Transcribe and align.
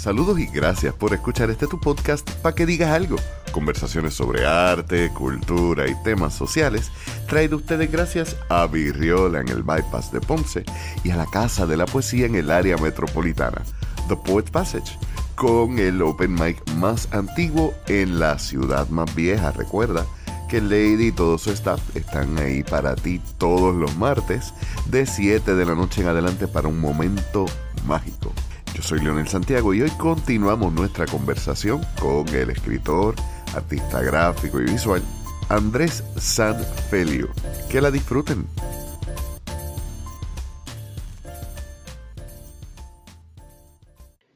Saludos 0.00 0.38
y 0.40 0.46
gracias 0.46 0.94
por 0.94 1.12
escuchar 1.12 1.50
este 1.50 1.66
tu 1.66 1.78
podcast 1.78 2.26
para 2.36 2.54
que 2.54 2.64
digas 2.64 2.90
algo. 2.90 3.16
Conversaciones 3.52 4.14
sobre 4.14 4.46
arte, 4.46 5.10
cultura 5.12 5.86
y 5.90 6.02
temas 6.02 6.34
sociales 6.34 6.90
traído 7.28 7.58
ustedes 7.58 7.92
gracias 7.92 8.34
a 8.48 8.66
Virriola 8.66 9.42
en 9.42 9.48
el 9.50 9.62
Bypass 9.62 10.10
de 10.10 10.22
Ponce 10.22 10.64
y 11.04 11.10
a 11.10 11.16
la 11.16 11.26
Casa 11.26 11.66
de 11.66 11.76
la 11.76 11.84
Poesía 11.84 12.24
en 12.24 12.34
el 12.34 12.50
área 12.50 12.78
metropolitana, 12.78 13.60
The 14.08 14.16
Poet 14.16 14.50
Passage, 14.50 14.98
con 15.34 15.78
el 15.78 16.00
open 16.00 16.32
mic 16.32 16.66
más 16.76 17.06
antiguo 17.12 17.74
en 17.86 18.18
la 18.18 18.38
ciudad 18.38 18.88
más 18.88 19.14
vieja. 19.14 19.52
Recuerda 19.52 20.06
que 20.48 20.62
Lady 20.62 21.08
y 21.08 21.12
todo 21.12 21.36
su 21.36 21.50
staff 21.50 21.94
están 21.94 22.38
ahí 22.38 22.62
para 22.62 22.96
ti 22.96 23.20
todos 23.36 23.76
los 23.76 23.94
martes 23.98 24.54
de 24.86 25.04
7 25.04 25.54
de 25.54 25.66
la 25.66 25.74
noche 25.74 26.00
en 26.00 26.08
adelante 26.08 26.48
para 26.48 26.68
un 26.68 26.80
momento 26.80 27.44
mágico. 27.86 28.32
Yo 28.74 28.82
soy 28.82 29.00
Leonel 29.00 29.28
Santiago 29.28 29.74
y 29.74 29.82
hoy 29.82 29.90
continuamos 29.90 30.72
nuestra 30.72 31.06
conversación 31.06 31.80
con 32.00 32.28
el 32.28 32.50
escritor, 32.50 33.14
artista 33.54 34.00
gráfico 34.00 34.60
y 34.60 34.64
visual 34.64 35.02
Andrés 35.48 36.04
Sanfelio. 36.16 37.28
Que 37.68 37.80
la 37.80 37.90
disfruten. 37.90 38.46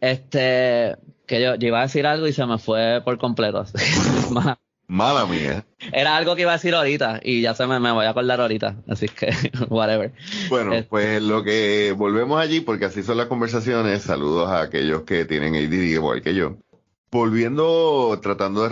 Este, 0.01 0.97
que 1.27 1.41
yo, 1.41 1.55
iba 1.59 1.79
a 1.79 1.83
decir 1.83 2.07
algo 2.07 2.27
y 2.27 2.33
se 2.33 2.45
me 2.45 2.59
fue 2.59 3.01
por 3.05 3.17
completo. 3.19 3.65
Mala 4.95 5.27
mía. 5.27 5.67
Era 5.93 6.17
algo 6.17 6.37
que 6.37 6.43
iba 6.43 6.53
a 6.53 6.55
decir 6.55 6.73
ahorita 6.73 7.19
y 7.21 7.41
ya 7.41 7.53
se 7.57 7.67
me, 7.67 7.81
me 7.81 7.91
voy 7.91 8.07
a 8.07 8.11
acordar 8.11 8.41
ahorita, 8.41 8.77
así 8.87 9.09
que 9.09 9.29
whatever. 9.69 10.13
Bueno, 10.49 10.73
este 10.73 10.89
pues 10.89 11.21
lo 11.21 11.43
que 11.43 11.93
volvemos 11.97 12.41
allí, 12.41 12.61
porque 12.61 12.85
así 12.85 13.03
son 13.03 13.17
las 13.17 13.27
conversaciones, 13.27 14.03
saludos 14.03 14.49
a 14.49 14.63
aquellos 14.63 15.03
que 15.03 15.25
tienen 15.25 15.57
ADD 15.57 15.95
igual 15.95 16.23
que 16.23 16.37
yo. 16.37 16.59
Volviendo, 17.11 18.21
tratando 18.23 18.63
de 18.63 18.69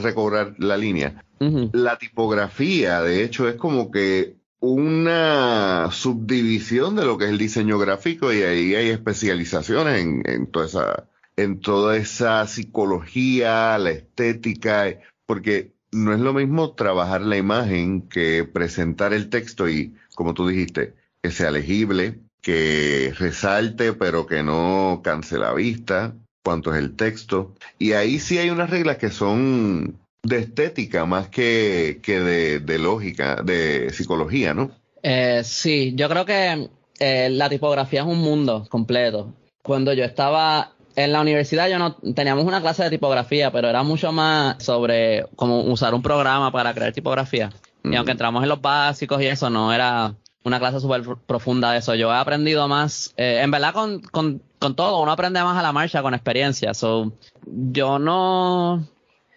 recobrar, 0.00 0.54
la 0.58 0.76
línea, 0.76 1.24
la 1.40 1.98
tipografía, 1.98 3.02
de 3.02 3.24
hecho, 3.24 3.48
es 3.48 3.56
como 3.56 3.90
que 3.90 4.36
una 4.60 5.88
subdivisión 5.90 6.94
de 6.94 7.04
lo 7.04 7.18
que 7.18 7.24
es 7.24 7.30
el 7.30 7.38
diseño 7.38 7.78
gráfico 7.78 8.32
y 8.32 8.42
ahí 8.42 8.76
hay 8.76 8.90
especializaciones 8.90 10.00
en, 10.00 10.22
en 10.24 10.46
toda 10.46 10.66
esa 10.66 11.08
en 11.36 11.60
toda 11.60 11.96
esa 11.96 12.46
psicología, 12.46 13.76
la 13.78 13.90
estética, 13.90 14.86
porque 15.26 15.72
no 15.92 16.12
es 16.12 16.20
lo 16.20 16.32
mismo 16.32 16.72
trabajar 16.72 17.20
la 17.22 17.36
imagen 17.36 18.02
que 18.02 18.44
presentar 18.44 19.12
el 19.12 19.30
texto 19.30 19.68
y, 19.68 19.94
como 20.14 20.34
tú 20.34 20.48
dijiste, 20.48 20.94
que 21.22 21.30
sea 21.30 21.50
legible, 21.50 22.20
que 22.42 23.12
resalte 23.18 23.94
pero 23.94 24.26
que 24.26 24.42
no 24.42 25.00
canse 25.02 25.38
la 25.38 25.54
vista, 25.54 26.14
cuánto 26.44 26.74
es 26.74 26.78
el 26.78 26.94
texto. 26.96 27.54
Y 27.78 27.92
ahí 27.92 28.18
sí 28.18 28.38
hay 28.38 28.50
unas 28.50 28.70
reglas 28.70 28.98
que 28.98 29.10
son 29.10 29.98
de 30.22 30.38
estética 30.38 31.06
más 31.06 31.28
que, 31.28 32.00
que 32.02 32.20
de, 32.20 32.78
lógica, 32.78 33.42
de 33.42 33.90
psicología, 33.90 34.54
¿no? 34.54 34.70
Eh, 35.02 35.42
sí, 35.44 35.92
yo 35.94 36.08
creo 36.08 36.24
que 36.24 36.70
eh, 36.98 37.28
la 37.30 37.48
tipografía 37.48 38.00
es 38.00 38.06
un 38.06 38.18
mundo 38.18 38.66
completo. 38.68 39.32
Cuando 39.62 39.92
yo 39.92 40.04
estaba 40.04 40.72
en 40.96 41.12
la 41.12 41.20
universidad 41.20 41.68
yo 41.68 41.78
no 41.78 41.94
teníamos 42.14 42.44
una 42.44 42.60
clase 42.60 42.84
de 42.84 42.90
tipografía, 42.90 43.50
pero 43.50 43.68
era 43.68 43.82
mucho 43.82 44.12
más 44.12 44.62
sobre 44.62 45.26
cómo 45.36 45.62
usar 45.62 45.94
un 45.94 46.02
programa 46.02 46.52
para 46.52 46.74
crear 46.74 46.92
tipografía. 46.92 47.50
Y 47.82 47.96
aunque 47.96 48.12
entramos 48.12 48.42
en 48.42 48.48
los 48.48 48.62
básicos 48.62 49.20
y 49.20 49.26
eso, 49.26 49.50
no 49.50 49.70
era 49.72 50.14
una 50.42 50.58
clase 50.58 50.80
súper 50.80 51.02
profunda 51.26 51.72
de 51.72 51.78
eso. 51.78 51.94
Yo 51.94 52.10
he 52.10 52.16
aprendido 52.16 52.66
más, 52.66 53.12
eh, 53.16 53.40
en 53.42 53.50
verdad 53.50 53.74
con, 53.74 54.00
con, 54.00 54.42
con 54.58 54.74
todo, 54.74 55.02
uno 55.02 55.12
aprende 55.12 55.42
más 55.42 55.58
a 55.58 55.62
la 55.62 55.72
marcha 55.72 56.00
con 56.02 56.14
experiencia. 56.14 56.72
So, 56.72 57.12
yo 57.46 57.98
no, 57.98 58.86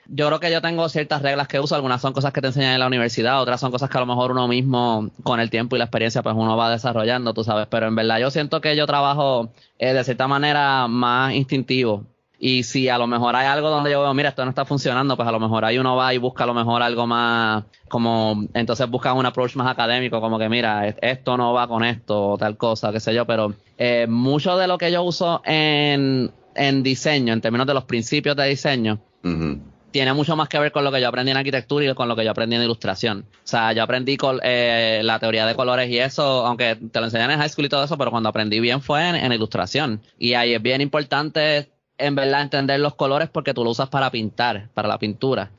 yo 0.09 0.27
creo 0.27 0.39
que 0.39 0.51
yo 0.51 0.61
tengo 0.61 0.87
ciertas 0.89 1.21
reglas 1.21 1.47
que 1.47 1.59
uso, 1.59 1.75
algunas 1.75 2.01
son 2.01 2.13
cosas 2.13 2.31
que 2.33 2.41
te 2.41 2.47
enseñan 2.47 2.73
en 2.73 2.79
la 2.79 2.87
universidad, 2.87 3.41
otras 3.41 3.59
son 3.59 3.71
cosas 3.71 3.89
que 3.89 3.97
a 3.97 4.01
lo 4.01 4.05
mejor 4.05 4.31
uno 4.31 4.47
mismo 4.47 5.09
con 5.23 5.39
el 5.39 5.49
tiempo 5.49 5.75
y 5.75 5.79
la 5.79 5.85
experiencia 5.85 6.23
pues 6.23 6.35
uno 6.37 6.55
va 6.55 6.69
desarrollando, 6.69 7.33
tú 7.33 7.43
sabes, 7.43 7.67
pero 7.67 7.87
en 7.87 7.95
verdad 7.95 8.19
yo 8.19 8.31
siento 8.31 8.61
que 8.61 8.75
yo 8.75 8.87
trabajo 8.87 9.49
eh, 9.79 9.93
de 9.93 10.03
cierta 10.03 10.27
manera 10.27 10.87
más 10.87 11.33
instintivo. 11.33 12.05
Y 12.39 12.63
si 12.63 12.87
a 12.87 12.99
lo 12.99 13.07
mejor 13.07 13.35
hay 13.35 13.47
algo 13.47 13.71
donde 13.71 13.89
yo 13.89 14.01
veo, 14.01 14.13
mira, 14.13 14.29
esto 14.29 14.43
no 14.43 14.49
está 14.49 14.63
funcionando, 14.63 15.17
pues 15.17 15.27
a 15.27 15.31
lo 15.31 15.39
mejor 15.39 15.65
ahí 15.65 15.79
uno 15.79 15.95
va 15.95 16.13
y 16.13 16.19
busca 16.19 16.43
a 16.43 16.47
lo 16.47 16.53
mejor 16.53 16.83
algo 16.83 17.07
más, 17.07 17.63
como, 17.89 18.45
entonces 18.53 18.87
busca 18.87 19.13
un 19.13 19.25
approach 19.25 19.55
más 19.55 19.67
académico, 19.67 20.21
como 20.21 20.37
que 20.37 20.47
mira, 20.47 20.87
esto 20.87 21.35
no 21.35 21.53
va 21.53 21.67
con 21.67 21.83
esto, 21.83 22.29
o 22.29 22.37
tal 22.37 22.55
cosa, 22.55 22.91
qué 22.91 22.99
sé 22.99 23.15
yo, 23.15 23.25
pero 23.25 23.55
eh, 23.79 24.05
mucho 24.07 24.55
de 24.55 24.67
lo 24.67 24.77
que 24.77 24.91
yo 24.91 25.01
uso 25.01 25.41
en, 25.45 26.31
en 26.53 26.83
diseño, 26.83 27.33
en 27.33 27.41
términos 27.41 27.65
de 27.65 27.73
los 27.73 27.85
principios 27.85 28.35
de 28.35 28.49
diseño, 28.49 28.99
tiene 29.91 30.13
mucho 30.13 30.35
más 30.35 30.49
que 30.49 30.59
ver 30.59 30.71
con 30.71 30.83
lo 30.83 30.91
que 30.91 31.01
yo 31.01 31.07
aprendí 31.07 31.31
en 31.31 31.37
arquitectura 31.37 31.85
y 31.85 31.93
con 31.93 32.07
lo 32.07 32.15
que 32.15 32.25
yo 32.25 32.31
aprendí 32.31 32.55
en 32.55 32.63
ilustración. 32.63 33.25
O 33.31 33.47
sea, 33.47 33.73
yo 33.73 33.83
aprendí 33.83 34.17
eh, 34.43 35.01
la 35.03 35.19
teoría 35.19 35.45
de 35.45 35.55
colores 35.55 35.89
y 35.89 35.99
eso, 35.99 36.45
aunque 36.45 36.75
te 36.75 36.99
lo 36.99 37.05
enseñan 37.05 37.31
en 37.31 37.39
high 37.39 37.49
school 37.49 37.65
y 37.65 37.69
todo 37.69 37.83
eso, 37.83 37.97
pero 37.97 38.11
cuando 38.11 38.29
aprendí 38.29 38.59
bien 38.59 38.81
fue 38.81 39.07
en, 39.07 39.31
ilustración. 39.31 40.01
Y 40.17 40.33
ahí 40.33 40.53
es 40.53 40.61
bien 40.61 40.81
importante 40.81 41.69
en 41.99 42.15
verdad 42.15 42.43
entender 42.43 42.79
los 42.79 42.93
colores 42.93 43.29
porque 43.29 43.53
tú 43.53 43.63
lo 43.63 43.71
usas 43.71 43.89
para 43.89 44.11
pintar, 44.11 44.69
para 44.73 44.87
la 44.87 44.99
pintura. 44.99 45.51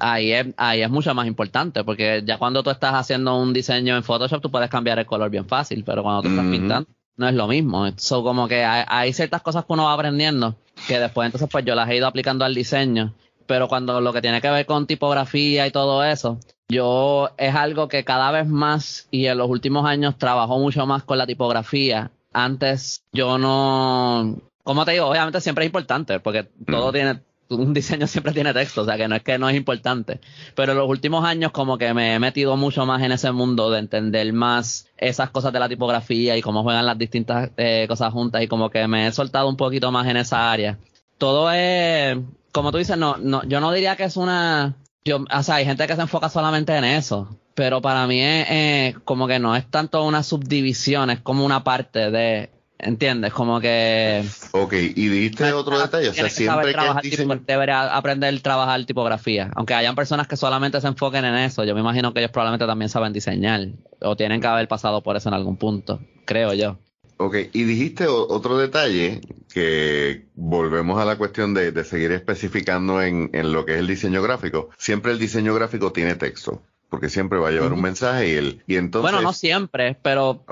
ahí, 0.00 0.32
es, 0.32 0.46
ahí 0.56 0.82
es 0.82 0.90
mucho 0.90 1.14
más 1.14 1.26
importante 1.26 1.82
porque 1.84 2.22
ya 2.26 2.36
cuando 2.36 2.62
tú 2.62 2.70
estás 2.70 2.94
haciendo 2.94 3.36
un 3.36 3.52
diseño 3.52 3.96
en 3.96 4.02
Photoshop 4.02 4.42
tú 4.42 4.50
puedes 4.50 4.68
cambiar 4.68 4.98
el 4.98 5.06
color 5.06 5.30
bien 5.30 5.46
fácil, 5.46 5.84
pero 5.84 6.02
cuando 6.02 6.22
tú 6.22 6.28
estás 6.28 6.46
pintando 6.46 6.88
no 7.16 7.28
es 7.28 7.34
lo 7.34 7.48
mismo. 7.48 7.84
So, 7.96 8.22
como 8.22 8.46
que 8.46 8.64
hay, 8.64 8.84
hay, 8.86 9.12
ciertas 9.12 9.42
cosas 9.42 9.64
que 9.64 9.72
uno 9.72 9.84
va 9.84 9.94
aprendiendo 9.94 10.56
que 10.86 11.00
después 11.00 11.26
entonces 11.26 11.48
pues 11.50 11.64
yo 11.64 11.74
las 11.74 11.88
he 11.88 11.96
ido 11.96 12.06
aplicando 12.06 12.44
al 12.44 12.54
diseño 12.54 13.14
pero 13.48 13.66
cuando 13.66 14.00
lo 14.00 14.12
que 14.12 14.20
tiene 14.20 14.40
que 14.40 14.50
ver 14.50 14.66
con 14.66 14.86
tipografía 14.86 15.66
y 15.66 15.70
todo 15.72 16.04
eso, 16.04 16.38
yo 16.68 17.30
es 17.38 17.54
algo 17.54 17.88
que 17.88 18.04
cada 18.04 18.30
vez 18.30 18.46
más 18.46 19.08
y 19.10 19.26
en 19.26 19.38
los 19.38 19.48
últimos 19.48 19.86
años 19.86 20.18
trabajo 20.18 20.58
mucho 20.58 20.86
más 20.86 21.02
con 21.02 21.16
la 21.16 21.26
tipografía. 21.26 22.10
Antes 22.32 23.02
yo 23.10 23.38
no, 23.38 24.36
como 24.62 24.84
te 24.84 24.92
digo, 24.92 25.06
obviamente 25.06 25.40
siempre 25.40 25.64
es 25.64 25.68
importante 25.68 26.20
porque 26.20 26.46
todo 26.66 26.92
tiene, 26.92 27.22
un 27.48 27.72
diseño 27.72 28.06
siempre 28.06 28.34
tiene 28.34 28.52
texto, 28.52 28.82
o 28.82 28.84
sea 28.84 28.98
que 28.98 29.08
no 29.08 29.16
es 29.16 29.22
que 29.22 29.38
no 29.38 29.48
es 29.48 29.56
importante. 29.56 30.20
Pero 30.54 30.72
en 30.72 30.78
los 30.78 30.88
últimos 30.88 31.24
años 31.24 31.50
como 31.50 31.78
que 31.78 31.94
me 31.94 32.14
he 32.14 32.18
metido 32.18 32.54
mucho 32.58 32.84
más 32.84 33.02
en 33.02 33.12
ese 33.12 33.32
mundo 33.32 33.70
de 33.70 33.78
entender 33.78 34.30
más 34.34 34.88
esas 34.98 35.30
cosas 35.30 35.54
de 35.54 35.60
la 35.60 35.70
tipografía 35.70 36.36
y 36.36 36.42
cómo 36.42 36.62
juegan 36.62 36.84
las 36.84 36.98
distintas 36.98 37.50
eh, 37.56 37.86
cosas 37.88 38.12
juntas 38.12 38.42
y 38.42 38.46
como 38.46 38.68
que 38.68 38.86
me 38.86 39.06
he 39.06 39.12
soltado 39.12 39.48
un 39.48 39.56
poquito 39.56 39.90
más 39.90 40.06
en 40.06 40.18
esa 40.18 40.52
área. 40.52 40.78
Todo 41.18 41.50
es, 41.50 42.16
como 42.52 42.72
tú 42.72 42.78
dices, 42.78 42.96
no, 42.96 43.16
no, 43.18 43.42
yo 43.44 43.60
no 43.60 43.72
diría 43.72 43.96
que 43.96 44.04
es 44.04 44.16
una, 44.16 44.76
yo, 45.04 45.24
o 45.30 45.42
sea, 45.42 45.56
hay 45.56 45.64
gente 45.64 45.86
que 45.86 45.96
se 45.96 46.02
enfoca 46.02 46.28
solamente 46.28 46.76
en 46.76 46.84
eso, 46.84 47.28
pero 47.54 47.82
para 47.82 48.06
mí 48.06 48.20
es 48.20 48.46
eh, 48.48 48.94
como 49.04 49.26
que 49.26 49.38
no 49.38 49.56
es 49.56 49.68
tanto 49.68 50.04
una 50.04 50.22
subdivisión, 50.22 51.10
es 51.10 51.20
como 51.20 51.44
una 51.44 51.64
parte 51.64 52.10
de, 52.12 52.50
¿entiendes? 52.78 53.32
Como 53.32 53.60
que... 53.60 54.24
Ok, 54.52 54.72
y 54.74 55.08
dijiste 55.08 55.52
otro 55.52 55.78
detalle, 55.78 56.10
o 56.10 56.14
sea, 56.14 56.30
siempre 56.30 56.72
que 56.72 56.86
es 56.86 57.02
diseño... 57.02 57.40
debería 57.46 57.96
aprender 57.96 58.32
a 58.32 58.38
trabajar 58.40 58.84
tipografía, 58.84 59.50
aunque 59.56 59.74
hayan 59.74 59.96
personas 59.96 60.28
que 60.28 60.36
solamente 60.36 60.80
se 60.80 60.86
enfoquen 60.86 61.24
en 61.24 61.34
eso, 61.34 61.64
yo 61.64 61.74
me 61.74 61.80
imagino 61.80 62.14
que 62.14 62.20
ellos 62.20 62.30
probablemente 62.30 62.66
también 62.66 62.88
saben 62.88 63.12
diseñar, 63.12 63.66
o 64.00 64.16
tienen 64.16 64.40
que 64.40 64.46
haber 64.46 64.68
pasado 64.68 65.02
por 65.02 65.16
eso 65.16 65.28
en 65.28 65.34
algún 65.34 65.56
punto, 65.56 66.00
creo 66.24 66.54
yo. 66.54 66.78
Ok, 67.20 67.34
y 67.52 67.64
dijiste 67.64 68.06
otro 68.06 68.56
detalle 68.58 69.20
que 69.52 70.26
volvemos 70.36 71.00
a 71.00 71.04
la 71.04 71.18
cuestión 71.18 71.52
de, 71.52 71.84
seguir 71.84 72.12
especificando 72.12 73.02
en, 73.02 73.30
en, 73.32 73.52
lo 73.52 73.66
que 73.66 73.72
es 73.74 73.78
el 73.80 73.88
diseño 73.88 74.22
gráfico. 74.22 74.70
Siempre 74.78 75.10
el 75.10 75.18
diseño 75.18 75.52
gráfico 75.52 75.92
tiene 75.92 76.14
texto 76.14 76.62
porque 76.88 77.10
siempre 77.10 77.38
va 77.38 77.48
a 77.48 77.50
llevar 77.50 77.72
un 77.72 77.82
mensaje 77.82 78.28
y 78.30 78.34
el 78.34 78.62
y 78.66 78.76
entonces 78.76 79.10
bueno 79.10 79.22
no 79.22 79.32
siempre 79.32 79.96
pero 80.02 80.44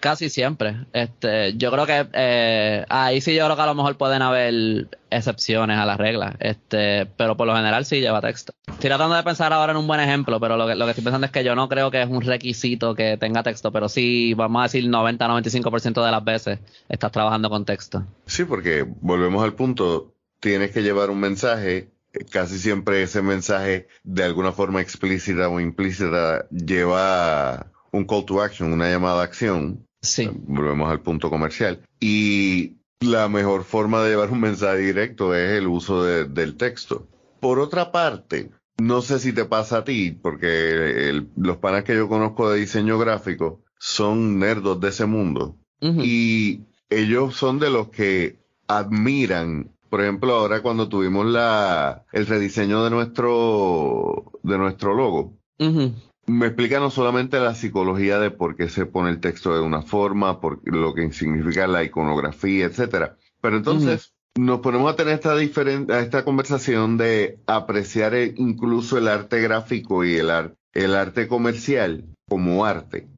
casi 0.00 0.30
siempre. 0.30 0.86
Este 0.92 1.54
yo 1.56 1.70
creo 1.70 1.86
que 1.86 2.06
eh, 2.12 2.84
ahí 2.88 3.20
sí 3.20 3.34
yo 3.34 3.44
creo 3.44 3.56
que 3.56 3.62
a 3.62 3.66
lo 3.66 3.74
mejor 3.74 3.96
pueden 3.96 4.22
haber 4.22 4.88
excepciones 5.10 5.78
a 5.78 5.84
las 5.84 5.98
reglas. 5.98 6.34
Este 6.40 7.06
pero 7.06 7.36
por 7.36 7.46
lo 7.46 7.54
general 7.54 7.84
sí 7.84 8.00
lleva 8.00 8.20
texto. 8.20 8.52
Estoy 8.66 8.88
tratando 8.88 9.14
de 9.14 9.22
pensar 9.22 9.52
ahora 9.52 9.72
en 9.72 9.78
un 9.78 9.86
buen 9.86 10.00
ejemplo 10.00 10.40
pero 10.40 10.56
lo 10.56 10.66
que, 10.66 10.74
lo 10.74 10.86
que 10.86 10.92
estoy 10.92 11.04
pensando 11.04 11.26
es 11.26 11.32
que 11.32 11.44
yo 11.44 11.54
no 11.54 11.68
creo 11.68 11.90
que 11.90 12.00
es 12.00 12.08
un 12.08 12.22
requisito 12.22 12.94
que 12.94 13.18
tenga 13.18 13.42
texto 13.42 13.70
pero 13.70 13.88
sí 13.88 14.34
vamos 14.34 14.60
a 14.60 14.62
decir 14.64 14.88
90 14.88 15.28
95% 15.28 16.04
de 16.04 16.10
las 16.10 16.24
veces 16.24 16.58
estás 16.88 17.12
trabajando 17.12 17.50
con 17.50 17.64
texto. 17.64 18.04
Sí 18.26 18.44
porque 18.44 18.86
volvemos 19.00 19.44
al 19.44 19.54
punto 19.54 20.14
tienes 20.40 20.72
que 20.72 20.82
llevar 20.82 21.10
un 21.10 21.20
mensaje 21.20 21.91
casi 22.30 22.58
siempre 22.58 23.02
ese 23.02 23.22
mensaje 23.22 23.88
de 24.04 24.24
alguna 24.24 24.52
forma 24.52 24.80
explícita 24.80 25.48
o 25.48 25.60
implícita 25.60 26.48
lleva 26.50 27.72
un 27.92 28.04
call 28.04 28.24
to 28.24 28.42
action, 28.42 28.72
una 28.72 28.90
llamada 28.90 29.20
a 29.20 29.24
acción. 29.24 29.86
Sí. 30.00 30.28
Volvemos 30.32 30.90
al 30.90 31.00
punto 31.00 31.30
comercial. 31.30 31.82
Y 32.00 32.78
la 33.00 33.28
mejor 33.28 33.64
forma 33.64 34.02
de 34.02 34.10
llevar 34.10 34.30
un 34.30 34.40
mensaje 34.40 34.78
directo 34.78 35.34
es 35.34 35.52
el 35.52 35.66
uso 35.66 36.04
del 36.04 36.56
texto. 36.56 37.08
Por 37.40 37.58
otra 37.58 37.92
parte, 37.92 38.50
no 38.78 39.02
sé 39.02 39.18
si 39.18 39.32
te 39.32 39.44
pasa 39.44 39.78
a 39.78 39.84
ti, 39.84 40.10
porque 40.10 41.24
los 41.36 41.56
panas 41.58 41.84
que 41.84 41.94
yo 41.94 42.08
conozco 42.08 42.50
de 42.50 42.60
diseño 42.60 42.98
gráfico 42.98 43.62
son 43.78 44.38
nerdos 44.38 44.80
de 44.80 44.88
ese 44.88 45.06
mundo. 45.06 45.56
Y 45.80 46.60
ellos 46.90 47.34
son 47.34 47.58
de 47.58 47.68
los 47.68 47.88
que 47.88 48.38
admiran 48.68 49.71
por 49.92 50.00
ejemplo, 50.00 50.32
ahora 50.32 50.62
cuando 50.62 50.88
tuvimos 50.88 51.26
la 51.26 52.06
el 52.12 52.26
rediseño 52.26 52.82
de 52.82 52.88
nuestro 52.88 54.32
de 54.42 54.56
nuestro 54.56 54.94
logo, 54.94 55.36
me 55.58 56.46
explica 56.46 56.80
no 56.80 56.88
solamente 56.88 57.38
la 57.38 57.54
psicología 57.54 58.18
de 58.18 58.30
por 58.30 58.56
qué 58.56 58.70
se 58.70 58.86
pone 58.86 59.10
el 59.10 59.20
texto 59.20 59.54
de 59.54 59.60
una 59.60 59.82
forma, 59.82 60.40
por 60.40 60.60
lo 60.64 60.94
que 60.94 61.12
significa 61.12 61.66
la 61.66 61.84
iconografía, 61.84 62.64
etcétera. 62.64 63.18
Pero 63.42 63.58
entonces 63.58 64.14
nos 64.34 64.60
ponemos 64.60 64.90
a 64.90 64.96
tener 64.96 65.12
esta 65.12 65.36
diferente, 65.36 66.00
esta 66.00 66.24
conversación 66.24 66.96
de 66.96 67.40
apreciar 67.46 68.14
incluso 68.36 68.96
el 68.96 69.08
arte 69.08 69.42
gráfico 69.42 70.06
y 70.06 70.14
el, 70.14 70.30
el 70.72 70.94
arte 70.94 71.28
comercial 71.28 72.06
como 72.26 72.64
arte. 72.64 73.08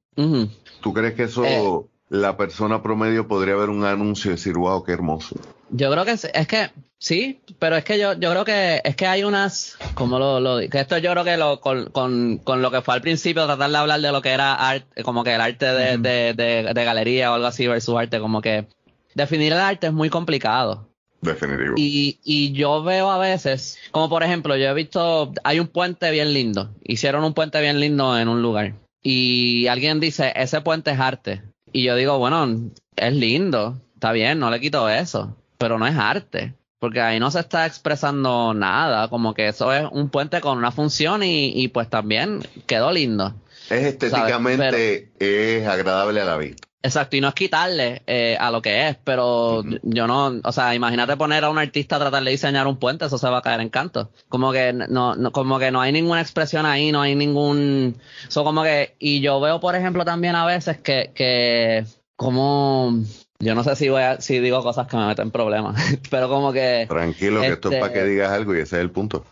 ¿Tú 0.81 0.93
crees 0.93 1.15
que 1.15 1.23
eso 1.23 1.45
eh. 1.45 1.94
La 2.15 2.37
persona 2.37 2.81
promedio 2.81 3.27
podría 3.27 3.57
ver 3.57 3.71
un 3.71 3.85
anuncio 3.85 4.31
y 4.31 4.35
decir, 4.35 4.55
wow, 4.55 4.85
qué 4.85 4.93
hermoso? 4.93 5.35
Yo 5.71 5.91
creo 5.91 6.05
que 6.05 6.13
es, 6.13 6.25
es 6.33 6.47
que 6.47 6.71
sí, 6.97 7.41
pero 7.59 7.77
es 7.77 7.85
que 7.85 7.99
yo, 7.99 8.13
yo 8.13 8.31
creo 8.31 8.45
que 8.45 8.81
es 8.85 8.95
que 8.95 9.07
hay 9.09 9.25
unas, 9.25 9.77
como 9.95 10.21
lo, 10.21 10.39
lo 10.39 10.59
que 10.71 10.79
esto 10.79 10.97
yo 10.99 11.11
creo 11.11 11.25
que 11.25 11.37
lo, 11.37 11.61
con, 11.61 11.87
con, 11.87 12.39
con, 12.39 12.63
lo 12.63 12.71
que 12.71 12.83
fue 12.83 12.95
al 12.95 13.01
principio, 13.01 13.47
tratar 13.47 13.69
de 13.69 13.77
hablar 13.77 14.01
de 14.01 14.13
lo 14.13 14.23
que 14.23 14.31
era 14.31 14.55
arte, 14.55 15.03
como 15.03 15.25
que 15.25 15.35
el 15.35 15.41
arte 15.41 15.67
de, 15.67 15.99
de, 15.99 16.73
de, 16.73 16.85
galería 16.85 17.33
o 17.33 17.35
algo 17.35 17.49
así 17.49 17.67
versus 17.67 17.97
arte, 17.97 18.21
como 18.21 18.41
que 18.41 18.69
definir 19.17 19.53
el 19.53 19.59
arte 19.59 19.89
es 19.89 19.93
muy 19.93 20.09
complicado. 20.09 20.89
Definitivo. 21.21 21.75
Y, 21.77 22.21
y 22.23 22.53
yo 22.53 22.85
veo 22.85 23.11
a 23.11 23.19
veces, 23.19 23.79
como 23.91 24.09
por 24.09 24.23
ejemplo, 24.23 24.57
yo 24.57 24.69
he 24.69 24.75
visto, 24.75 25.33
hay 25.43 25.59
un 25.59 25.67
puente 25.67 26.13
bien 26.13 26.33
lindo, 26.33 26.71
hicieron 26.85 27.25
un 27.25 27.35
puente 27.35 27.61
bien 27.61 27.81
lindo 27.81 28.17
en 28.17 28.29
un 28.29 28.41
lugar. 28.41 28.75
Y 29.03 29.67
alguien 29.67 29.99
dice, 29.99 30.33
ese 30.37 30.61
puente 30.61 30.93
es 30.93 31.01
arte. 31.01 31.43
Y 31.75 31.83
yo 31.83 31.95
digo, 31.95 32.19
bueno, 32.19 32.71
es 32.97 33.13
lindo, 33.13 33.83
está 33.95 34.13
bien, 34.13 34.39
no 34.39 34.51
le 34.51 34.61
quito 34.61 34.89
eso 34.89 35.37
pero 35.59 35.79
no 35.79 35.87
es 35.87 35.97
arte, 35.97 36.55
porque 36.79 37.01
ahí 37.01 37.19
no 37.19 37.31
se 37.31 37.41
está 37.41 37.67
expresando 37.67 38.53
nada, 38.55 39.09
como 39.09 39.35
que 39.35 39.49
eso 39.49 39.73
es 39.73 39.87
un 39.91 40.11
puente 40.11 40.41
con 40.41 40.59
una 40.59 40.71
función 40.71 41.23
y, 41.23 41.69
pues 41.69 41.89
también 41.89 42.41
quedó 42.67 42.93
lindo. 42.93 43.35
Es 43.71 43.87
estéticamente, 43.87 45.11
es 45.19 45.67
agradable 45.67 46.21
a 46.21 46.25
la 46.27 46.37
vista. 46.37 46.69
Exacto, 46.85 47.17
y 47.17 47.23
no 47.23 47.29
es 47.29 47.35
quitarle 47.35 48.03
eh, 48.07 48.37
a 48.39 48.51
lo 48.51 48.61
que 48.61 48.89
es, 48.89 48.99
pero 49.03 49.65
yo 49.83 50.07
no, 50.07 50.39
o 50.45 50.53
sea, 50.53 50.75
imagínate 50.75 51.17
poner 51.17 51.43
a 51.43 51.49
un 51.49 51.57
artista 51.57 51.97
a 51.97 51.99
tratar 51.99 52.23
de 52.23 52.31
diseñar 52.31 52.67
un 52.67 52.77
puente, 52.77 53.07
eso 53.07 53.17
se 53.17 53.27
va 53.27 53.39
a 53.39 53.43
caer 53.43 53.63
en 53.63 53.71
canto. 53.71 54.11
Como 54.29 54.53
que 54.53 54.75
no, 54.75 55.17
no 55.17 55.33
como 55.33 55.59
que 55.59 55.71
no 55.71 55.81
hay 55.81 55.93
ninguna 55.93 56.21
expresión 56.21 56.67
ahí, 56.67 56.93
no 56.93 57.01
hay 57.01 57.15
ningún, 57.15 57.97
eso 58.29 58.45
como 58.45 58.63
que, 58.63 58.97
y 58.99 59.23
yo 59.23 59.41
veo, 59.41 59.61
por 59.61 59.75
ejemplo, 59.77 60.05
también 60.05 60.37
a 60.37 60.45
veces 60.45 60.77
que, 60.77 61.11
que 61.15 61.87
como 62.17 62.99
yo 63.39 63.55
no 63.55 63.65
sé 63.65 63.77
si 63.77 63.89
voy 63.89 64.03
a, 64.03 64.21
si 64.21 64.39
digo 64.41 64.63
cosas 64.63 64.87
que 64.87 64.99
me 64.99 65.07
meten 65.07 65.31
problemas, 65.31 65.83
pero 66.11 66.29
como 66.29 66.53
que... 66.53 66.85
Tranquilo, 66.87 67.41
que 67.41 67.47
esto 67.47 67.71
es 67.71 67.81
para 67.81 67.95
que 67.95 68.01
este, 68.01 68.11
digas 68.11 68.31
algo 68.31 68.55
y 68.55 68.59
ese 68.59 68.77
es 68.77 68.83
el 68.83 68.91
punto. 68.91 69.25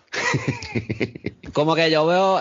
como 1.53 1.75
que 1.75 1.91
yo 1.91 2.07
veo, 2.07 2.41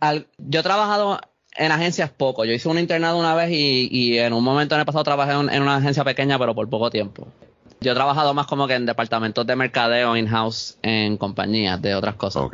al, 0.00 0.26
yo 0.38 0.58
he 0.58 0.64
trabajado 0.64 1.20
en 1.56 1.72
agencias 1.72 2.10
poco, 2.10 2.44
yo 2.44 2.52
hice 2.52 2.68
un 2.68 2.78
internado 2.78 3.18
una 3.18 3.34
vez 3.34 3.50
y, 3.50 3.88
y 3.90 4.18
en 4.18 4.32
un 4.32 4.44
momento 4.44 4.74
en 4.74 4.80
el 4.80 4.86
pasado 4.86 5.04
trabajé 5.04 5.32
en, 5.32 5.62
una 5.62 5.76
agencia 5.76 6.04
pequeña, 6.04 6.38
pero 6.38 6.54
por 6.54 6.68
poco 6.68 6.90
tiempo. 6.90 7.28
Yo 7.80 7.92
he 7.92 7.94
trabajado 7.94 8.34
más 8.34 8.46
como 8.46 8.66
que 8.66 8.74
en 8.74 8.84
departamentos 8.84 9.46
de 9.46 9.56
mercadeo 9.56 10.14
in-house 10.16 10.76
en 10.82 11.16
compañías 11.16 11.80
de 11.80 11.94
otras 11.94 12.14
cosas. 12.14 12.44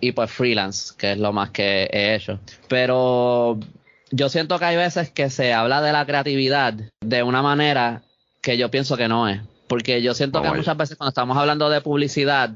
Y 0.00 0.12
pues 0.12 0.30
freelance, 0.30 0.94
que 0.98 1.12
es 1.12 1.18
lo 1.18 1.32
más 1.32 1.50
que 1.50 1.88
he 1.90 2.14
hecho. 2.14 2.38
Pero 2.68 3.58
yo 4.10 4.28
siento 4.28 4.58
que 4.58 4.66
hay 4.66 4.76
veces 4.76 5.10
que 5.10 5.30
se 5.30 5.54
habla 5.54 5.80
de 5.80 5.92
la 5.92 6.04
creatividad 6.04 6.74
de 7.00 7.22
una 7.22 7.40
manera 7.40 8.02
que 8.42 8.58
yo 8.58 8.70
pienso 8.70 8.98
que 8.98 9.08
no 9.08 9.26
es. 9.26 9.40
Porque 9.68 10.02
yo 10.02 10.12
siento 10.12 10.42
que 10.42 10.50
muchas 10.50 10.76
veces 10.76 10.98
cuando 10.98 11.08
estamos 11.08 11.38
hablando 11.38 11.70
de 11.70 11.80
publicidad, 11.80 12.50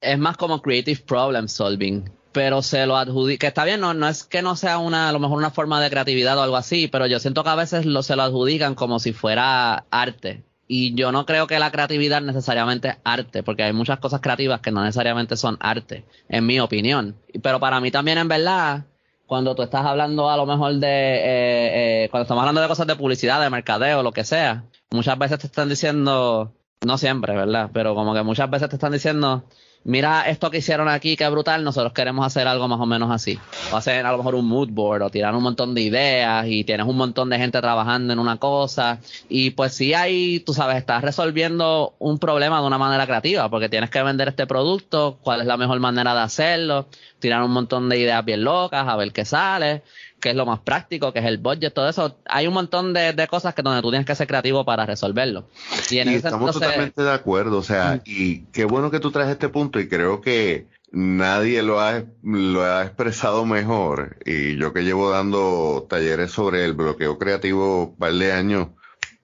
es 0.00 0.18
más 0.18 0.36
como 0.36 0.60
creative 0.60 1.00
problem 1.06 1.46
solving. 1.46 2.10
Pero 2.32 2.62
se 2.62 2.86
lo 2.86 2.96
adjudica, 2.96 3.40
que 3.40 3.46
está 3.46 3.64
bien, 3.64 3.80
no, 3.80 3.94
no 3.94 4.06
es 4.08 4.24
que 4.24 4.42
no 4.42 4.54
sea 4.54 4.78
una, 4.78 5.08
a 5.08 5.12
lo 5.12 5.18
mejor 5.18 5.38
una 5.38 5.50
forma 5.50 5.80
de 5.80 5.90
creatividad 5.90 6.36
o 6.38 6.42
algo 6.42 6.56
así, 6.56 6.88
pero 6.88 7.06
yo 7.06 7.18
siento 7.20 7.42
que 7.42 7.50
a 7.50 7.54
veces 7.54 7.86
lo, 7.86 8.02
se 8.02 8.16
lo 8.16 8.22
adjudican 8.22 8.74
como 8.74 8.98
si 8.98 9.12
fuera 9.12 9.86
arte. 9.90 10.44
Y 10.70 10.94
yo 10.94 11.10
no 11.12 11.24
creo 11.24 11.46
que 11.46 11.58
la 11.58 11.70
creatividad 11.70 12.20
necesariamente 12.20 12.88
es 12.88 12.96
arte, 13.02 13.42
porque 13.42 13.62
hay 13.62 13.72
muchas 13.72 13.98
cosas 14.00 14.20
creativas 14.20 14.60
que 14.60 14.70
no 14.70 14.84
necesariamente 14.84 15.36
son 15.36 15.56
arte, 15.60 16.04
en 16.28 16.44
mi 16.44 16.60
opinión. 16.60 17.16
Pero 17.42 17.58
para 17.58 17.80
mí 17.80 17.90
también, 17.90 18.18
en 18.18 18.28
verdad, 18.28 18.84
cuando 19.26 19.54
tú 19.54 19.62
estás 19.62 19.84
hablando 19.86 20.30
a 20.30 20.36
lo 20.36 20.44
mejor 20.44 20.74
de, 20.74 20.88
eh, 20.88 22.04
eh, 22.04 22.08
cuando 22.10 22.22
estamos 22.24 22.42
hablando 22.42 22.60
de 22.60 22.68
cosas 22.68 22.86
de 22.86 22.96
publicidad, 22.96 23.40
de 23.40 23.48
mercadeo, 23.48 24.02
lo 24.02 24.12
que 24.12 24.24
sea, 24.24 24.64
muchas 24.90 25.18
veces 25.18 25.38
te 25.38 25.46
están 25.46 25.70
diciendo, 25.70 26.52
no 26.84 26.98
siempre, 26.98 27.34
¿verdad? 27.34 27.70
Pero 27.72 27.94
como 27.94 28.12
que 28.14 28.22
muchas 28.22 28.50
veces 28.50 28.68
te 28.68 28.76
están 28.76 28.92
diciendo, 28.92 29.44
mira 29.84 30.28
esto 30.28 30.50
que 30.50 30.58
hicieron 30.58 30.88
aquí, 30.88 31.16
qué 31.16 31.28
brutal, 31.28 31.64
nosotros 31.64 31.92
queremos 31.92 32.26
hacer 32.26 32.46
algo 32.46 32.68
más 32.68 32.80
o 32.80 32.86
menos 32.86 33.10
así. 33.10 33.38
O 33.72 33.76
hacer 33.76 34.04
a 34.04 34.12
lo 34.12 34.18
mejor 34.18 34.34
un 34.34 34.46
mood 34.46 34.68
board 34.70 35.02
o 35.02 35.10
tirar 35.10 35.34
un 35.34 35.42
montón 35.42 35.74
de 35.74 35.82
ideas 35.82 36.46
y 36.46 36.64
tienes 36.64 36.86
un 36.86 36.96
montón 36.96 37.30
de 37.30 37.38
gente 37.38 37.60
trabajando 37.60 38.12
en 38.12 38.18
una 38.18 38.36
cosa. 38.38 39.00
Y 39.28 39.50
pues 39.50 39.74
sí 39.74 39.94
hay, 39.94 40.40
tú 40.40 40.54
sabes, 40.54 40.76
estás 40.76 41.02
resolviendo 41.02 41.94
un 41.98 42.18
problema 42.18 42.60
de 42.60 42.66
una 42.66 42.78
manera 42.78 43.06
creativa 43.06 43.48
porque 43.48 43.68
tienes 43.68 43.90
que 43.90 44.02
vender 44.02 44.28
este 44.28 44.46
producto, 44.46 45.18
cuál 45.22 45.40
es 45.40 45.46
la 45.46 45.56
mejor 45.56 45.80
manera 45.80 46.14
de 46.14 46.20
hacerlo, 46.20 46.86
tirar 47.18 47.42
un 47.42 47.52
montón 47.52 47.88
de 47.88 47.98
ideas 47.98 48.24
bien 48.24 48.44
locas, 48.44 48.86
a 48.86 48.96
ver 48.96 49.12
qué 49.12 49.24
sale 49.24 49.82
qué 50.20 50.30
es 50.30 50.36
lo 50.36 50.46
más 50.46 50.60
práctico, 50.60 51.12
qué 51.12 51.20
es 51.20 51.24
el 51.24 51.38
budget, 51.38 51.72
todo 51.72 51.88
eso. 51.88 52.18
Hay 52.26 52.46
un 52.46 52.54
montón 52.54 52.92
de, 52.92 53.26
cosas 53.28 53.54
que 53.54 53.62
donde 53.62 53.82
tú 53.82 53.90
tienes 53.90 54.06
que 54.06 54.14
ser 54.14 54.26
creativo 54.26 54.64
para 54.64 54.86
resolverlo. 54.86 55.48
Y, 55.90 55.98
estamos 55.98 56.52
totalmente 56.52 57.02
de 57.02 57.12
acuerdo, 57.12 57.58
o 57.58 57.62
sea, 57.62 58.00
y 58.04 58.40
qué 58.46 58.64
bueno 58.64 58.90
que 58.90 59.00
tú 59.00 59.10
traes 59.10 59.30
este 59.30 59.48
punto 59.48 59.80
y 59.80 59.88
creo 59.88 60.20
que 60.20 60.66
nadie 60.90 61.62
lo 61.62 61.80
ha, 61.80 62.04
lo 62.22 62.62
ha 62.62 62.82
expresado 62.84 63.44
mejor. 63.46 64.18
Y 64.24 64.56
yo 64.56 64.72
que 64.72 64.82
llevo 64.82 65.10
dando 65.10 65.86
talleres 65.88 66.32
sobre 66.32 66.64
el 66.64 66.72
bloqueo 66.72 67.18
creativo 67.18 67.84
un 67.84 67.96
par 67.96 68.12
de 68.12 68.32
años, 68.32 68.68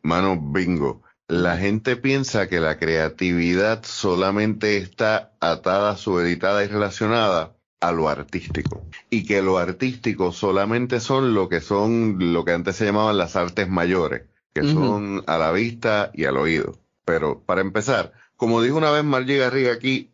mano, 0.02 0.38
bingo. 0.40 1.02
La 1.26 1.56
gente 1.56 1.96
piensa 1.96 2.48
que 2.48 2.60
la 2.60 2.78
creatividad 2.78 3.82
solamente 3.84 4.76
está 4.76 5.32
atada, 5.40 5.96
subeditada 5.96 6.62
y 6.64 6.68
relacionada 6.68 7.53
a 7.84 7.92
lo 7.92 8.08
artístico 8.08 8.82
y 9.10 9.24
que 9.24 9.42
lo 9.42 9.58
artístico 9.58 10.32
solamente 10.32 11.00
son 11.00 11.34
lo 11.34 11.48
que 11.48 11.60
son 11.60 12.32
lo 12.32 12.44
que 12.44 12.52
antes 12.52 12.76
se 12.76 12.86
llamaban 12.86 13.18
las 13.18 13.36
artes 13.36 13.68
mayores, 13.68 14.22
que 14.54 14.62
son 14.62 15.22
a 15.26 15.36
la 15.36 15.52
vista 15.52 16.10
y 16.14 16.24
al 16.24 16.38
oído. 16.38 16.78
Pero 17.04 17.40
para 17.40 17.60
empezar, 17.60 18.12
como 18.36 18.62
dijo 18.62 18.78
una 18.78 18.90
vez 18.90 19.04
Margie 19.04 19.36
Garriga 19.36 19.72
aquí, 19.72 20.10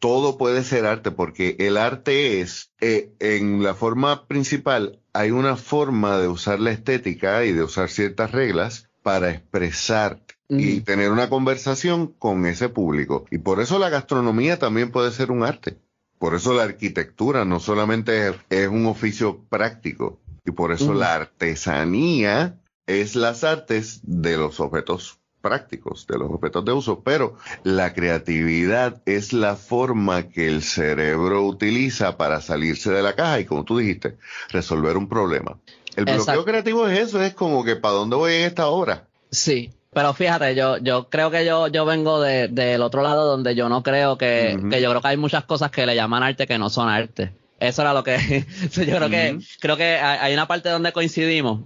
todo 0.00 0.36
puede 0.36 0.64
ser 0.64 0.84
arte 0.84 1.12
porque 1.12 1.54
el 1.60 1.76
arte 1.76 2.40
es, 2.40 2.72
eh, 2.80 3.12
en 3.20 3.62
la 3.62 3.74
forma 3.74 4.26
principal, 4.26 4.98
hay 5.12 5.30
una 5.30 5.56
forma 5.56 6.18
de 6.18 6.26
usar 6.26 6.58
la 6.58 6.72
estética 6.72 7.44
y 7.44 7.52
de 7.52 7.62
usar 7.62 7.88
ciertas 7.88 8.32
reglas 8.32 8.88
para 9.02 9.30
expresar 9.30 10.20
y 10.48 10.80
tener 10.80 11.10
una 11.10 11.30
conversación 11.30 12.08
con 12.08 12.44
ese 12.44 12.68
público. 12.68 13.24
Y 13.30 13.38
por 13.38 13.60
eso 13.60 13.78
la 13.78 13.88
gastronomía 13.88 14.58
también 14.58 14.90
puede 14.90 15.10
ser 15.10 15.30
un 15.30 15.44
arte. 15.44 15.78
Por 16.22 16.36
eso 16.36 16.54
la 16.54 16.62
arquitectura 16.62 17.44
no 17.44 17.58
solamente 17.58 18.32
es, 18.48 18.68
un 18.68 18.86
oficio 18.86 19.40
práctico, 19.50 20.20
y 20.44 20.52
por 20.52 20.70
eso 20.70 20.94
la 20.94 21.14
artesanía 21.14 22.60
es 22.86 23.16
las 23.16 23.42
artes 23.42 24.02
de 24.04 24.36
los 24.36 24.60
objetos 24.60 25.18
prácticos, 25.40 26.06
de 26.06 26.18
los 26.18 26.30
objetos 26.30 26.64
de 26.64 26.70
uso, 26.70 27.02
pero 27.02 27.36
la 27.64 27.92
creatividad 27.92 29.02
es 29.04 29.32
la 29.32 29.56
forma 29.56 30.28
que 30.28 30.46
el 30.46 30.62
cerebro 30.62 31.44
utiliza 31.44 32.16
para 32.16 32.40
salirse 32.40 32.92
de 32.92 33.02
la 33.02 33.16
caja 33.16 33.40
y, 33.40 33.44
como 33.44 33.64
tú 33.64 33.78
dijiste, 33.78 34.16
resolver 34.50 34.96
un 34.96 35.08
problema. 35.08 35.58
El 35.96 36.04
bloqueo 36.04 36.44
creativo 36.44 36.86
es 36.86 37.00
eso, 37.00 37.20
es 37.20 37.34
como 37.34 37.64
que 37.64 37.74
¿para 37.74 37.94
dónde 37.94 38.14
voy 38.14 38.34
en 38.34 38.42
esta 38.42 38.68
obra? 38.68 39.08
Sí, 39.32 39.72
pero 39.92 40.14
fíjate, 40.14 40.54
yo, 40.54 40.78
yo 40.78 41.08
creo 41.10 41.30
que 41.30 41.44
yo, 41.44 41.68
yo 41.68 41.84
vengo 41.84 42.20
del 42.20 42.54
de, 42.54 42.78
otro 42.78 43.02
lado 43.02 43.26
donde 43.26 43.54
yo 43.54 43.68
no 43.68 43.82
creo 43.82 44.16
que, 44.16 44.58
que 44.70 44.80
yo 44.80 44.88
creo 44.90 45.02
que 45.02 45.08
hay 45.08 45.16
muchas 45.16 45.44
cosas 45.44 45.70
que 45.70 45.84
le 45.84 45.94
llaman 45.94 46.22
arte 46.22 46.46
que 46.46 46.58
no 46.58 46.70
son 46.70 46.88
arte. 46.88 47.32
Eso 47.60 47.82
era 47.82 47.92
lo 47.92 48.02
que, 48.02 48.46
yo 48.72 48.96
creo 48.96 49.10
que, 49.10 49.38
creo 49.60 49.76
que 49.76 49.96
hay 49.96 50.32
una 50.32 50.48
parte 50.48 50.68
donde 50.68 50.92
coincidimos. 50.92 51.60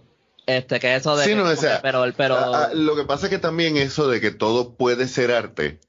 Este, 0.47 0.79
que 0.79 0.95
eso 0.95 1.17
de. 1.17 1.25
Sí, 1.25 1.35
no, 1.35 1.45
o 1.45 1.57
sea, 1.57 1.81
pero, 1.83 2.05
pero... 2.17 2.73
lo 2.73 2.95
que 2.95 3.05
pasa 3.05 3.27
es 3.27 3.31
que 3.31 3.39
también 3.39 3.77
eso 3.77 4.09
de 4.09 4.21
que 4.21 4.31
todo 4.31 4.75
puede 4.75 5.09
ser 5.09 5.33
arte. 5.33 5.81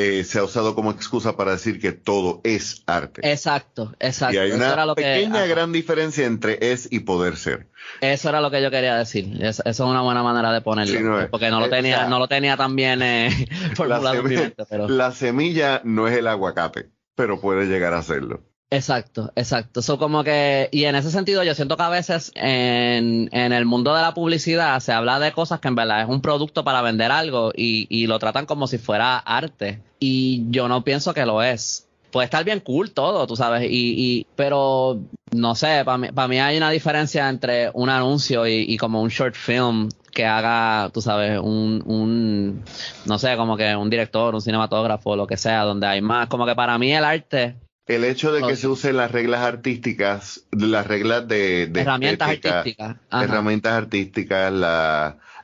Eh, 0.00 0.22
se 0.22 0.38
ha 0.38 0.44
usado 0.44 0.76
como 0.76 0.92
excusa 0.92 1.36
para 1.36 1.50
decir 1.50 1.80
que 1.80 1.90
todo 1.90 2.40
es 2.44 2.84
arte. 2.86 3.20
Exacto, 3.28 3.96
exacto. 3.98 4.36
Y 4.36 4.38
hay 4.38 4.52
una 4.52 4.94
pequeña 4.94 5.44
gran 5.46 5.72
diferencia 5.72 6.24
entre 6.24 6.70
es 6.70 6.86
y 6.92 7.00
poder 7.00 7.36
ser. 7.36 7.66
Eso 8.00 8.28
era 8.28 8.40
lo 8.40 8.48
que 8.52 8.62
yo 8.62 8.70
quería 8.70 8.94
decir. 8.94 9.36
Eso, 9.42 9.64
es 9.64 9.80
una 9.80 10.02
buena 10.02 10.22
manera 10.22 10.52
de 10.52 10.60
ponerlo. 10.60 11.28
porque 11.32 11.50
no 11.50 11.58
lo 11.58 11.68
tenía, 11.68 12.06
no 12.06 12.20
lo 12.20 12.28
tenía 12.28 12.56
tan 12.56 12.76
bien 12.76 13.02
eh, 13.02 13.48
formulado. 13.74 14.22
La, 14.22 14.22
semilla, 14.22 14.52
la 14.86 15.10
semilla 15.10 15.80
no 15.82 16.06
es 16.06 16.16
el 16.16 16.28
aguacate, 16.28 16.90
pero 17.16 17.40
puede 17.40 17.66
llegar 17.66 17.92
a 17.94 18.02
serlo. 18.02 18.47
Exacto, 18.70 19.32
exacto. 19.34 19.80
Eso 19.80 19.98
como 19.98 20.22
que, 20.22 20.68
y 20.72 20.84
en 20.84 20.94
ese 20.94 21.10
sentido 21.10 21.42
yo 21.42 21.54
siento 21.54 21.78
que 21.78 21.82
a 21.84 21.88
veces 21.88 22.32
en, 22.34 23.30
en, 23.32 23.52
el 23.52 23.64
mundo 23.64 23.94
de 23.94 24.02
la 24.02 24.12
publicidad 24.12 24.78
se 24.80 24.92
habla 24.92 25.18
de 25.18 25.32
cosas 25.32 25.60
que 25.60 25.68
en 25.68 25.74
verdad 25.74 26.02
es 26.02 26.08
un 26.08 26.20
producto 26.20 26.64
para 26.64 26.82
vender 26.82 27.10
algo 27.10 27.50
y, 27.56 27.86
y 27.88 28.06
lo 28.06 28.18
tratan 28.18 28.44
como 28.44 28.66
si 28.66 28.76
fuera 28.76 29.18
arte. 29.18 29.80
Y 30.00 30.44
yo 30.50 30.68
no 30.68 30.84
pienso 30.84 31.14
que 31.14 31.24
lo 31.24 31.42
es. 31.42 31.86
Puede 32.10 32.26
estar 32.26 32.44
bien 32.44 32.60
cool 32.60 32.90
todo, 32.90 33.26
tú 33.26 33.36
sabes, 33.36 33.64
y, 33.70 33.94
y 33.96 34.26
pero 34.34 34.98
no 35.30 35.54
sé, 35.54 35.82
para 35.84 35.98
mí, 35.98 36.08
mí 36.28 36.38
hay 36.40 36.56
una 36.56 36.70
diferencia 36.70 37.28
entre 37.28 37.70
un 37.74 37.90
anuncio 37.90 38.46
y, 38.46 38.64
y 38.66 38.76
como 38.78 39.02
un 39.02 39.08
short 39.08 39.34
film 39.34 39.90
que 40.12 40.24
haga, 40.24 40.90
tú 40.92 41.02
sabes, 41.02 41.38
un, 41.38 41.82
un, 41.86 42.64
no 43.04 43.18
sé, 43.18 43.36
como 43.36 43.56
que 43.58 43.76
un 43.76 43.90
director, 43.90 44.34
un 44.34 44.40
cinematógrafo, 44.40 45.16
lo 45.16 45.26
que 45.26 45.36
sea, 45.36 45.64
donde 45.64 45.86
hay 45.86 46.00
más, 46.00 46.28
como 46.28 46.46
que 46.46 46.54
para 46.54 46.78
mí 46.78 46.92
el 46.92 47.04
arte 47.04 47.56
el 47.88 48.04
hecho 48.04 48.32
de 48.32 48.42
que 48.46 48.54
se 48.54 48.68
usen 48.68 48.98
las 48.98 49.10
reglas 49.10 49.40
artísticas, 49.40 50.46
las 50.52 50.86
reglas 50.86 51.26
de, 51.26 51.62
herramientas 51.74 52.28
artísticas, 52.28 52.96
herramientas 53.10 53.72
artísticas, 53.72 54.52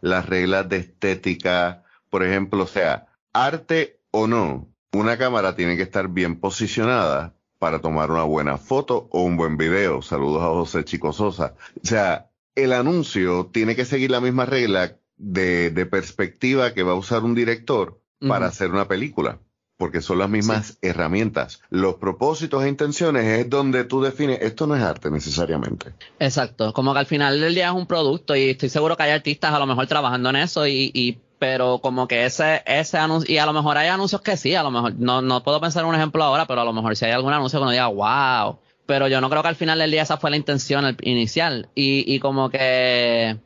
las 0.03 0.27
reglas 0.27 0.69
de 0.69 0.77
estética, 0.77 1.83
por 2.11 2.23
ejemplo, 2.23 2.65
o 2.65 2.67
sea, 2.67 3.07
arte 3.33 3.99
o 4.11 4.27
no, 4.27 4.69
una 4.93 5.17
cámara 5.17 5.57
tiene 5.57 5.77
que 5.77 5.83
estar 5.83 6.09
bien 6.09 6.39
posicionada 6.39 7.35
para 7.59 7.81
tomar 7.81 8.11
una 8.11 8.25
buena 8.25 8.59
foto 8.59 9.09
o 9.11 9.23
un 9.23 9.39
buen 9.39 9.57
video. 9.57 10.03
Saludos 10.03 10.43
a 10.43 10.49
José 10.49 10.85
Chico 10.85 11.15
Sosa. 11.15 11.55
O 11.83 11.87
sea, 11.87 12.31
el 12.55 12.75
anuncio 12.75 13.47
tiene 13.47 13.75
que 13.75 13.87
seguir 13.87 14.11
la 14.11 14.21
misma 14.21 14.45
regla 14.45 14.99
de, 15.17 15.89
perspectiva 15.91 16.75
que 16.75 16.83
va 16.83 16.93
a 16.93 16.97
usar 16.97 17.25
un 17.25 17.35
director 17.35 18.03
para 18.21 18.47
hacer 18.47 18.71
una 18.71 18.87
película 18.87 19.39
porque 19.85 20.01
son 20.01 20.19
las 20.19 20.31
mismas 20.31 20.79
herramientas. 20.81 21.61
Los 21.69 21.97
propósitos 21.97 22.65
e 22.65 22.71
intenciones 22.71 23.27
es 23.27 23.51
donde 23.51 23.85
tú 23.85 24.01
defines, 24.01 24.41
esto 24.41 24.67
no 24.67 24.75
es 24.75 24.83
arte 24.83 25.11
necesariamente. 25.11 25.93
Exacto, 26.19 26.73
como 26.73 26.95
que 26.95 27.01
al 27.01 27.05
final 27.05 27.39
del 27.39 27.55
día 27.55 27.67
es 27.67 27.75
un 27.75 27.87
producto 27.87 28.35
y 28.35 28.49
estoy 28.49 28.71
seguro 28.71 28.97
que 28.97 29.03
hay 29.03 29.11
artistas 29.11 29.53
a 29.53 29.59
lo 29.59 29.67
mejor 29.67 29.87
trabajando 29.87 30.31
en 30.31 30.37
eso 30.37 30.67
y, 30.67 30.91
y 30.95 31.19
pero 31.39 31.81
como 31.81 32.09
que 32.09 32.25
ese 32.25 32.63
ese 32.65 32.97
anuncio 32.97 33.31
y 33.31 33.37
a 33.37 33.45
lo 33.45 33.53
mejor 33.53 33.77
hay 33.77 33.89
anuncios 33.89 34.23
que 34.23 34.39
sí, 34.39 34.55
a 34.55 34.63
lo 34.63 34.71
mejor 34.71 34.95
no, 34.97 35.21
no 35.21 35.43
puedo 35.43 35.61
pensar 35.61 35.83
en 35.83 35.91
un 35.91 35.97
ejemplo 35.97 36.25
ahora, 36.25 36.47
pero 36.47 36.63
a 36.63 36.65
lo 36.65 36.73
mejor 36.73 36.97
si 36.97 37.05
hay 37.05 37.13
algún 37.13 37.35
anuncio 37.35 37.59
que 37.59 37.63
uno 37.65 37.71
diga, 37.71 37.89
wow, 37.89 38.57
pero 38.87 39.07
yo 39.07 39.21
no 39.21 39.29
creo 39.29 39.43
que 39.43 39.49
al 39.49 39.57
final 39.57 39.79
del 39.79 39.91
día 39.91 40.01
esa 40.01 40.17
fue 40.17 40.31
la 40.31 40.39
intención 40.39 40.97
inicial 41.03 41.69
y, 41.75 42.11
y 42.11 42.21
como 42.21 42.49
que 42.49 43.37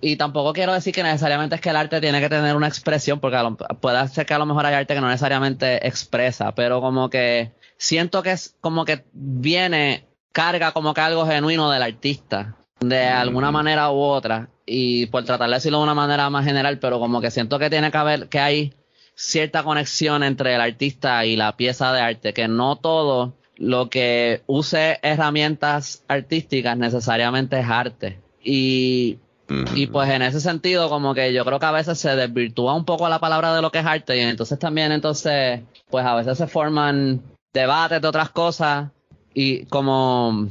y 0.00 0.16
tampoco 0.16 0.52
quiero 0.52 0.72
decir 0.72 0.94
que 0.94 1.02
necesariamente 1.02 1.56
es 1.56 1.60
que 1.60 1.70
el 1.70 1.76
arte 1.76 2.00
tiene 2.00 2.20
que 2.20 2.28
tener 2.28 2.56
una 2.56 2.68
expresión, 2.68 3.20
porque 3.20 3.38
puede 3.80 4.08
ser 4.08 4.26
que 4.26 4.34
a 4.34 4.38
lo 4.38 4.46
mejor 4.46 4.66
hay 4.66 4.74
arte 4.74 4.94
que 4.94 5.00
no 5.00 5.08
necesariamente 5.08 5.86
expresa, 5.86 6.54
pero 6.54 6.80
como 6.80 7.10
que 7.10 7.52
siento 7.76 8.22
que 8.22 8.32
es 8.32 8.56
como 8.60 8.84
que 8.84 9.04
viene, 9.12 10.06
carga 10.32 10.72
como 10.72 10.94
que 10.94 11.00
algo 11.00 11.26
genuino 11.26 11.70
del 11.70 11.82
artista, 11.82 12.56
de 12.80 13.06
alguna 13.06 13.50
manera 13.50 13.90
u 13.90 13.98
otra, 13.98 14.50
y 14.66 15.06
por 15.06 15.24
tratar 15.24 15.48
de 15.48 15.54
decirlo 15.54 15.78
de 15.78 15.84
una 15.84 15.94
manera 15.94 16.28
más 16.30 16.44
general, 16.44 16.78
pero 16.78 16.98
como 16.98 17.20
que 17.20 17.30
siento 17.30 17.58
que 17.58 17.70
tiene 17.70 17.90
que 17.90 17.98
haber, 17.98 18.28
que 18.28 18.40
hay 18.40 18.74
cierta 19.14 19.62
conexión 19.62 20.22
entre 20.22 20.54
el 20.54 20.60
artista 20.60 21.24
y 21.24 21.36
la 21.36 21.56
pieza 21.56 21.92
de 21.92 22.00
arte, 22.00 22.34
que 22.34 22.48
no 22.48 22.76
todo 22.76 23.34
lo 23.56 23.88
que 23.88 24.42
use 24.46 24.98
herramientas 25.02 26.04
artísticas 26.08 26.76
necesariamente 26.76 27.58
es 27.58 27.66
arte. 27.66 28.20
Y 28.44 29.18
y 29.48 29.86
pues 29.86 30.10
en 30.10 30.22
ese 30.22 30.40
sentido, 30.40 30.88
como 30.88 31.14
que 31.14 31.32
yo 31.32 31.44
creo 31.44 31.60
que 31.60 31.66
a 31.66 31.70
veces 31.72 31.98
se 31.98 32.16
desvirtúa 32.16 32.74
un 32.74 32.84
poco 32.84 33.08
la 33.08 33.20
palabra 33.20 33.54
de 33.54 33.62
lo 33.62 33.70
que 33.70 33.78
es 33.78 33.86
arte 33.86 34.16
y 34.16 34.20
entonces 34.20 34.58
también 34.58 34.90
entonces, 34.90 35.60
pues 35.88 36.04
a 36.04 36.14
veces 36.14 36.38
se 36.38 36.46
forman 36.46 37.22
debates 37.52 38.00
de 38.02 38.08
otras 38.08 38.30
cosas. 38.30 38.90
Y 39.34 39.66
como 39.66 40.48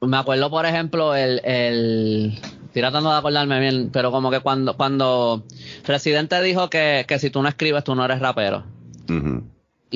me 0.00 0.16
acuerdo 0.16 0.50
por 0.50 0.66
ejemplo 0.66 1.14
el, 1.14 1.40
el 1.44 2.38
estoy 2.66 2.82
tratando 2.82 3.10
de 3.10 3.18
acordarme 3.18 3.60
bien, 3.60 3.90
pero 3.92 4.10
como 4.10 4.30
que 4.30 4.40
cuando 4.40 4.76
cuando 4.76 5.44
presidente 5.84 6.40
dijo 6.42 6.68
que, 6.68 7.06
que 7.08 7.18
si 7.18 7.30
tú 7.30 7.42
no 7.42 7.48
escribes 7.48 7.84
tú 7.84 7.94
no 7.94 8.04
eres 8.04 8.20
rapero 8.20 8.64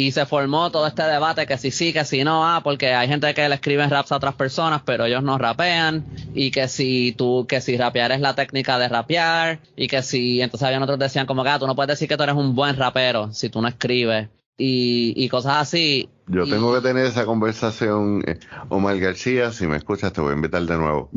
y 0.01 0.13
se 0.13 0.25
formó 0.25 0.71
todo 0.71 0.87
este 0.87 1.03
debate 1.03 1.47
que 1.47 1.59
si 1.59 1.71
sí, 1.71 1.93
que 1.93 2.07
si 2.07 2.25
no, 2.25 2.49
ah, 2.49 2.63
porque 2.65 2.95
hay 2.95 3.07
gente 3.07 3.35
que 3.35 3.47
le 3.47 3.55
escribe 3.57 3.87
raps 3.87 4.13
a 4.13 4.17
otras 4.17 4.35
personas, 4.35 4.81
pero 4.83 5.05
ellos 5.05 5.23
no 5.23 5.37
rapean, 5.37 6.07
y 6.35 6.51
que 6.51 6.69
si 6.69 7.13
tú, 7.13 7.47
que 7.47 7.61
si 7.61 7.77
rapear 7.77 8.11
es 8.13 8.21
la 8.23 8.35
técnica 8.35 8.79
de 8.79 8.89
rapear, 8.89 9.61
y 9.77 9.89
que 9.89 10.03
si, 10.03 10.41
entonces 10.41 10.67
habían 10.67 10.83
otros 10.83 10.97
que 10.97 11.05
decían 11.05 11.27
como 11.27 11.45
que 11.45 11.51
ah, 11.51 11.59
tú 11.59 11.67
no 11.67 11.77
puedes 11.77 11.89
decir 11.89 12.09
que 12.09 12.17
tú 12.17 12.23
eres 12.23 12.35
un 12.35 12.55
buen 12.55 12.77
rapero 12.77 13.31
si 13.35 13.51
tú 13.51 13.61
no 13.61 13.69
escribes, 13.69 14.31
y, 14.57 15.13
y 15.23 15.29
cosas 15.29 15.57
así. 15.59 16.09
Yo 16.29 16.47
tengo 16.47 16.75
que 16.75 16.81
tener 16.81 17.05
esa 17.05 17.27
conversación, 17.27 18.23
eh, 18.27 18.39
Omar 18.71 18.99
García, 18.99 19.53
si 19.53 19.67
me 19.67 19.77
escuchas 19.77 20.15
te 20.15 20.23
voy 20.23 20.33
a 20.33 20.37
invitar 20.37 20.63
de 20.63 20.79
nuevo. 20.79 21.11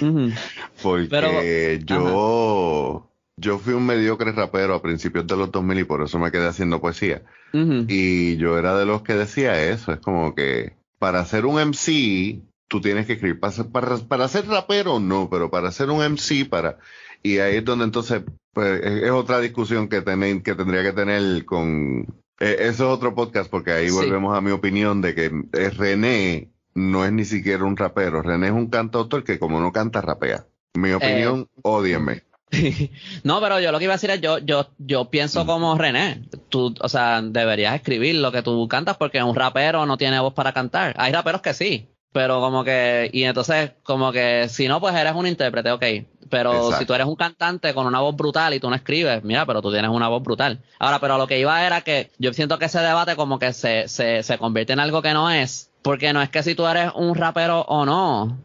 porque 0.82 1.80
yo 1.84 3.10
yo 3.38 3.58
fui 3.58 3.74
un 3.74 3.86
mediocre 3.86 4.32
rapero 4.32 4.74
a 4.74 4.82
principios 4.82 5.26
de 5.26 5.36
los 5.36 5.50
2000 5.50 5.78
y 5.78 5.84
por 5.84 6.02
eso 6.02 6.18
me 6.18 6.30
quedé 6.30 6.46
haciendo 6.46 6.80
poesía. 6.80 7.22
Y 7.52 8.36
yo 8.36 8.58
era 8.58 8.76
de 8.76 8.84
los 8.84 9.02
que 9.02 9.14
decía 9.14 9.70
eso, 9.70 9.92
es 9.92 10.00
como 10.00 10.34
que 10.34 10.76
para 10.98 11.24
ser 11.24 11.46
un 11.46 11.58
MC, 11.58 12.42
tú 12.66 12.80
tienes 12.80 13.06
que 13.06 13.14
escribir. 13.14 13.40
Para, 13.40 13.96
para, 14.08 14.28
ser 14.28 14.46
rapero, 14.46 15.00
no, 15.00 15.28
pero 15.30 15.50
para 15.50 15.72
ser 15.72 15.90
un 15.90 16.02
MC, 16.02 16.48
para... 16.48 16.78
Y 17.22 17.38
ahí 17.38 17.56
es 17.56 17.64
donde 17.64 17.84
entonces, 17.84 18.22
pues, 18.52 18.84
es, 18.84 19.10
otra 19.10 19.40
discusión 19.40 19.88
que, 19.88 20.02
que 20.04 20.54
tendría 20.54 20.82
que 20.82 20.92
tener 20.92 21.44
con... 21.44 22.06
Eh, 22.40 22.56
eso 22.60 22.84
es 22.84 22.96
otro 22.96 23.14
podcast 23.14 23.50
porque 23.50 23.72
ahí 23.72 23.90
volvemos 23.90 24.36
a 24.36 24.40
mi 24.40 24.52
opinión 24.52 25.00
de 25.00 25.14
que 25.14 25.24
eh, 25.54 25.70
René 25.70 26.52
no 26.74 27.04
es 27.04 27.12
ni 27.12 27.24
siquiera 27.24 27.64
un 27.64 27.76
rapero. 27.76 28.22
René 28.22 28.48
es 28.48 28.52
un 28.52 28.68
cantautor 28.68 29.24
que 29.24 29.38
como 29.38 29.60
no 29.60 29.72
canta, 29.72 30.00
rapea. 30.00 30.46
Mi 30.74 30.92
opinión, 30.92 31.48
eh, 31.64 32.22
no, 33.24 33.40
pero 33.40 33.60
yo 33.60 33.72
lo 33.72 33.78
que 33.78 33.84
iba 33.84 33.94
a 33.94 33.96
decir 33.96 34.10
es, 34.10 34.20
yo, 34.20 34.38
yo, 34.38 34.68
yo 34.78 35.10
pienso 35.10 35.44
mm. 35.44 35.46
como 35.46 35.76
René. 35.76 36.22
Tú, 36.48 36.74
o 36.80 36.88
sea, 36.88 37.20
deberías 37.22 37.74
escribir 37.74 38.16
lo 38.16 38.32
que 38.32 38.42
tú 38.42 38.66
cantas 38.68 38.96
porque 38.96 39.22
un 39.22 39.34
rapero 39.34 39.86
no 39.86 39.96
tiene 39.96 40.20
voz 40.20 40.34
para 40.34 40.52
cantar. 40.52 40.94
Hay 40.98 41.12
raperos 41.12 41.42
que 41.42 41.54
sí, 41.54 41.88
pero 42.12 42.40
como 42.40 42.64
que, 42.64 43.10
y 43.12 43.24
entonces, 43.24 43.72
como 43.82 44.12
que, 44.12 44.48
si 44.48 44.66
no, 44.68 44.80
pues 44.80 44.94
eres 44.94 45.14
un 45.14 45.26
intérprete, 45.26 45.70
ok. 45.70 45.84
Pero 46.30 46.72
si 46.72 46.84
tú 46.84 46.92
eres 46.92 47.06
un 47.06 47.16
cantante 47.16 47.72
con 47.72 47.86
una 47.86 48.00
voz 48.00 48.14
brutal 48.14 48.52
y 48.52 48.60
tú 48.60 48.68
no 48.68 48.76
escribes, 48.76 49.24
mira, 49.24 49.46
pero 49.46 49.62
tú 49.62 49.72
tienes 49.72 49.90
una 49.90 50.08
voz 50.08 50.22
brutal. 50.22 50.62
Ahora, 50.78 50.98
pero 50.98 51.16
lo 51.16 51.26
que 51.26 51.38
iba 51.38 51.64
era 51.64 51.80
que 51.80 52.10
yo 52.18 52.34
siento 52.34 52.58
que 52.58 52.66
ese 52.66 52.80
debate 52.80 53.16
como 53.16 53.38
que 53.38 53.54
se, 53.54 53.88
se, 53.88 54.22
se 54.22 54.36
convierte 54.36 54.74
en 54.74 54.80
algo 54.80 55.00
que 55.00 55.14
no 55.14 55.30
es, 55.30 55.70
porque 55.80 56.12
no 56.12 56.20
es 56.20 56.28
que 56.28 56.42
si 56.42 56.54
tú 56.54 56.66
eres 56.66 56.92
un 56.94 57.14
rapero 57.14 57.62
o 57.62 57.86
no, 57.86 58.38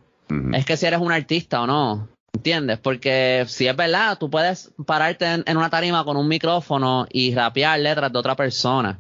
es 0.54 0.66
que 0.66 0.78
si 0.78 0.86
eres 0.86 1.02
un 1.02 1.12
artista 1.12 1.62
o 1.62 1.68
no. 1.68 2.08
¿Entiendes? 2.34 2.80
Porque 2.80 3.46
si 3.48 3.68
es 3.68 3.76
verdad, 3.76 4.18
tú 4.18 4.30
puedes 4.30 4.72
pararte 4.86 5.26
en, 5.46 5.58
una 5.58 5.70
tarima 5.70 6.04
con 6.04 6.18
un 6.18 6.28
micrófono 6.28 7.06
y 7.12 7.34
rapear 7.34 7.80
letras 7.80 8.12
de 8.12 8.20
otra 8.20 8.36
persona. 8.36 9.00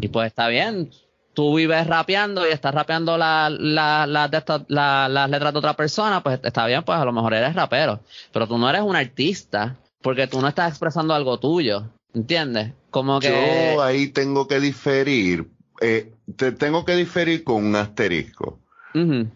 Y 0.00 0.08
pues 0.08 0.26
está 0.26 0.48
bien. 0.48 0.90
Tú 1.34 1.56
vives 1.56 1.86
rapeando 1.86 2.46
y 2.46 2.52
estás 2.52 2.74
rapeando 2.74 3.16
la, 3.16 3.50
la, 3.50 4.06
las 4.06 5.30
letras 5.30 5.52
de 5.52 5.58
otra 5.58 5.74
persona, 5.74 6.22
pues 6.22 6.38
está 6.42 6.66
bien, 6.66 6.82
pues 6.84 6.98
a 6.98 7.04
lo 7.04 7.12
mejor 7.12 7.34
eres 7.34 7.54
rapero. 7.54 8.00
Pero 8.32 8.46
tú 8.46 8.58
no 8.58 8.68
eres 8.68 8.82
un 8.82 8.94
artista 8.94 9.76
porque 10.02 10.26
tú 10.26 10.40
no 10.40 10.48
estás 10.48 10.70
expresando 10.70 11.14
algo 11.14 11.38
tuyo. 11.38 11.84
¿Entiendes? 12.14 12.72
Como 12.90 13.18
que. 13.20 13.74
Yo 13.74 13.82
ahí 13.82 14.08
tengo 14.08 14.46
que 14.46 14.60
diferir. 14.60 15.50
Eh, 15.80 16.12
te 16.36 16.52
tengo 16.52 16.84
que 16.84 16.94
diferir 16.94 17.42
con 17.42 17.64
un 17.64 17.76
asterisco. 17.76 18.60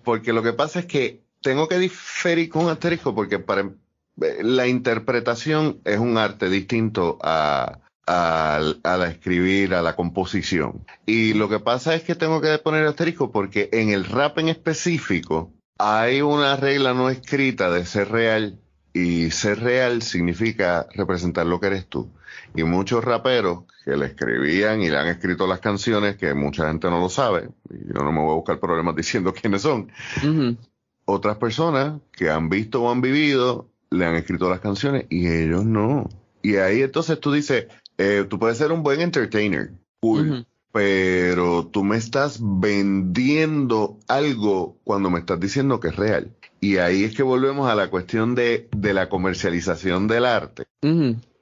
Porque 0.04 0.32
lo 0.32 0.44
que 0.44 0.52
pasa 0.52 0.78
es 0.78 0.86
que 0.86 1.24
tengo 1.42 1.68
que 1.68 1.78
diferir 1.78 2.48
con 2.48 2.68
asterisco 2.68 3.14
porque 3.14 3.38
para 3.38 3.70
la 4.16 4.66
interpretación 4.66 5.80
es 5.84 5.98
un 5.98 6.18
arte 6.18 6.48
distinto 6.48 7.18
a, 7.22 7.78
a, 8.08 8.96
la 8.96 9.08
escribir, 9.08 9.74
a 9.74 9.82
la 9.82 9.94
composición. 9.94 10.84
Y 11.06 11.34
lo 11.34 11.48
que 11.48 11.60
pasa 11.60 11.94
es 11.94 12.02
que 12.02 12.14
tengo 12.14 12.40
que 12.40 12.58
poner 12.58 12.86
asterisco 12.86 13.30
porque 13.30 13.68
en 13.72 13.90
el 13.90 14.04
rap 14.04 14.38
en 14.38 14.48
específico 14.48 15.52
hay 15.78 16.22
una 16.22 16.56
regla 16.56 16.94
no 16.94 17.10
escrita 17.10 17.70
de 17.70 17.86
ser 17.86 18.10
real 18.10 18.58
y 18.92 19.30
ser 19.30 19.60
real 19.60 20.02
significa 20.02 20.86
representar 20.92 21.46
lo 21.46 21.60
que 21.60 21.68
eres 21.68 21.86
tú. 21.86 22.10
Y 22.54 22.64
muchos 22.64 23.04
raperos 23.04 23.64
que 23.84 23.96
le 23.96 24.06
escribían 24.06 24.82
y 24.82 24.90
le 24.90 24.98
han 24.98 25.06
escrito 25.06 25.46
las 25.46 25.60
canciones, 25.60 26.16
que 26.16 26.34
mucha 26.34 26.66
gente 26.66 26.90
no 26.90 26.98
lo 26.98 27.08
sabe, 27.08 27.48
y 27.70 27.94
yo 27.94 28.02
no 28.02 28.10
me 28.10 28.20
voy 28.20 28.32
a 28.32 28.36
buscar 28.36 28.58
problemas 28.58 28.96
diciendo 28.96 29.32
quiénes 29.32 29.62
son, 29.62 29.92
otras 31.08 31.38
personas 31.38 32.00
que 32.12 32.28
han 32.28 32.50
visto 32.50 32.82
o 32.82 32.90
han 32.90 33.00
vivido 33.00 33.66
le 33.90 34.04
han 34.04 34.14
escrito 34.14 34.50
las 34.50 34.60
canciones 34.60 35.06
y 35.08 35.26
ellos 35.26 35.64
no. 35.64 36.06
Y 36.42 36.56
ahí 36.56 36.82
entonces 36.82 37.18
tú 37.18 37.32
dices, 37.32 37.66
eh, 37.96 38.26
tú 38.28 38.38
puedes 38.38 38.58
ser 38.58 38.72
un 38.72 38.82
buen 38.82 39.00
entertainer, 39.00 39.72
pero 40.70 41.66
tú 41.66 41.82
me 41.82 41.96
estás 41.96 42.38
vendiendo 42.42 43.98
algo 44.06 44.76
cuando 44.84 45.08
me 45.08 45.20
estás 45.20 45.40
diciendo 45.40 45.80
que 45.80 45.88
es 45.88 45.96
real. 45.96 46.30
Y 46.60 46.76
ahí 46.76 47.04
es 47.04 47.16
que 47.16 47.22
volvemos 47.22 47.70
a 47.70 47.74
la 47.74 47.88
cuestión 47.88 48.34
de, 48.34 48.68
de 48.76 48.92
la 48.92 49.08
comercialización 49.08 50.08
del 50.08 50.26
arte. 50.26 50.66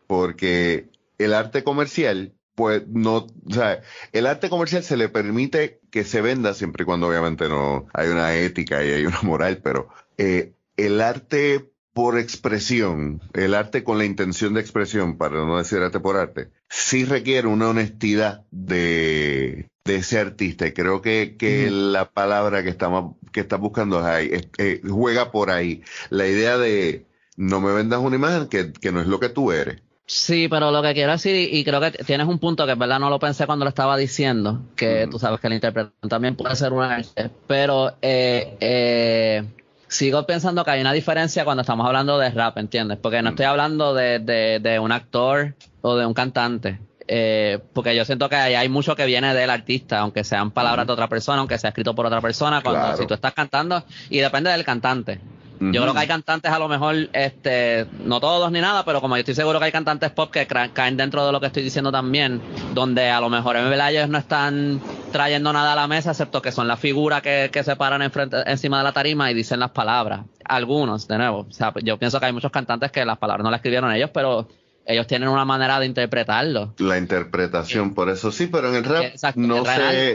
Porque 0.06 0.88
el 1.18 1.34
arte 1.34 1.64
comercial 1.64 2.35
pues 2.56 2.88
no, 2.88 3.18
o 3.18 3.52
sea, 3.52 3.82
el 4.12 4.26
arte 4.26 4.48
comercial 4.48 4.82
se 4.82 4.96
le 4.96 5.10
permite 5.10 5.80
que 5.90 6.04
se 6.04 6.22
venda 6.22 6.54
siempre 6.54 6.82
y 6.82 6.86
cuando 6.86 7.06
obviamente 7.06 7.48
no 7.48 7.86
hay 7.92 8.08
una 8.08 8.34
ética 8.34 8.82
y 8.82 8.90
hay 8.90 9.06
una 9.06 9.20
moral, 9.22 9.60
pero 9.62 9.88
eh, 10.16 10.54
el 10.76 11.00
arte 11.02 11.70
por 11.92 12.18
expresión, 12.18 13.20
el 13.34 13.54
arte 13.54 13.84
con 13.84 13.98
la 13.98 14.06
intención 14.06 14.54
de 14.54 14.62
expresión, 14.62 15.18
para 15.18 15.36
no 15.44 15.58
decir 15.58 15.78
arte 15.78 16.00
por 16.00 16.16
arte, 16.16 16.50
sí 16.68 17.04
requiere 17.04 17.46
una 17.46 17.68
honestidad 17.68 18.44
de, 18.50 19.68
de 19.84 19.96
ese 19.96 20.18
artista. 20.18 20.66
Y 20.66 20.72
creo 20.72 21.00
que, 21.00 21.36
que 21.38 21.70
la 21.70 22.10
palabra 22.10 22.62
que 22.62 22.70
estamos, 22.70 23.16
que 23.32 23.40
estás 23.40 23.60
buscando 23.60 24.00
es 24.00 24.04
ahí, 24.06 24.30
eh, 24.58 24.82
juega 24.86 25.30
por 25.30 25.50
ahí. 25.50 25.82
La 26.10 26.26
idea 26.26 26.58
de 26.58 27.06
no 27.36 27.60
me 27.60 27.72
vendas 27.72 28.00
una 28.00 28.16
imagen 28.16 28.48
que, 28.48 28.72
que 28.72 28.92
no 28.92 29.00
es 29.00 29.06
lo 29.06 29.20
que 29.20 29.28
tú 29.28 29.52
eres. 29.52 29.82
Sí, 30.08 30.46
pero 30.48 30.70
lo 30.70 30.82
que 30.82 30.94
quiero 30.94 31.10
decir, 31.10 31.52
y 31.52 31.64
creo 31.64 31.80
que 31.80 31.90
tienes 31.90 32.28
un 32.28 32.38
punto 32.38 32.64
que 32.64 32.72
es 32.72 32.78
verdad 32.78 33.00
no 33.00 33.10
lo 33.10 33.18
pensé 33.18 33.44
cuando 33.44 33.64
lo 33.64 33.70
estaba 33.70 33.96
diciendo, 33.96 34.62
que 34.76 35.08
tú 35.10 35.18
sabes 35.18 35.40
que 35.40 35.48
la 35.48 35.56
interpretación 35.56 36.08
también 36.08 36.36
puede 36.36 36.54
ser 36.54 36.72
una 36.72 36.94
arte, 36.94 37.28
pero 37.48 37.96
eh, 38.00 38.56
eh, 38.60 39.44
sigo 39.88 40.24
pensando 40.24 40.64
que 40.64 40.70
hay 40.70 40.80
una 40.80 40.92
diferencia 40.92 41.44
cuando 41.44 41.62
estamos 41.62 41.84
hablando 41.86 42.18
de 42.18 42.30
rap, 42.30 42.56
¿entiendes? 42.58 42.98
Porque 43.02 43.20
no 43.20 43.30
estoy 43.30 43.46
hablando 43.46 43.94
de, 43.94 44.20
de, 44.20 44.60
de 44.60 44.78
un 44.78 44.92
actor 44.92 45.54
o 45.82 45.96
de 45.96 46.06
un 46.06 46.14
cantante. 46.14 46.78
Eh, 47.08 47.60
porque 47.72 47.94
yo 47.94 48.04
siento 48.04 48.28
que 48.28 48.36
hay 48.36 48.68
mucho 48.68 48.96
que 48.96 49.06
viene 49.06 49.32
del 49.34 49.50
artista, 49.50 50.00
aunque 50.00 50.24
sean 50.24 50.50
palabras 50.50 50.86
de 50.86 50.92
otra 50.92 51.08
persona, 51.08 51.38
aunque 51.38 51.58
sea 51.58 51.68
escrito 51.68 51.94
por 51.94 52.06
otra 52.06 52.20
persona, 52.20 52.62
cuando 52.62 52.96
si 52.96 53.06
tú 53.06 53.14
estás 53.14 53.32
cantando, 53.32 53.84
y 54.10 54.18
depende 54.18 54.50
del 54.50 54.64
cantante. 54.64 55.20
Yo 55.60 55.82
creo 55.82 55.94
que 55.94 56.00
hay 56.00 56.06
cantantes 56.06 56.50
a 56.52 56.58
lo 56.58 56.68
mejor, 56.68 56.94
este, 57.12 57.86
no 58.04 58.20
todos 58.20 58.50
ni 58.52 58.60
nada, 58.60 58.84
pero 58.84 59.00
como 59.00 59.16
yo 59.16 59.20
estoy 59.20 59.34
seguro 59.34 59.58
que 59.58 59.66
hay 59.66 59.72
cantantes 59.72 60.10
pop 60.10 60.30
que 60.30 60.46
caen 60.46 60.96
dentro 60.96 61.24
de 61.24 61.32
lo 61.32 61.40
que 61.40 61.46
estoy 61.46 61.62
diciendo 61.62 61.90
también, 61.90 62.40
donde 62.74 63.10
a 63.10 63.20
lo 63.20 63.30
mejor 63.30 63.56
en 63.56 63.68
verdad 63.70 63.90
ellos 63.90 64.08
no 64.08 64.18
están 64.18 64.80
trayendo 65.12 65.52
nada 65.52 65.72
a 65.72 65.76
la 65.76 65.86
mesa, 65.86 66.10
excepto 66.10 66.42
que 66.42 66.52
son 66.52 66.68
las 66.68 66.78
figuras 66.78 67.22
que, 67.22 67.50
que 67.52 67.64
se 67.64 67.76
paran 67.76 68.02
enfrente, 68.02 68.36
encima 68.46 68.78
de 68.78 68.84
la 68.84 68.92
tarima 68.92 69.30
y 69.30 69.34
dicen 69.34 69.60
las 69.60 69.70
palabras. 69.70 70.20
Algunos, 70.44 71.08
de 71.08 71.18
nuevo. 71.18 71.46
O 71.48 71.52
sea, 71.52 71.72
yo 71.82 71.98
pienso 71.98 72.20
que 72.20 72.26
hay 72.26 72.32
muchos 72.32 72.52
cantantes 72.52 72.92
que 72.92 73.04
las 73.04 73.18
palabras 73.18 73.42
no 73.42 73.50
las 73.50 73.58
escribieron 73.58 73.92
ellos, 73.92 74.10
pero 74.12 74.46
ellos 74.84 75.06
tienen 75.06 75.28
una 75.28 75.44
manera 75.44 75.80
de 75.80 75.86
interpretarlo. 75.86 76.74
La 76.78 76.98
interpretación, 76.98 77.94
por 77.94 78.08
eso 78.08 78.30
sí, 78.30 78.46
pero 78.46 78.68
en 78.68 78.76
el 78.76 78.84
rap 78.84 79.36
no 79.36 79.64
sé 79.64 80.14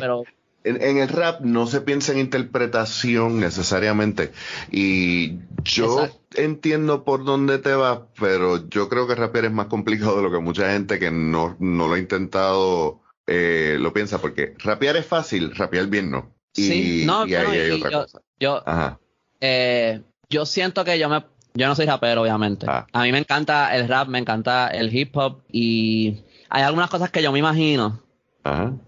en, 0.64 0.98
el 0.98 1.10
rap 1.10 1.42
no 1.42 1.68
se 1.68 1.82
piensa 1.82 2.12
en 2.12 2.20
interpretación 2.20 3.40
necesariamente. 3.40 4.32
Y 4.72 5.40
yo 5.64 6.10
entiendo 6.36 7.04
por 7.04 7.24
dónde 7.24 7.60
te 7.60 7.74
vas, 7.74 8.00
pero 8.20 8.70
yo 8.70 8.90
creo 8.90 9.08
que 9.08 9.16
rapear 9.16 9.46
es 9.46 9.52
más 9.52 9.68
complicado 9.68 10.18
de 10.18 10.24
lo 10.24 10.32
que 10.32 10.40
mucha 10.40 10.72
gente 10.72 11.00
que 11.00 11.12
no, 11.12 11.56
no 11.60 11.88
lo 11.88 11.96
ha 11.96 12.00
intentado 12.00 13.02
eh, 13.28 13.78
lo 13.80 13.94
piensa, 13.94 14.20
porque 14.20 14.56
rapear 14.60 14.98
es 14.98 15.06
fácil, 15.06 15.56
rapear 15.56 15.88
bien 15.88 16.12
no. 16.12 16.34
Y, 16.56 16.62
sí, 16.64 17.04
no, 17.06 17.26
y 17.26 17.36
ahí 17.36 17.58
hay 17.58 17.72
otra 17.72 17.92
yo, 17.92 18.02
cosa. 18.02 18.22
Yo, 18.40 18.64
eh, 19.40 20.02
yo 20.30 20.46
siento 20.46 20.84
que 20.84 21.00
yo 21.00 21.10
me 21.10 21.24
yo 21.54 21.68
no 21.68 21.76
soy 21.76 21.86
rapero, 21.86 22.22
obviamente. 22.22 22.66
Ah. 22.70 22.88
A 22.94 23.04
mí 23.04 23.12
me 23.12 23.18
encanta 23.18 23.76
el 23.76 23.88
rap, 23.88 24.08
me 24.08 24.20
encanta 24.20 24.70
el 24.70 24.96
hip 24.96 25.16
hop 25.18 25.42
y 25.52 26.24
hay 26.50 26.64
algunas 26.64 26.90
cosas 26.90 27.12
que 27.12 27.22
yo 27.22 27.32
me 27.32 27.40
imagino 27.40 28.02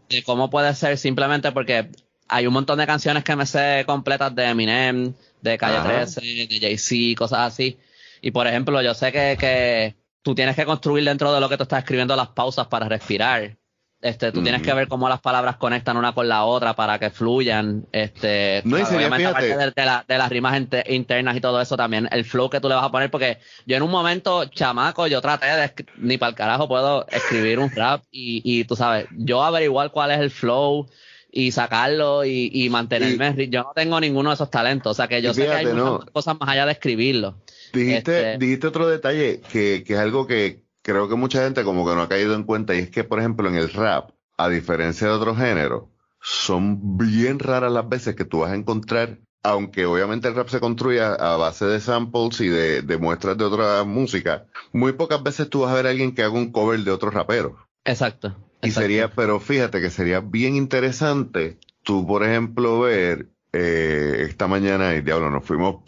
de 0.09 0.23
cómo 0.23 0.49
puede 0.49 0.73
ser 0.75 0.97
simplemente 0.97 1.51
porque 1.51 1.89
hay 2.27 2.47
un 2.47 2.53
montón 2.53 2.79
de 2.79 2.87
canciones 2.87 3.23
que 3.23 3.35
me 3.35 3.45
sé 3.45 3.83
completas 3.85 4.33
de 4.33 4.45
Eminem, 4.45 5.13
de 5.41 5.57
Calle 5.57 5.79
13, 5.87 6.21
de 6.21 6.59
Jay-Z, 6.59 7.17
cosas 7.17 7.39
así. 7.39 7.77
Y 8.21 8.31
por 8.31 8.47
ejemplo, 8.47 8.81
yo 8.81 8.93
sé 8.93 9.11
que, 9.11 9.37
que 9.39 9.95
tú 10.21 10.33
tienes 10.33 10.55
que 10.55 10.65
construir 10.65 11.03
dentro 11.03 11.33
de 11.33 11.39
lo 11.39 11.49
que 11.49 11.57
tú 11.57 11.63
estás 11.63 11.79
escribiendo 11.79 12.15
las 12.15 12.29
pausas 12.29 12.67
para 12.67 12.87
respirar. 12.87 13.57
Este, 14.03 14.33
tú 14.33 14.43
tienes 14.43 14.61
que 14.61 14.73
ver 14.73 14.89
cómo 14.89 15.07
las 15.07 15.21
palabras 15.21 15.55
conectan 15.55 15.95
una 15.95 16.13
con 16.13 16.27
la 16.27 16.43
otra 16.43 16.75
para 16.75 16.99
que 16.99 17.09
fluyan. 17.09 17.85
Este, 17.93 18.61
no, 18.65 18.77
y 18.77 18.85
sería, 18.85 19.07
aparte 19.07 19.57
de, 19.57 19.71
de, 20.07 20.17
las 20.17 20.29
rimas 20.29 20.61
internas 20.89 21.37
y 21.37 21.39
todo 21.39 21.61
eso 21.61 21.77
también, 21.77 22.09
el 22.11 22.25
flow 22.25 22.49
que 22.49 22.59
tú 22.59 22.67
le 22.67 22.75
vas 22.75 22.83
a 22.83 22.91
poner, 22.91 23.09
porque 23.09 23.37
yo 23.65 23.77
en 23.77 23.83
un 23.83 23.89
momento, 23.89 24.43
chamaco, 24.45 25.07
yo 25.07 25.21
traté 25.21 25.45
de, 25.47 25.73
ni 25.97 26.17
para 26.17 26.31
el 26.31 26.35
carajo 26.35 26.67
puedo 26.67 27.07
escribir 27.07 27.59
un 27.59 27.71
rap 27.71 28.03
y, 28.11 28.41
y 28.43 28.65
tú 28.65 28.75
sabes, 28.75 29.07
yo 29.11 29.41
averiguar 29.41 29.91
cuál 29.91 30.11
es 30.11 30.19
el 30.19 30.31
flow 30.31 30.85
y 31.31 31.51
sacarlo 31.53 32.25
y, 32.25 32.51
y 32.53 32.69
mantenerme. 32.69 33.47
yo 33.47 33.63
no 33.63 33.71
tengo 33.73 34.01
ninguno 34.01 34.31
de 34.31 34.35
esos 34.35 34.51
talentos, 34.51 34.91
o 34.91 34.93
sea 34.93 35.07
que 35.07 35.21
yo 35.21 35.33
sé 35.33 35.45
que 35.45 35.51
hay 35.51 35.65
muchas 35.65 36.09
cosas 36.11 36.37
más 36.39 36.49
allá 36.49 36.65
de 36.65 36.73
escribirlo. 36.73 37.37
Dijiste, 37.71 38.33
este 38.33 38.37
dijiste 38.37 38.67
otro 38.67 38.87
detalle 38.87 39.41
que, 39.51 39.83
que 39.85 39.93
es 39.93 39.99
algo 39.99 40.27
que, 40.27 40.61
creo 40.83 41.09
que 41.09 41.15
mucha 41.15 41.43
gente 41.43 41.63
como 41.63 41.87
que 41.87 41.95
no 41.95 42.03
ha 42.03 42.09
caído 42.09 42.35
en 42.35 42.43
cuenta 42.43 42.75
y 42.75 42.79
es 42.79 42.91
que, 42.91 43.03
por 43.03 43.19
ejemplo, 43.19 43.49
en 43.49 43.55
el 43.55 43.69
rap, 43.69 44.11
a 44.37 44.49
diferencia 44.49 45.07
de 45.07 45.13
otros 45.13 45.37
géneros, 45.37 45.85
son 46.21 46.97
bien 46.97 47.39
raras 47.39 47.71
las 47.71 47.89
veces 47.89 48.15
que 48.15 48.25
tú 48.25 48.39
vas 48.39 48.51
a 48.51 48.55
encontrar, 48.55 49.19
aunque 49.41 49.85
obviamente 49.85 50.27
el 50.27 50.35
rap 50.35 50.49
se 50.49 50.59
construye 50.59 51.01
a 51.01 51.35
base 51.37 51.65
de 51.65 51.79
samples 51.79 52.39
y 52.41 52.49
de, 52.49 52.97
muestras 52.99 53.37
de 53.37 53.45
otra 53.45 53.83
música, 53.83 54.45
muy 54.71 54.93
pocas 54.93 55.23
veces 55.23 55.49
tú 55.49 55.61
vas 55.61 55.71
a 55.71 55.75
ver 55.75 55.87
a 55.87 55.89
alguien 55.89 56.13
que 56.13 56.23
haga 56.23 56.33
un 56.33 56.51
cover 56.51 56.79
de 56.79 56.91
otro 56.91 57.09
rapero. 57.09 57.57
Exacto. 57.83 58.35
Y 58.61 58.71
sería, 58.71 59.11
pero 59.11 59.39
fíjate 59.39 59.81
que 59.81 59.89
sería 59.89 60.21
bien 60.21 60.55
interesante 60.55 61.57
tú, 61.83 62.07
por 62.07 62.23
ejemplo, 62.23 62.79
ver 62.79 63.27
eh, 63.51 64.25
esta 64.29 64.47
mañana, 64.47 64.95
y 64.95 65.01
diablo, 65.01 65.29
nos 65.29 65.43
fuimos 65.43 65.83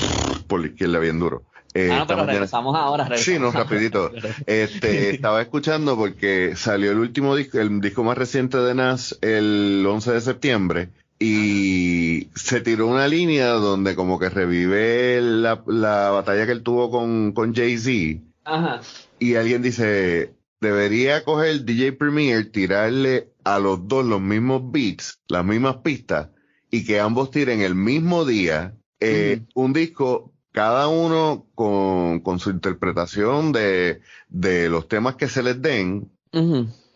por 0.48 0.60
la 0.60 0.68
izquierda 0.68 1.00
bien 1.00 1.20
duro. 1.20 1.44
Eh, 1.76 1.90
ah, 1.92 2.06
pero 2.08 2.26
regresamos 2.26 2.74
ahora. 2.76 3.18
Sí, 3.18 3.38
no, 3.38 3.52
rapidito. 3.52 4.10
Este, 4.48 5.10
estaba 5.10 5.42
escuchando 5.42 5.98
porque 5.98 6.56
salió 6.56 6.92
el 6.92 7.00
último 7.00 7.36
disco, 7.36 7.60
el 7.60 7.82
disco 7.82 8.04
más 8.04 8.18
reciente 8.18 8.58
de 8.58 8.74
Nas 8.74 9.18
el 9.22 9.86
11 9.86 10.14
de 10.14 10.22
septiembre 10.22 10.90
y 11.20 12.30
se 12.36 12.62
tiró 12.62 12.88
una 12.88 13.08
línea 13.08 13.50
donde 13.50 13.96
como 13.96 14.20
que 14.20 14.30
revive 14.30 15.20
la, 15.22 15.56
batalla 15.56 16.46
que 16.46 16.52
él 16.54 16.64
tuvo 16.64 16.90
con, 16.90 17.34
con 17.34 17.54
Jay-Z. 17.54 18.22
Ajá. 18.46 18.82
Y 19.20 19.36
alguien 19.36 19.62
dice, 19.62 20.34
debería 20.62 21.24
coger 21.24 21.66
DJ 21.66 21.94
Premier, 21.94 22.52
tirarle 22.52 23.30
a 23.44 23.60
los 23.60 23.88
dos 23.88 24.06
los 24.06 24.22
mismos 24.22 24.72
beats, 24.72 25.20
las 25.28 25.44
mismas 25.44 25.78
pistas, 25.78 26.30
y 26.72 26.86
que 26.86 27.00
ambos 27.00 27.32
tiren 27.32 27.62
el 27.62 27.76
mismo 27.76 28.24
día 28.24 28.76
eh, 29.00 29.42
un 29.54 29.74
disco 29.74 30.32
cada 30.56 30.88
uno 30.88 31.46
con, 31.54 32.40
su 32.40 32.50
interpretación 32.50 33.52
de, 33.52 34.00
los 34.32 34.88
temas 34.88 35.18
que 35.18 35.28
se 35.28 35.44
les 35.44 35.62
den, 35.62 36.10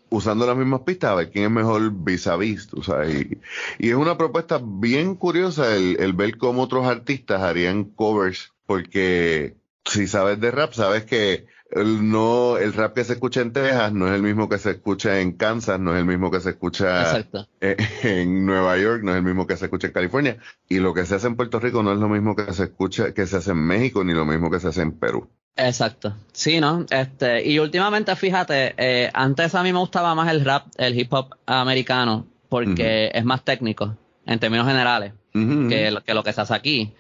usando 0.10 0.48
las 0.48 0.56
mismas 0.56 0.82
pistas, 0.82 1.12
a 1.12 1.16
ver 1.16 1.30
quién 1.30 1.44
es 1.44 1.52
mejor 1.52 1.92
vis 1.92 2.26
a 2.28 2.38
vis, 2.38 2.70
Y, 3.10 3.38
y, 3.86 3.90
es 3.90 3.96
una 3.96 4.18
propuesta 4.18 4.62
bien 4.64 5.16
curiosa 5.16 5.76
el, 5.76 5.98
el 6.00 6.14
ver 6.14 6.38
cómo 6.38 6.64
otros 6.64 6.88
artistas 6.88 7.42
harían 7.42 7.84
covers, 7.84 8.54
porque 8.66 9.58
si 9.84 10.08
sabes 10.08 10.40
de 10.40 10.52
rap, 10.52 10.72
sabes 10.72 11.04
que 11.04 11.46
el, 11.72 12.10
no, 12.10 12.58
el 12.58 12.74
rap 12.74 12.96
que 12.96 13.04
se 13.04 13.14
escucha 13.14 13.42
en 13.42 13.54
Texas 13.54 13.94
no 13.94 14.08
es 14.08 14.14
el 14.14 14.24
mismo 14.24 14.50
que 14.50 14.58
se 14.58 14.72
escucha 14.72 15.20
en 15.20 15.34
Kansas, 15.34 15.80
no 15.80 15.94
es 15.94 16.00
el 16.00 16.06
mismo 16.06 16.32
que 16.32 16.40
se 16.40 16.52
escucha 16.52 17.26
en, 17.62 18.46
Nueva 18.46 18.78
York, 18.78 19.04
no 19.04 19.12
es 19.12 19.18
el 19.18 19.24
mismo 19.24 19.46
que 19.46 19.56
se 19.56 19.66
escucha 19.66 19.88
en 19.88 19.94
California. 19.94 20.38
Y 20.68 20.80
lo 20.80 20.94
que 20.94 21.06
se 21.06 21.16
hace 21.16 21.28
en 21.28 21.36
Puerto 21.36 21.60
Rico 21.60 21.84
no 21.84 21.94
es 21.94 22.00
lo 22.00 22.10
mismo 22.10 22.36
que 22.36 22.52
se 22.54 22.64
escucha, 22.64 23.14
que 23.14 23.28
se 23.28 23.38
hace 23.38 23.52
en 23.52 23.60
México, 23.60 24.04
ni 24.04 24.14
lo 24.14 24.26
mismo 24.26 24.50
que 24.50 24.60
se 24.60 24.70
hace 24.70 24.82
en 24.82 24.94
Perú. 24.94 25.30
Exacto. 25.56 26.16
Sí, 26.32 26.60
¿no? 26.60 26.86
Este, 26.90 27.48
y 27.48 27.60
últimamente, 27.60 28.16
fíjate, 28.16 28.74
eh, 28.78 29.12
antes 29.14 29.54
a 29.54 29.62
mí 29.62 29.72
me 29.72 29.80
gustaba 29.80 30.16
más 30.16 30.32
el 30.32 30.44
rap, 30.44 30.68
el 30.78 30.98
hip 30.98 31.14
hop 31.14 31.36
americano, 31.46 32.26
porque 32.48 33.12
es 33.14 33.26
más 33.26 33.44
técnico, 33.44 33.96
en 34.26 34.40
términos 34.40 34.66
generales, 34.66 35.14
que, 35.34 35.96
que 36.06 36.14
lo 36.14 36.24
que 36.24 36.34
se 36.34 36.42
hace 36.42 36.54
aquí. 36.56 36.94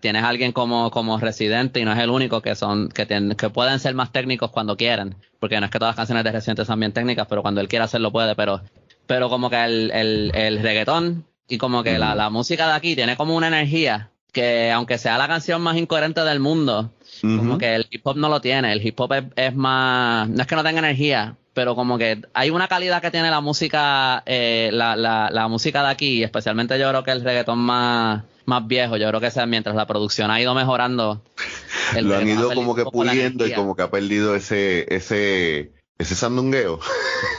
Tienes 0.00 0.22
a 0.22 0.28
alguien 0.28 0.52
como, 0.52 0.90
como 0.90 1.18
residente 1.18 1.80
y 1.80 1.84
no 1.84 1.92
es 1.92 1.98
el 1.98 2.10
único 2.10 2.40
que 2.40 2.54
son, 2.54 2.88
que 2.88 3.06
tienen, 3.06 3.36
que 3.36 3.48
pueden 3.50 3.78
ser 3.78 3.94
más 3.94 4.10
técnicos 4.10 4.50
cuando 4.50 4.76
quieran. 4.76 5.16
Porque 5.38 5.58
no 5.60 5.66
es 5.66 5.72
que 5.72 5.78
todas 5.78 5.90
las 5.92 5.96
canciones 5.96 6.24
de 6.24 6.32
residente 6.32 6.64
son 6.64 6.80
bien 6.80 6.92
técnicas, 6.92 7.26
pero 7.28 7.42
cuando 7.42 7.60
él 7.60 7.68
quiera 7.68 7.84
hacerlo 7.84 8.10
puede, 8.10 8.34
pero, 8.34 8.62
pero 9.06 9.28
como 9.28 9.50
que 9.50 9.62
el, 9.64 9.90
el, 9.92 10.32
el 10.34 10.62
reggaetón 10.62 11.26
y 11.48 11.58
como 11.58 11.82
que 11.82 11.98
la, 11.98 12.14
la 12.14 12.30
música 12.30 12.66
de 12.66 12.74
aquí 12.74 12.96
tiene 12.96 13.16
como 13.16 13.36
una 13.36 13.48
energía 13.48 14.10
que 14.32 14.72
aunque 14.72 14.98
sea 14.98 15.18
la 15.18 15.28
canción 15.28 15.60
más 15.60 15.76
incoherente 15.76 16.22
del 16.22 16.40
mundo, 16.40 16.90
como 17.20 17.58
que 17.58 17.74
el 17.74 17.86
hip 17.90 18.06
hop 18.06 18.16
no 18.16 18.28
lo 18.30 18.40
tiene. 18.40 18.72
El 18.72 18.84
hip 18.84 18.98
hop 18.98 19.12
es, 19.12 19.24
es, 19.36 19.54
más, 19.54 20.28
no 20.28 20.40
es 20.40 20.46
que 20.46 20.56
no 20.56 20.64
tenga 20.64 20.78
energía, 20.78 21.36
pero 21.54 21.74
como 21.74 21.98
que 21.98 22.22
hay 22.32 22.50
una 22.50 22.68
calidad 22.68 23.02
que 23.02 23.10
tiene 23.10 23.30
la 23.30 23.40
música, 23.40 24.22
eh, 24.26 24.70
la, 24.72 24.96
la, 24.96 25.30
la 25.30 25.48
música 25.48 25.82
de 25.82 25.90
aquí, 25.90 26.22
especialmente 26.22 26.78
yo 26.78 26.88
creo 26.88 27.04
que 27.04 27.10
el 27.10 27.22
reggaetón 27.22 27.58
más, 27.58 28.22
más 28.46 28.66
viejo. 28.66 28.96
Yo 28.96 29.08
creo 29.08 29.20
que 29.20 29.30
sea 29.30 29.46
mientras 29.46 29.76
la 29.76 29.86
producción 29.86 30.30
ha 30.30 30.40
ido 30.40 30.54
mejorando. 30.54 31.22
Lo 32.00 32.16
han 32.16 32.28
ido 32.28 32.54
como 32.54 32.74
que 32.74 32.84
puliendo 32.84 33.46
y 33.46 33.52
como 33.52 33.76
que 33.76 33.82
ha 33.82 33.90
perdido 33.90 34.34
ese, 34.34 34.86
ese, 34.94 35.72
ese 35.98 36.14
sandungueo. 36.14 36.80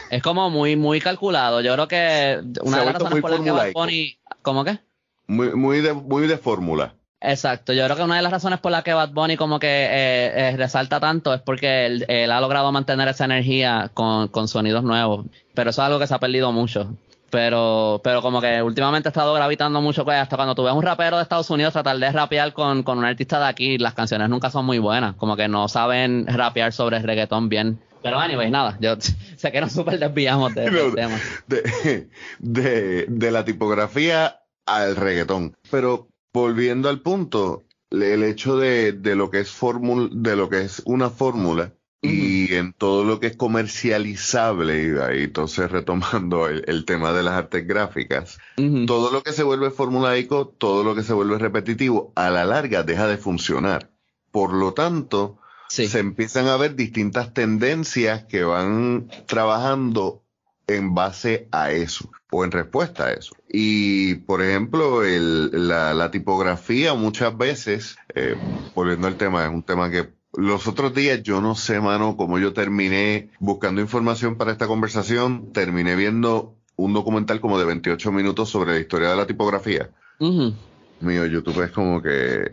Es 0.09 0.21
como 0.21 0.49
muy, 0.49 0.75
muy 0.75 1.01
calculado. 1.01 1.61
Yo 1.61 1.73
creo 1.73 1.87
que 1.87 2.41
una 2.61 2.79
de 2.79 2.85
las 2.85 2.93
razones 2.93 3.21
por 3.21 3.31
las 3.31 3.41
que 3.41 3.51
Bad 3.51 3.71
Bunny, 3.73 4.19
¿cómo 4.41 4.63
qué? 4.63 4.79
Muy, 5.25 5.55
muy 5.55 5.81
de, 5.81 5.93
muy 5.93 6.27
de 6.27 6.37
fórmula. 6.37 6.95
Exacto, 7.25 7.71
yo 7.71 7.85
creo 7.85 7.95
que 7.95 8.03
una 8.03 8.17
de 8.17 8.21
las 8.21 8.33
razones 8.33 8.59
por 8.59 8.73
las 8.73 8.83
que 8.83 8.93
Bad 8.93 9.11
Bunny 9.11 9.37
como 9.37 9.57
que 9.57 9.67
eh, 9.67 10.31
eh, 10.35 10.57
resalta 10.57 10.99
tanto 10.99 11.33
es 11.33 11.39
porque 11.39 11.85
él, 11.85 12.31
ha 12.31 12.41
logrado 12.41 12.69
mantener 12.73 13.07
esa 13.07 13.23
energía 13.23 13.89
con, 13.93 14.27
con, 14.27 14.49
sonidos 14.49 14.83
nuevos, 14.83 15.25
pero 15.53 15.69
eso 15.69 15.81
es 15.81 15.85
algo 15.85 15.99
que 15.99 16.07
se 16.07 16.13
ha 16.13 16.19
perdido 16.19 16.51
mucho. 16.51 16.93
Pero, 17.29 18.01
pero 18.03 18.21
como 18.21 18.41
que 18.41 18.61
últimamente 18.61 19.07
ha 19.07 19.11
estado 19.11 19.33
gravitando 19.33 19.81
mucho, 19.81 20.03
pues 20.03 20.17
hasta 20.17 20.35
cuando 20.35 20.53
tú 20.53 20.63
ves 20.63 20.73
un 20.73 20.83
rapero 20.83 21.15
de 21.15 21.23
Estados 21.23 21.49
Unidos 21.49 21.71
tratar 21.73 21.97
de 21.97 22.11
rapear 22.11 22.51
con, 22.51 22.83
con 22.83 22.99
un 22.99 23.05
artista 23.05 23.39
de 23.39 23.45
aquí, 23.45 23.77
las 23.77 23.93
canciones 23.93 24.29
nunca 24.29 24.51
son 24.51 24.65
muy 24.65 24.77
buenas, 24.77 25.15
como 25.15 25.37
que 25.37 25.47
no 25.47 25.69
saben 25.69 26.27
rapear 26.27 26.73
sobre 26.73 26.97
el 26.97 27.03
reggaetón 27.03 27.47
bien. 27.47 27.79
Pero 28.03 28.19
anyway, 28.19 28.51
nada, 28.51 28.77
yo 28.81 28.97
sé 29.37 29.51
que 29.51 29.61
nos 29.61 29.71
súper 29.71 29.97
desviamos 29.97 30.53
de, 30.55 30.91
tema. 30.93 31.19
De, 31.47 32.09
de, 32.39 33.05
de 33.07 33.31
la 33.31 33.45
tipografía 33.45 34.41
al 34.65 34.97
reggaetón. 34.97 35.55
Pero 35.71 36.09
volviendo 36.33 36.89
al 36.89 37.01
punto, 37.01 37.63
el 37.91 38.23
hecho 38.23 38.57
de, 38.57 38.91
de 38.91 39.15
lo 39.15 39.29
que 39.29 39.41
es 39.41 39.51
fórmula, 39.51 40.09
de 40.11 40.35
lo 40.35 40.49
que 40.49 40.61
es 40.61 40.81
una 40.85 41.09
fórmula 41.09 41.73
y 42.01 42.53
en 42.55 42.73
todo 42.73 43.05
lo 43.05 43.21
que 43.21 43.27
es 43.27 43.37
comercializable, 43.37 44.83
y 44.83 44.99
ahí 44.99 45.23
entonces 45.23 45.71
retomando 45.71 46.49
el, 46.49 46.83
tema 46.83 47.13
de 47.13 47.23
las 47.23 47.35
artes 47.35 47.65
gráficas, 47.65 48.39
todo 48.87 49.09
lo 49.09 49.23
que 49.23 49.31
se 49.31 49.43
vuelve 49.43 49.71
formulaico, 49.71 50.47
todo 50.49 50.83
lo 50.83 50.95
que 50.95 51.03
se 51.03 51.13
vuelve 51.13 51.37
repetitivo, 51.37 52.11
a 52.15 52.29
la 52.29 52.43
larga 52.43 52.83
deja 52.83 53.07
de 53.07 53.17
funcionar. 53.17 53.89
Por 54.31 54.53
lo 54.53 54.73
tanto, 54.73 55.37
se 55.69 55.97
empiezan 55.97 56.47
a 56.47 56.57
ver 56.57 56.75
distintas 56.75 57.33
tendencias 57.33 58.25
que 58.25 58.43
van 58.43 59.07
trabajando 59.25 60.25
en 60.67 60.93
base 60.93 61.47
a 61.51 61.71
eso 61.71 62.11
o 62.33 62.43
en 62.43 62.51
respuesta 62.51 63.05
a 63.05 63.11
eso. 63.11 63.35
Y, 63.47 64.15
por 64.15 64.41
ejemplo, 64.41 65.03
el, 65.03 65.67
la, 65.67 65.93
la, 65.93 66.09
tipografía 66.09 66.95
muchas 66.95 67.37
veces, 67.37 67.95
eh, 68.15 68.35
volviendo 68.73 69.07
al 69.07 69.17
tema, 69.17 69.45
es 69.45 69.51
un 69.51 69.61
tema 69.61 69.91
que 69.91 70.09
los 70.35 70.67
otros 70.67 70.95
días 70.95 71.21
yo 71.21 71.41
no 71.41 71.53
sé, 71.53 71.79
mano, 71.79 72.17
cómo 72.17 72.39
yo 72.39 72.53
terminé 72.53 73.29
buscando 73.39 73.81
información 73.81 74.35
para 74.35 74.51
esta 74.51 74.65
conversación, 74.65 75.53
terminé 75.53 75.95
viendo 75.95 76.55
un 76.75 76.93
documental 76.93 77.39
como 77.39 77.59
de 77.59 77.65
28 77.65 78.11
minutos 78.11 78.49
sobre 78.49 78.73
la 78.73 78.79
historia 78.79 79.09
de 79.11 79.15
la 79.15 79.27
tipografía. 79.27 79.91
Mío, 80.19 81.25
YouTube 81.25 81.61
es 81.63 81.71
como 81.71 82.01
que 82.01 82.49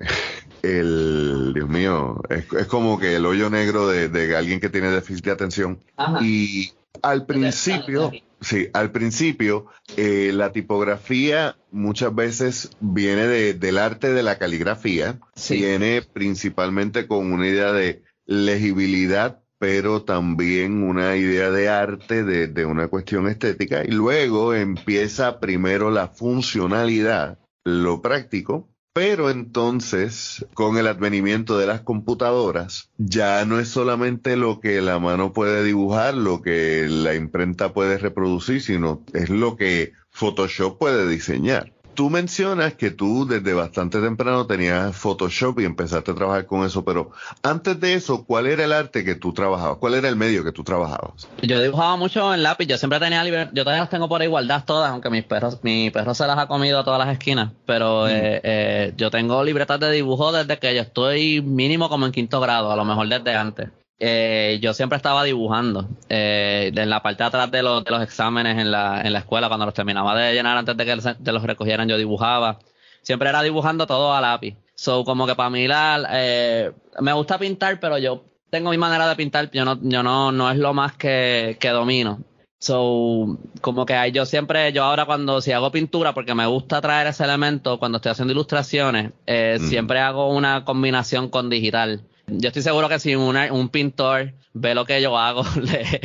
el, 0.62 1.52
Dios 1.54 1.68
mío, 1.70 2.20
es, 2.28 2.52
es 2.52 2.66
como 2.66 2.98
que 2.98 3.16
el 3.16 3.24
hoyo 3.24 3.48
negro 3.48 3.88
de, 3.88 4.08
de, 4.08 4.36
alguien 4.36 4.60
que 4.60 4.68
tiene 4.68 4.90
déficit 4.90 5.24
de 5.24 5.30
atención. 5.30 5.80
Y 6.20 6.72
al 7.02 7.26
principio, 7.26 8.10
sí, 8.40 8.68
al 8.72 8.92
principio, 8.92 9.66
eh, 9.96 10.32
la 10.34 10.52
tipografía 10.52 11.56
muchas 11.70 12.14
veces 12.14 12.70
viene 12.80 13.26
de, 13.26 13.54
del 13.54 13.78
arte 13.78 14.12
de 14.12 14.22
la 14.22 14.38
caligrafía, 14.38 15.18
viene 15.48 16.02
principalmente 16.02 17.06
con 17.06 17.32
una 17.32 17.46
idea 17.46 17.72
de 17.72 18.02
legibilidad, 18.26 19.42
pero 19.58 20.02
también 20.02 20.82
una 20.82 21.16
idea 21.16 21.50
de 21.50 21.68
arte, 21.68 22.24
de, 22.24 22.46
de 22.46 22.64
una 22.64 22.88
cuestión 22.88 23.28
estética, 23.28 23.84
y 23.84 23.90
luego 23.90 24.54
empieza 24.54 25.40
primero 25.40 25.90
la 25.90 26.08
funcionalidad, 26.08 27.38
lo 27.64 28.00
práctico, 28.00 28.68
pero 28.92 29.30
entonces, 29.30 30.46
con 30.54 30.76
el 30.76 30.86
advenimiento 30.86 31.58
de 31.58 31.66
las 31.66 31.82
computadoras, 31.82 32.90
ya 32.98 33.44
no 33.44 33.60
es 33.60 33.68
solamente 33.68 34.36
lo 34.36 34.60
que 34.60 34.80
la 34.80 34.98
mano 34.98 35.32
puede 35.32 35.62
dibujar, 35.62 36.14
lo 36.14 36.42
que 36.42 36.86
la 36.88 37.14
imprenta 37.14 37.72
puede 37.72 37.98
reproducir, 37.98 38.60
sino 38.62 39.04
es 39.12 39.30
lo 39.30 39.56
que 39.56 39.92
Photoshop 40.10 40.78
puede 40.78 41.08
diseñar 41.08 41.72
tú 42.00 42.08
mencionas 42.08 42.72
que 42.72 42.90
tú 42.90 43.26
desde 43.26 43.52
bastante 43.52 44.00
temprano 44.00 44.46
tenías 44.46 44.96
Photoshop 44.96 45.60
y 45.60 45.66
empezaste 45.66 46.12
a 46.12 46.14
trabajar 46.14 46.46
con 46.46 46.64
eso, 46.64 46.82
pero 46.82 47.10
antes 47.42 47.78
de 47.78 47.92
eso, 47.92 48.24
¿cuál 48.24 48.46
era 48.46 48.64
el 48.64 48.72
arte 48.72 49.04
que 49.04 49.16
tú 49.16 49.34
trabajabas? 49.34 49.76
¿Cuál 49.76 49.92
era 49.92 50.08
el 50.08 50.16
medio 50.16 50.42
que 50.42 50.50
tú 50.50 50.64
trabajabas? 50.64 51.28
Yo 51.42 51.60
dibujaba 51.60 51.98
mucho 51.98 52.32
en 52.32 52.42
lápiz, 52.42 52.64
yo 52.64 52.78
siempre 52.78 53.00
tenía 53.00 53.22
libertad, 53.22 53.52
yo 53.52 53.64
todavía 53.64 53.82
las 53.82 53.90
tengo 53.90 54.08
por 54.08 54.22
igualdad 54.22 54.64
todas, 54.64 54.90
aunque 54.90 55.10
mis 55.10 55.24
perros, 55.24 55.58
mi 55.60 55.90
perro 55.90 56.14
se 56.14 56.26
las 56.26 56.38
ha 56.38 56.46
comido 56.46 56.78
a 56.78 56.84
todas 56.84 57.00
las 57.00 57.12
esquinas, 57.12 57.52
pero 57.66 58.06
mm. 58.06 58.08
eh, 58.08 58.40
eh, 58.44 58.94
yo 58.96 59.10
tengo 59.10 59.44
libertad 59.44 59.78
de 59.78 59.92
dibujo 59.92 60.32
desde 60.32 60.58
que 60.58 60.74
yo 60.74 60.80
estoy 60.80 61.42
mínimo 61.42 61.90
como 61.90 62.06
en 62.06 62.12
quinto 62.12 62.40
grado, 62.40 62.72
a 62.72 62.76
lo 62.76 62.86
mejor 62.86 63.08
desde 63.08 63.34
antes. 63.36 63.68
Eh, 64.02 64.58
yo 64.62 64.72
siempre 64.72 64.96
estaba 64.96 65.22
dibujando. 65.24 65.86
Eh, 66.08 66.72
en 66.74 66.88
la 66.88 67.02
parte 67.02 67.22
de 67.22 67.28
atrás 67.28 67.50
de, 67.50 67.62
los, 67.62 67.84
de 67.84 67.90
los 67.90 68.02
exámenes 68.02 68.58
en 68.58 68.70
la, 68.70 69.02
en 69.02 69.12
la 69.12 69.18
escuela, 69.18 69.48
cuando 69.48 69.66
los 69.66 69.74
terminaba 69.74 70.18
de 70.18 70.32
llenar 70.32 70.56
antes 70.56 70.74
de 70.74 70.84
que 70.86 70.96
de 70.96 71.32
los 71.32 71.42
recogieran, 71.42 71.86
yo 71.86 71.98
dibujaba. 71.98 72.58
Siempre 73.02 73.28
era 73.28 73.42
dibujando 73.42 73.86
todo 73.86 74.14
a 74.14 74.20
lápiz. 74.20 74.56
So, 74.74 75.04
como 75.04 75.26
que 75.26 75.34
para 75.34 75.50
mí 75.50 75.68
la, 75.68 76.08
eh, 76.12 76.72
me 77.00 77.12
gusta 77.12 77.38
pintar, 77.38 77.78
pero 77.78 77.98
yo 77.98 78.24
tengo 78.48 78.70
mi 78.70 78.78
manera 78.78 79.06
de 79.06 79.16
pintar. 79.16 79.50
Yo 79.50 79.66
no, 79.66 79.78
yo 79.82 80.02
no, 80.02 80.32
no 80.32 80.50
es 80.50 80.56
lo 80.56 80.72
más 80.72 80.96
que, 80.96 81.58
que 81.60 81.68
domino. 81.68 82.20
So, 82.58 83.38
como 83.60 83.84
que 83.84 84.12
yo 84.12 84.24
siempre, 84.24 84.72
yo 84.72 84.84
ahora 84.84 85.04
cuando 85.04 85.42
si 85.42 85.52
hago 85.52 85.70
pintura, 85.70 86.14
porque 86.14 86.34
me 86.34 86.46
gusta 86.46 86.80
traer 86.80 87.06
ese 87.06 87.24
elemento, 87.24 87.78
cuando 87.78 87.96
estoy 87.96 88.12
haciendo 88.12 88.32
ilustraciones, 88.32 89.12
eh, 89.26 89.58
siempre 89.60 90.00
hago 90.00 90.30
una 90.30 90.64
combinación 90.64 91.28
con 91.28 91.50
digital. 91.50 92.02
Yo 92.30 92.48
estoy 92.48 92.62
seguro 92.62 92.88
que 92.88 92.98
si 92.98 93.14
un 93.14 93.68
pintor 93.68 94.32
ve 94.52 94.74
lo 94.74 94.84
que 94.84 95.00
yo 95.00 95.16
hago, 95.16 95.44
le, 95.62 96.00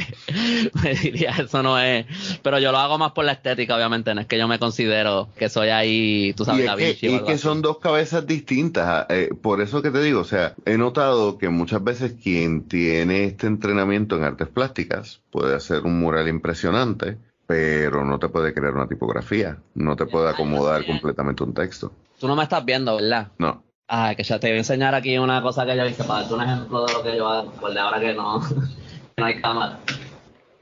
me 0.84 0.94
diría 0.96 1.32
eso 1.38 1.64
no 1.64 1.80
es. 1.80 2.06
Pero 2.42 2.60
yo 2.60 2.72
lo 2.72 2.78
hago 2.78 2.98
más 2.98 3.12
por 3.12 3.26
la 3.26 3.34
estética, 3.34 3.76
obviamente. 3.76 4.14
No 4.14 4.22
es 4.22 4.28
que 4.28 4.38
yo 4.38 4.48
me 4.48 4.60
considero 4.60 5.30
que 5.38 5.50
soy 5.50 5.70
ahí, 5.70 6.34
tú 6.36 6.46
sabes, 6.46 6.66
la 6.66 6.76
que, 6.76 6.98
Y 7.02 7.20
que 7.24 7.38
son 7.38 7.62
dos 7.62 7.80
cabezas 7.80 8.26
distintas. 8.28 9.06
Eh, 9.10 9.30
por 9.42 9.62
eso 9.62 9.82
que 9.82 9.92
te 9.92 10.02
digo, 10.02 10.22
o 10.22 10.26
sea, 10.26 10.56
he 10.66 10.78
notado 10.78 11.38
que 11.38 11.50
muchas 11.50 11.84
veces 11.84 12.14
quien 12.22 12.68
tiene 12.68 13.26
este 13.26 13.48
entrenamiento 13.48 14.16
en 14.18 14.24
artes 14.24 14.48
plásticas 14.48 15.22
puede 15.32 15.56
hacer 15.56 15.82
un 15.82 16.00
mural 16.00 16.28
impresionante, 16.28 17.18
pero 17.48 18.06
no 18.06 18.20
te 18.20 18.30
puede 18.30 18.54
crear 18.54 18.74
una 18.74 18.88
tipografía, 18.88 19.58
no 19.74 19.96
te 19.96 20.06
puede 20.06 20.30
acomodar 20.30 20.86
completamente 20.86 21.44
un 21.44 21.54
texto. 21.54 21.92
Tú 22.20 22.28
no 22.28 22.36
me 22.36 22.44
estás 22.44 22.64
viendo, 22.64 22.96
¿verdad? 22.96 23.28
No. 23.38 23.65
Ah, 23.88 24.16
que 24.16 24.24
ya 24.24 24.40
te 24.40 24.48
voy 24.48 24.56
a 24.56 24.60
enseñar 24.60 24.96
aquí 24.96 25.18
una 25.18 25.42
cosa 25.42 25.66
que 25.66 25.78
yo 25.78 25.86
hice 25.86 26.04
para 26.04 26.22
darte 26.22 26.34
un 26.34 26.42
ejemplo 26.42 26.86
de 26.86 26.94
lo 26.94 27.04
que 27.04 27.16
yo 27.16 27.28
hago, 27.28 27.52
por 27.52 27.74
de 27.74 27.80
ahora 27.80 28.00
que 28.00 28.14
no, 28.14 28.40
no 29.18 29.26
hay 29.26 29.42
cámara. 29.42 29.80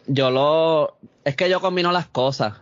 Yo 0.07 0.29
lo. 0.29 0.97
Es 1.23 1.36
que 1.36 1.49
yo 1.49 1.62
combino 1.62 1.91
las 1.91 2.07
cosas. 2.07 2.53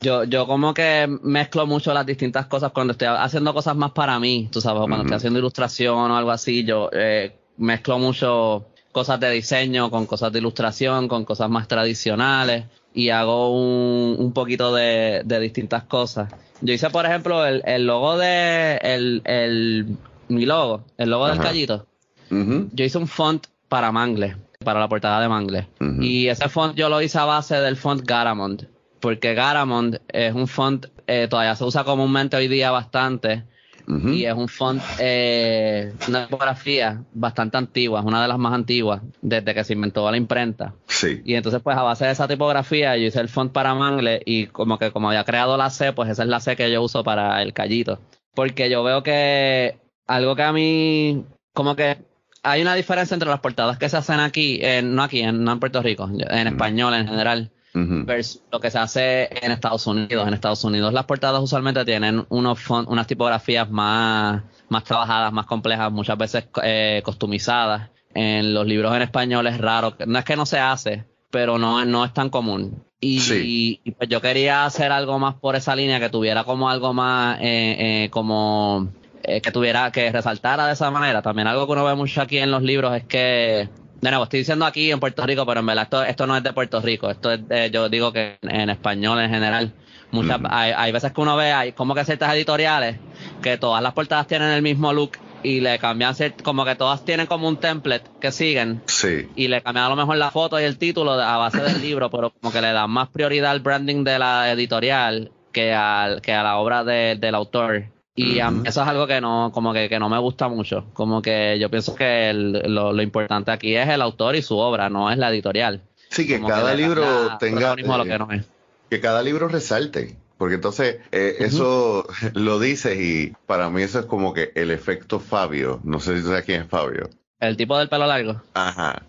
Yo, 0.00 0.24
yo 0.24 0.46
como 0.46 0.74
que 0.74 1.08
mezclo 1.22 1.66
mucho 1.66 1.92
las 1.94 2.04
distintas 2.04 2.46
cosas 2.46 2.72
cuando 2.72 2.92
estoy 2.92 3.08
haciendo 3.08 3.54
cosas 3.54 3.74
más 3.74 3.92
para 3.92 4.18
mí, 4.20 4.48
tú 4.52 4.60
sabes, 4.60 4.80
cuando 4.80 5.02
estoy 5.02 5.16
haciendo 5.16 5.38
ilustración 5.38 6.10
o 6.10 6.16
algo 6.16 6.30
así, 6.30 6.64
yo 6.64 6.90
eh, 6.92 7.34
mezclo 7.56 7.98
mucho 7.98 8.66
cosas 8.92 9.18
de 9.18 9.30
diseño 9.30 9.90
con 9.90 10.04
cosas 10.06 10.30
de 10.30 10.40
ilustración, 10.40 11.08
con 11.08 11.24
cosas 11.24 11.48
más 11.48 11.66
tradicionales 11.68 12.64
y 12.94 13.10
hago 13.10 13.50
un, 13.52 14.16
un 14.18 14.32
poquito 14.32 14.74
de, 14.74 15.22
de 15.24 15.40
distintas 15.40 15.82
cosas. 15.82 16.32
Yo 16.60 16.72
hice, 16.72 16.88
por 16.88 17.04
ejemplo, 17.04 17.44
el, 17.44 17.62
el 17.66 17.86
logo 17.86 18.16
de. 18.16 18.76
El, 18.76 19.20
el, 19.24 19.96
mi 20.28 20.46
logo, 20.46 20.84
el 20.96 21.10
logo 21.10 21.26
del 21.26 21.38
callito. 21.38 21.86
Yo 22.30 22.84
hice 22.84 22.96
un 22.96 23.06
font 23.06 23.46
para 23.68 23.92
Mangle, 23.92 24.36
para 24.64 24.80
la 24.80 24.88
portada 24.88 25.20
de 25.20 25.28
Mangle. 25.28 25.68
Y 26.00 26.28
ese 26.28 26.48
font 26.48 26.74
yo 26.74 26.88
lo 26.88 27.02
hice 27.02 27.18
a 27.18 27.24
base 27.24 27.56
del 27.56 27.76
font 27.76 28.02
Garamond. 28.04 28.68
Porque 29.00 29.34
Garamond 29.34 30.00
es 30.08 30.32
un 30.32 30.48
font, 30.48 30.86
eh, 31.06 31.26
todavía 31.28 31.54
se 31.56 31.64
usa 31.64 31.84
comúnmente 31.84 32.36
hoy 32.38 32.48
día 32.48 32.70
bastante 32.70 33.44
y 33.86 34.24
es 34.24 34.34
un 34.34 34.48
font, 34.48 34.82
eh, 34.98 35.92
una 36.08 36.24
tipografía 36.24 37.02
bastante 37.12 37.56
antigua, 37.56 38.00
es 38.00 38.06
una 38.06 38.22
de 38.22 38.28
las 38.28 38.38
más 38.38 38.54
antiguas 38.54 39.02
desde 39.20 39.54
que 39.54 39.64
se 39.64 39.74
inventó 39.74 40.10
la 40.10 40.16
imprenta. 40.16 40.74
Sí. 40.86 41.20
Y 41.24 41.34
entonces, 41.34 41.60
pues 41.62 41.76
a 41.76 41.82
base 41.82 42.06
de 42.06 42.12
esa 42.12 42.26
tipografía, 42.26 42.96
yo 42.96 43.06
hice 43.06 43.20
el 43.20 43.28
font 43.28 43.52
para 43.52 43.74
Mangle 43.74 44.22
y 44.24 44.46
como 44.46 44.78
que 44.78 44.90
como 44.90 45.08
había 45.08 45.24
creado 45.24 45.56
la 45.56 45.70
C, 45.70 45.92
pues 45.92 46.08
esa 46.08 46.22
es 46.22 46.28
la 46.28 46.40
C 46.40 46.56
que 46.56 46.70
yo 46.70 46.82
uso 46.82 47.04
para 47.04 47.42
el 47.42 47.52
callito. 47.52 47.98
Porque 48.34 48.70
yo 48.70 48.82
veo 48.82 49.02
que 49.02 49.76
algo 50.06 50.34
que 50.34 50.42
a 50.42 50.52
mí, 50.52 51.24
como 51.52 51.76
que 51.76 51.98
hay 52.42 52.62
una 52.62 52.74
diferencia 52.74 53.14
entre 53.14 53.28
las 53.28 53.40
portadas 53.40 53.78
que 53.78 53.88
se 53.88 53.96
hacen 53.96 54.20
aquí, 54.20 54.60
no 54.82 55.02
aquí, 55.02 55.20
en, 55.20 55.44
no 55.44 55.52
en 55.52 55.60
Puerto 55.60 55.82
Rico, 55.82 56.08
en 56.10 56.46
español 56.46 56.94
en 56.94 57.06
general 57.06 57.50
versus 57.74 58.40
lo 58.52 58.60
que 58.60 58.70
se 58.70 58.78
hace 58.78 59.28
en 59.44 59.50
Estados 59.50 59.86
Unidos. 59.86 60.26
En 60.26 60.34
Estados 60.34 60.62
Unidos 60.64 60.92
las 60.92 61.04
portadas 61.04 61.42
usualmente 61.42 61.84
tienen 61.84 62.24
unos 62.28 62.58
unas 62.70 63.06
tipografías 63.06 63.68
más, 63.68 64.42
más 64.68 64.84
trabajadas, 64.84 65.32
más 65.32 65.46
complejas, 65.46 65.90
muchas 65.90 66.16
veces 66.16 66.46
eh, 66.62 67.02
customizadas. 67.04 67.90
En 68.14 68.54
los 68.54 68.64
libros 68.64 68.94
en 68.94 69.02
español 69.02 69.46
es 69.48 69.58
raro, 69.58 69.96
no 70.06 70.18
es 70.18 70.24
que 70.24 70.36
no 70.36 70.46
se 70.46 70.60
hace, 70.60 71.04
pero 71.30 71.58
no, 71.58 71.84
no 71.84 72.04
es 72.04 72.12
tan 72.12 72.30
común. 72.30 72.84
Y, 73.00 73.80
pues 73.98 74.08
yo 74.08 74.20
quería 74.22 74.64
hacer 74.64 74.90
algo 74.92 75.18
más 75.18 75.34
por 75.34 75.56
esa 75.56 75.76
línea, 75.76 76.00
que 76.00 76.08
tuviera 76.08 76.44
como 76.44 76.70
algo 76.70 76.94
más, 76.94 77.38
eh, 77.40 78.04
eh, 78.04 78.10
como 78.10 78.88
que 79.22 79.50
tuviera, 79.52 79.90
que 79.90 80.12
resaltara 80.12 80.66
de 80.66 80.74
esa 80.74 80.90
manera. 80.90 81.20
También 81.22 81.48
algo 81.48 81.66
que 81.66 81.72
uno 81.72 81.84
ve 81.84 81.94
mucho 81.96 82.22
aquí 82.22 82.38
en 82.38 82.50
los 82.50 82.62
libros 82.62 82.96
es 82.96 83.04
que 83.04 83.68
De 84.04 84.10
nuevo, 84.10 84.24
estoy 84.24 84.40
diciendo 84.40 84.66
aquí 84.66 84.90
en 84.90 85.00
Puerto 85.00 85.24
Rico, 85.24 85.46
pero 85.46 85.60
en 85.60 85.66
verdad 85.66 85.84
esto, 85.84 86.04
esto 86.04 86.26
no 86.26 86.36
es 86.36 86.42
de 86.42 86.52
Puerto 86.52 86.78
Rico. 86.82 87.08
Esto 87.08 87.32
es 87.32 87.48
de, 87.48 87.70
yo 87.70 87.88
digo 87.88 88.12
que 88.12 88.36
en, 88.42 88.68
español 88.68 89.18
en 89.18 89.30
general. 89.30 89.72
Muchas, 90.10 90.40
hay, 90.50 90.72
hay, 90.76 90.92
veces 90.92 91.10
que 91.10 91.20
uno 91.22 91.36
ve, 91.36 91.52
hay 91.52 91.72
como 91.72 91.94
que 91.94 92.04
ciertas 92.04 92.34
editoriales 92.34 92.98
que 93.40 93.56
todas 93.56 93.82
las 93.82 93.94
portadas 93.94 94.26
tienen 94.26 94.50
el 94.50 94.60
mismo 94.60 94.92
look 94.92 95.12
y 95.42 95.60
le 95.60 95.78
cambian 95.78 96.14
como 96.42 96.66
que 96.66 96.74
todas 96.74 97.02
tienen 97.06 97.26
como 97.26 97.48
un 97.48 97.56
template 97.56 98.04
que 98.20 98.30
siguen 98.30 98.82
sí. 98.84 99.26
y 99.36 99.48
le 99.48 99.62
cambian 99.62 99.86
a 99.86 99.88
lo 99.88 99.96
mejor 99.96 100.18
la 100.18 100.30
foto 100.30 100.60
y 100.60 100.64
el 100.64 100.76
título 100.76 101.12
a 101.12 101.38
base 101.38 101.62
del 101.62 101.80
libro 101.80 102.10
pero 102.10 102.30
como 102.30 102.52
que 102.52 102.60
le 102.60 102.72
dan 102.72 102.90
más 102.90 103.08
prioridad 103.08 103.50
al 103.50 103.60
branding 103.60 104.04
de 104.04 104.18
la 104.18 104.52
editorial 104.52 105.32
que 105.50 105.72
al 105.72 106.22
que 106.22 106.32
a 106.32 106.42
la 106.42 106.58
obra 106.58 106.84
del 106.84 107.34
autor 107.34 107.93
y 108.16 108.38
eso 108.38 108.82
es 108.82 108.88
algo 108.88 109.06
que 109.06 109.20
no 109.20 109.50
como 109.52 109.72
que, 109.72 109.88
que, 109.88 109.98
no 109.98 110.08
me 110.08 110.18
gusta 110.18 110.48
mucho 110.48 110.86
como 110.92 111.20
que 111.20 111.58
yo 111.58 111.68
pienso 111.68 111.94
que 111.94 112.32
lo, 112.32 112.92
lo, 112.92 113.02
importante 113.02 113.50
aquí 113.50 113.74
es 113.74 113.88
el 113.88 114.02
autor 114.02 114.36
y 114.36 114.42
su 114.42 114.56
obra 114.56 114.88
no 114.88 115.10
es 115.10 115.18
la 115.18 115.30
editorial 115.30 115.82
sí 116.10 116.26
que 116.26 116.40
cada 116.40 116.74
libro 116.74 117.36
tenga 117.38 117.74
lo 117.74 118.04
que, 118.04 118.18
no 118.18 118.30
es. 118.30 118.44
que 118.88 119.00
cada 119.00 119.22
libro 119.22 119.48
resalte 119.48 120.16
porque 120.38 120.56
entonces 120.56 120.98
eh, 121.12 121.36
eso 121.40 122.06
lo 122.34 122.58
dices 122.58 123.00
y 123.00 123.32
para 123.46 123.70
mí 123.70 123.82
eso 123.82 124.00
es 124.00 124.06
como 124.06 124.34
que 124.34 124.52
el 124.54 124.70
efecto 124.70 125.20
Fabio. 125.20 125.80
No 125.84 126.00
sé 126.00 126.18
si 126.18 126.26
sabes 126.26 126.44
quién 126.44 126.62
es 126.62 126.68
Fabio. 126.68 127.08
El 127.40 127.56
tipo 127.56 127.78
del 127.78 127.88
pelo 127.88 128.06
largo. 128.06 128.42
Ajá. 128.54 129.02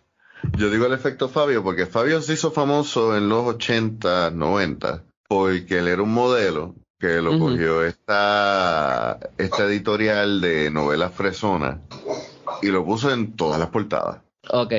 Yo 0.58 0.70
digo 0.70 0.86
el 0.86 0.94
efecto 0.94 1.30
Fabio 1.30 1.64
porque 1.64 1.88
Fabio 1.88 2.22
se 2.22 2.34
hizo 2.34 2.52
famoso 2.52 3.18
en 3.18 3.30
los 3.30 3.46
80, 3.48 4.32
90, 4.32 5.04
porque 5.28 5.80
él 5.80 5.88
era 5.88 6.04
un 6.04 6.14
modelo 6.14 6.76
que 7.06 7.22
lo 7.22 7.38
cogió 7.38 7.84
esta, 7.86 9.20
esta 9.38 9.66
editorial 9.66 10.42
de 10.42 10.72
novelas 10.72 11.14
fresona 11.14 11.82
y 12.62 12.68
lo 12.68 12.84
puso 12.84 13.12
en 13.12 13.34
todas 13.34 13.60
las 13.60 13.70
portadas. 13.70 14.22
Ok. 14.50 14.74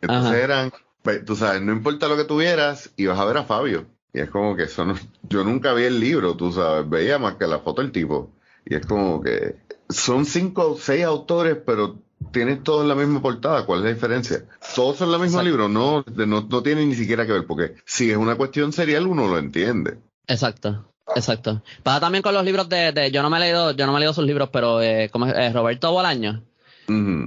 Entonces 0.00 0.34
eran, 0.34 0.72
pues, 1.02 1.24
tú 1.24 1.34
sabes, 1.34 1.60
no 1.60 1.72
importa 1.72 2.08
lo 2.08 2.16
que 2.16 2.24
tuvieras, 2.24 2.90
ibas 2.96 3.18
a 3.18 3.24
ver 3.24 3.36
a 3.36 3.44
Fabio. 3.44 3.86
Y 4.14 4.20
es 4.20 4.30
como 4.30 4.54
que 4.54 4.64
eso 4.64 4.86
yo 5.28 5.42
nunca 5.42 5.72
vi 5.72 5.84
el 5.84 5.98
libro, 5.98 6.36
tú 6.36 6.52
sabes, 6.52 6.88
veía 6.88 7.18
más 7.18 7.34
que 7.36 7.46
la 7.46 7.58
foto 7.58 7.82
del 7.82 7.90
tipo. 7.90 8.30
Y 8.64 8.76
es 8.76 8.86
como 8.86 9.20
que 9.20 9.56
son 9.88 10.24
cinco 10.24 10.72
o 10.72 10.78
seis 10.78 11.04
autores, 11.04 11.56
pero 11.66 11.96
tienen 12.30 12.62
todos 12.62 12.86
la 12.86 12.94
misma 12.94 13.20
portada. 13.20 13.66
¿Cuál 13.66 13.80
es 13.80 13.84
la 13.86 13.94
diferencia? 13.94 14.44
Todos 14.76 14.98
son 14.98 15.12
el 15.12 15.20
mismo 15.20 15.42
libro, 15.42 15.68
no, 15.68 16.04
no, 16.14 16.46
no 16.48 16.62
tienen 16.62 16.88
ni 16.88 16.94
siquiera 16.94 17.26
que 17.26 17.32
ver, 17.32 17.46
porque 17.46 17.74
si 17.86 18.10
es 18.10 18.16
una 18.16 18.36
cuestión 18.36 18.72
serial, 18.72 19.06
uno 19.06 19.26
lo 19.26 19.38
entiende. 19.38 19.98
Exacto. 20.28 20.91
Exacto. 21.14 21.62
Pasa 21.82 22.00
también 22.00 22.22
con 22.22 22.34
los 22.34 22.44
libros 22.44 22.68
de, 22.68 23.10
yo 23.12 23.22
no 23.22 23.30
me 23.30 23.38
he 23.38 23.40
leído, 23.40 23.72
yo 23.72 23.86
no 23.86 23.92
me 23.92 23.98
he 23.98 24.00
leído 24.00 24.14
sus 24.14 24.24
libros, 24.24 24.48
pero 24.52 24.80
eh, 24.80 25.08
como 25.10 25.26
es, 25.26 25.52
Roberto 25.52 25.92
Bolaño, 25.92 26.44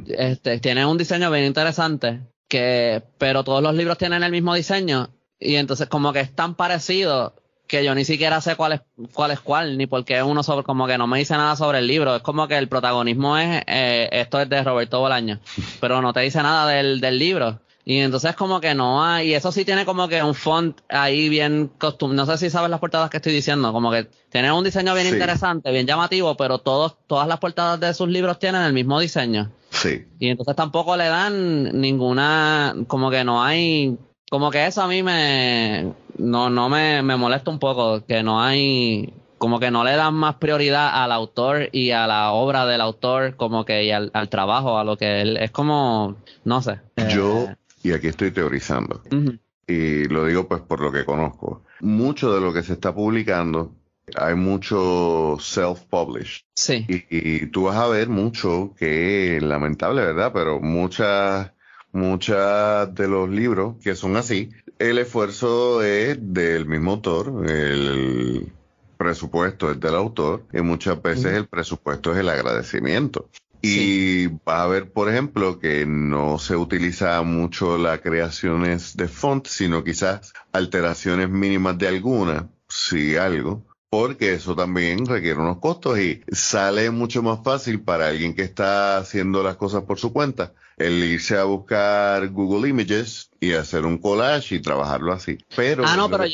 este, 0.07 0.59
tiene 0.59 0.85
un 0.85 0.97
diseño 0.97 1.31
bien 1.31 1.45
interesante, 1.45 2.21
que, 2.47 3.03
pero 3.17 3.43
todos 3.43 3.61
los 3.61 3.75
libros 3.75 3.97
tienen 3.97 4.23
el 4.23 4.31
mismo 4.31 4.53
diseño 4.53 5.09
y 5.39 5.55
entonces 5.55 5.88
como 5.88 6.13
que 6.13 6.21
es 6.21 6.33
tan 6.33 6.55
parecido 6.55 7.35
que 7.67 7.83
yo 7.83 7.95
ni 7.95 8.05
siquiera 8.05 8.41
sé 8.41 8.55
cuál 8.55 8.73
es 8.73 8.81
cuál 9.13 9.31
es 9.31 9.39
cuál, 9.39 9.77
ni 9.77 9.88
por 9.88 10.05
qué 10.05 10.21
uno 10.21 10.43
sobre, 10.43 10.63
como 10.63 10.85
que 10.88 10.97
no 10.97 11.07
me 11.07 11.17
dice 11.17 11.33
nada 11.33 11.55
sobre 11.55 11.79
el 11.79 11.88
libro. 11.88 12.15
Es 12.15 12.21
como 12.21 12.47
que 12.47 12.57
el 12.57 12.67
protagonismo 12.67 13.38
es, 13.38 13.63
eh, 13.67 14.09
esto 14.11 14.39
es 14.39 14.49
de 14.49 14.63
Roberto 14.63 14.99
Bolaño, 14.99 15.39
pero 15.81 16.01
no 16.01 16.13
te 16.13 16.21
dice 16.21 16.41
nada 16.43 16.67
del, 16.69 17.01
del 17.01 17.17
libro. 17.17 17.59
Y 17.88 18.00
entonces 18.00 18.36
como 18.36 18.60
que 18.60 18.74
no 18.74 19.04
hay, 19.06 19.30
y 19.30 19.34
eso 19.36 19.52
sí 19.52 19.63
tiene 19.63 19.86
como 19.86 20.08
que 20.08 20.24
un 20.24 20.34
font 20.34 20.82
ahí 20.89 21.30
bien 21.30 21.69
costum, 21.78 22.15
no 22.15 22.26
sé 22.26 22.38
si 22.39 22.50
sabes 22.50 22.71
las 22.71 22.80
portadas 22.80 23.12
que 23.12 23.17
estoy 23.17 23.32
diciendo, 23.32 23.71
como 23.71 23.91
que 23.91 24.10
tiene 24.30 24.52
un 24.52 24.63
diseño 24.63 24.95
bien 24.95 25.06
interesante, 25.08 25.71
bien 25.71 25.86
llamativo, 25.86 26.36
pero 26.36 26.58
todos, 26.58 26.98
todas 27.06 27.28
las 27.28 27.38
portadas 27.38 27.80
de 27.80 27.93
sus 27.93 28.10
libros 28.10 28.39
tienen 28.39 28.63
el 28.63 28.74
mismo 28.74 29.00
diseño. 29.00 29.52
Sí. 29.69 30.04
Y 30.17 30.30
entonces 30.30 30.56
tampoco 30.56 30.98
le 30.98 31.06
dan 31.06 31.80
ninguna, 31.80 32.76
como 32.88 33.12
que 33.12 33.24
no 33.24 33.43
hay 33.43 33.95
como 34.30 34.50
que 34.50 34.65
eso 34.65 34.82
a 34.82 34.88
mí 34.88 35.04
me 35.04 35.93
no 36.17 36.50
no 36.50 36.67
me, 36.67 37.02
me 37.04 37.15
molesta 37.15 37.52
un 37.52 37.60
poco 37.60 38.04
que 38.06 38.24
no 38.24 38.41
hay 38.41 39.13
como 39.38 39.60
que 39.60 39.69
no 39.69 39.84
le 39.84 39.95
dan 39.95 40.15
más 40.15 40.36
prioridad 40.36 41.04
al 41.04 41.12
autor 41.12 41.69
y 41.71 41.91
a 41.91 42.08
la 42.08 42.32
obra 42.32 42.65
del 42.65 42.82
autor 42.82 43.36
como 43.36 43.65
que 43.65 43.84
y 43.84 43.91
al, 43.91 44.12
trabajo 44.30 44.80
a 44.80 44.84
lo 44.84 44.98
que 44.98 45.21
él 45.21 45.38
es 45.38 45.52
como 45.52 46.15
no 46.43 46.62
sé 46.62 46.80
yo 47.10 47.48
y 47.86 47.93
aquí 47.93 48.08
estoy 48.08 48.32
teorizando 48.32 49.02
y 49.67 50.06
lo 50.06 50.26
digo 50.26 50.48
pues 50.48 50.62
por 50.62 50.82
lo 50.82 50.91
que 50.91 51.06
conozco 51.06 51.63
mucho 51.82 52.34
de 52.34 52.41
lo 52.41 52.54
que 52.54 52.63
se 52.63 52.74
está 52.74 52.93
publicando 52.93 53.74
hay 54.15 54.36
mucho 54.36 55.38
self-published. 55.39 56.43
Sí. 56.54 56.86
Y, 56.88 57.06
y, 57.10 57.48
tú 57.48 57.63
vas 57.63 57.78
a 57.78 57.88
ver 57.88 58.08
mucho 58.08 58.76
que, 58.78 59.39
lamentable, 59.41 60.06
¿verdad? 60.06 60.32
Pero 60.32 60.62
muchas 60.62 61.52
muchos 61.91 62.93
de 62.93 63.08
los 63.08 63.30
libros 63.30 63.78
que 63.82 63.95
son 63.95 64.17
así, 64.17 64.50
el 64.80 65.00
esfuerzo 65.00 65.82
es 65.82 66.17
del 66.21 66.65
mismo 66.65 66.91
autor, 66.91 67.50
el 67.50 68.52
presupuesto 68.98 69.71
es 69.71 69.80
del 69.80 69.95
autor 69.95 70.45
y 70.54 70.62
muchas 70.62 71.02
veces 71.02 71.34
el 71.34 71.48
presupuesto 71.48 72.12
es 72.12 72.19
el 72.19 72.30
agradecimiento. 72.30 73.30
Y 73.61 74.27
va 74.27 74.63
a 74.63 74.67
ver, 74.67 74.91
por 74.91 75.09
ejemplo, 75.09 75.59
que 75.59 75.85
no 75.85 76.37
se 76.37 76.55
utiliza 76.55 77.21
mucho 77.23 77.77
las 77.77 78.01
creaciones 78.01 78.95
de 78.95 79.07
font, 79.07 79.47
sino 79.47 79.83
quizás 79.83 80.33
alteraciones 80.51 81.29
mínimas 81.29 81.77
de 81.77 81.87
alguna, 81.87 82.49
si 82.69 83.15
algo, 83.15 83.65
porque 83.89 84.33
eso 84.33 84.55
también 84.55 85.05
requiere 85.05 85.39
unos 85.39 85.57
costos 85.57 85.99
y 85.99 86.21
sale 86.31 86.91
mucho 86.91 87.23
más 87.23 87.43
fácil 87.43 87.81
para 87.81 88.07
alguien 88.07 88.35
que 88.35 88.43
está 88.43 88.97
haciendo 88.97 89.41
las 89.41 89.55
cosas 89.55 89.83
por 89.83 89.99
su 89.99 90.13
cuenta 90.13 90.53
el 90.77 91.03
irse 91.03 91.37
a 91.37 91.45
buscar 91.45 92.27
Google 92.29 92.69
Images 92.69 93.29
y 93.39 93.53
hacer 93.53 93.85
un 93.85 93.97
collage 93.97 94.55
y 94.55 94.61
trabajarlo 94.61 95.13
así. 95.13 95.37
Pero, 95.55 95.83
ah, 95.85 95.95
no, 95.95 96.09
pero 96.09 96.25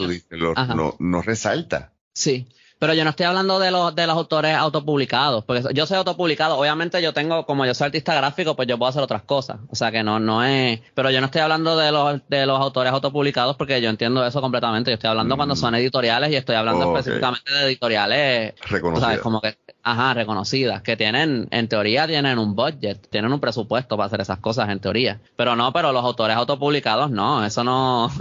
no, 0.75 0.95
no 0.99 1.21
resalta. 1.21 1.93
Sí, 2.13 2.47
pero 2.81 2.95
yo 2.95 3.03
no 3.03 3.11
estoy 3.11 3.27
hablando 3.27 3.59
de 3.59 3.69
los, 3.69 3.93
de 3.93 4.07
los 4.07 4.15
autores 4.17 4.55
autopublicados, 4.55 5.45
porque 5.45 5.71
yo 5.71 5.85
soy 5.85 5.97
autopublicado. 5.97 6.57
Obviamente 6.57 6.99
yo 6.99 7.13
tengo, 7.13 7.45
como 7.45 7.63
yo 7.63 7.75
soy 7.75 7.85
artista 7.85 8.15
gráfico, 8.15 8.55
pues 8.55 8.67
yo 8.67 8.79
puedo 8.79 8.89
hacer 8.89 9.03
otras 9.03 9.21
cosas. 9.21 9.57
O 9.69 9.75
sea 9.75 9.91
que 9.91 10.01
no, 10.01 10.19
no 10.19 10.43
es, 10.43 10.81
pero 10.95 11.11
yo 11.11 11.19
no 11.19 11.27
estoy 11.27 11.41
hablando 11.41 11.77
de 11.77 11.91
los, 11.91 12.21
de 12.27 12.47
los 12.47 12.59
autores 12.59 12.91
autopublicados 12.91 13.55
porque 13.55 13.79
yo 13.83 13.89
entiendo 13.91 14.25
eso 14.25 14.41
completamente. 14.41 14.89
Yo 14.89 14.95
estoy 14.95 15.11
hablando 15.11 15.37
cuando 15.37 15.53
mm. 15.53 15.57
son 15.57 15.75
editoriales 15.75 16.31
y 16.31 16.35
estoy 16.37 16.55
hablando 16.55 16.97
específicamente 16.97 17.53
de 17.53 17.65
editoriales. 17.67 18.55
Reconocidas. 18.67 19.19
Como 19.19 19.41
que, 19.41 19.55
ajá, 19.83 20.15
reconocidas, 20.15 20.81
que 20.81 20.97
tienen, 20.97 21.49
en 21.51 21.67
teoría 21.67 22.07
tienen 22.07 22.39
un 22.39 22.55
budget, 22.55 23.07
tienen 23.11 23.31
un 23.31 23.39
presupuesto 23.39 23.95
para 23.95 24.07
hacer 24.07 24.21
esas 24.21 24.39
cosas 24.39 24.69
en 24.69 24.79
teoría. 24.79 25.19
Pero 25.35 25.55
no, 25.55 25.71
pero 25.71 25.91
los 25.91 26.03
autores 26.03 26.35
autopublicados 26.35 27.11
no, 27.11 27.45
eso 27.45 27.63
no, 27.63 28.11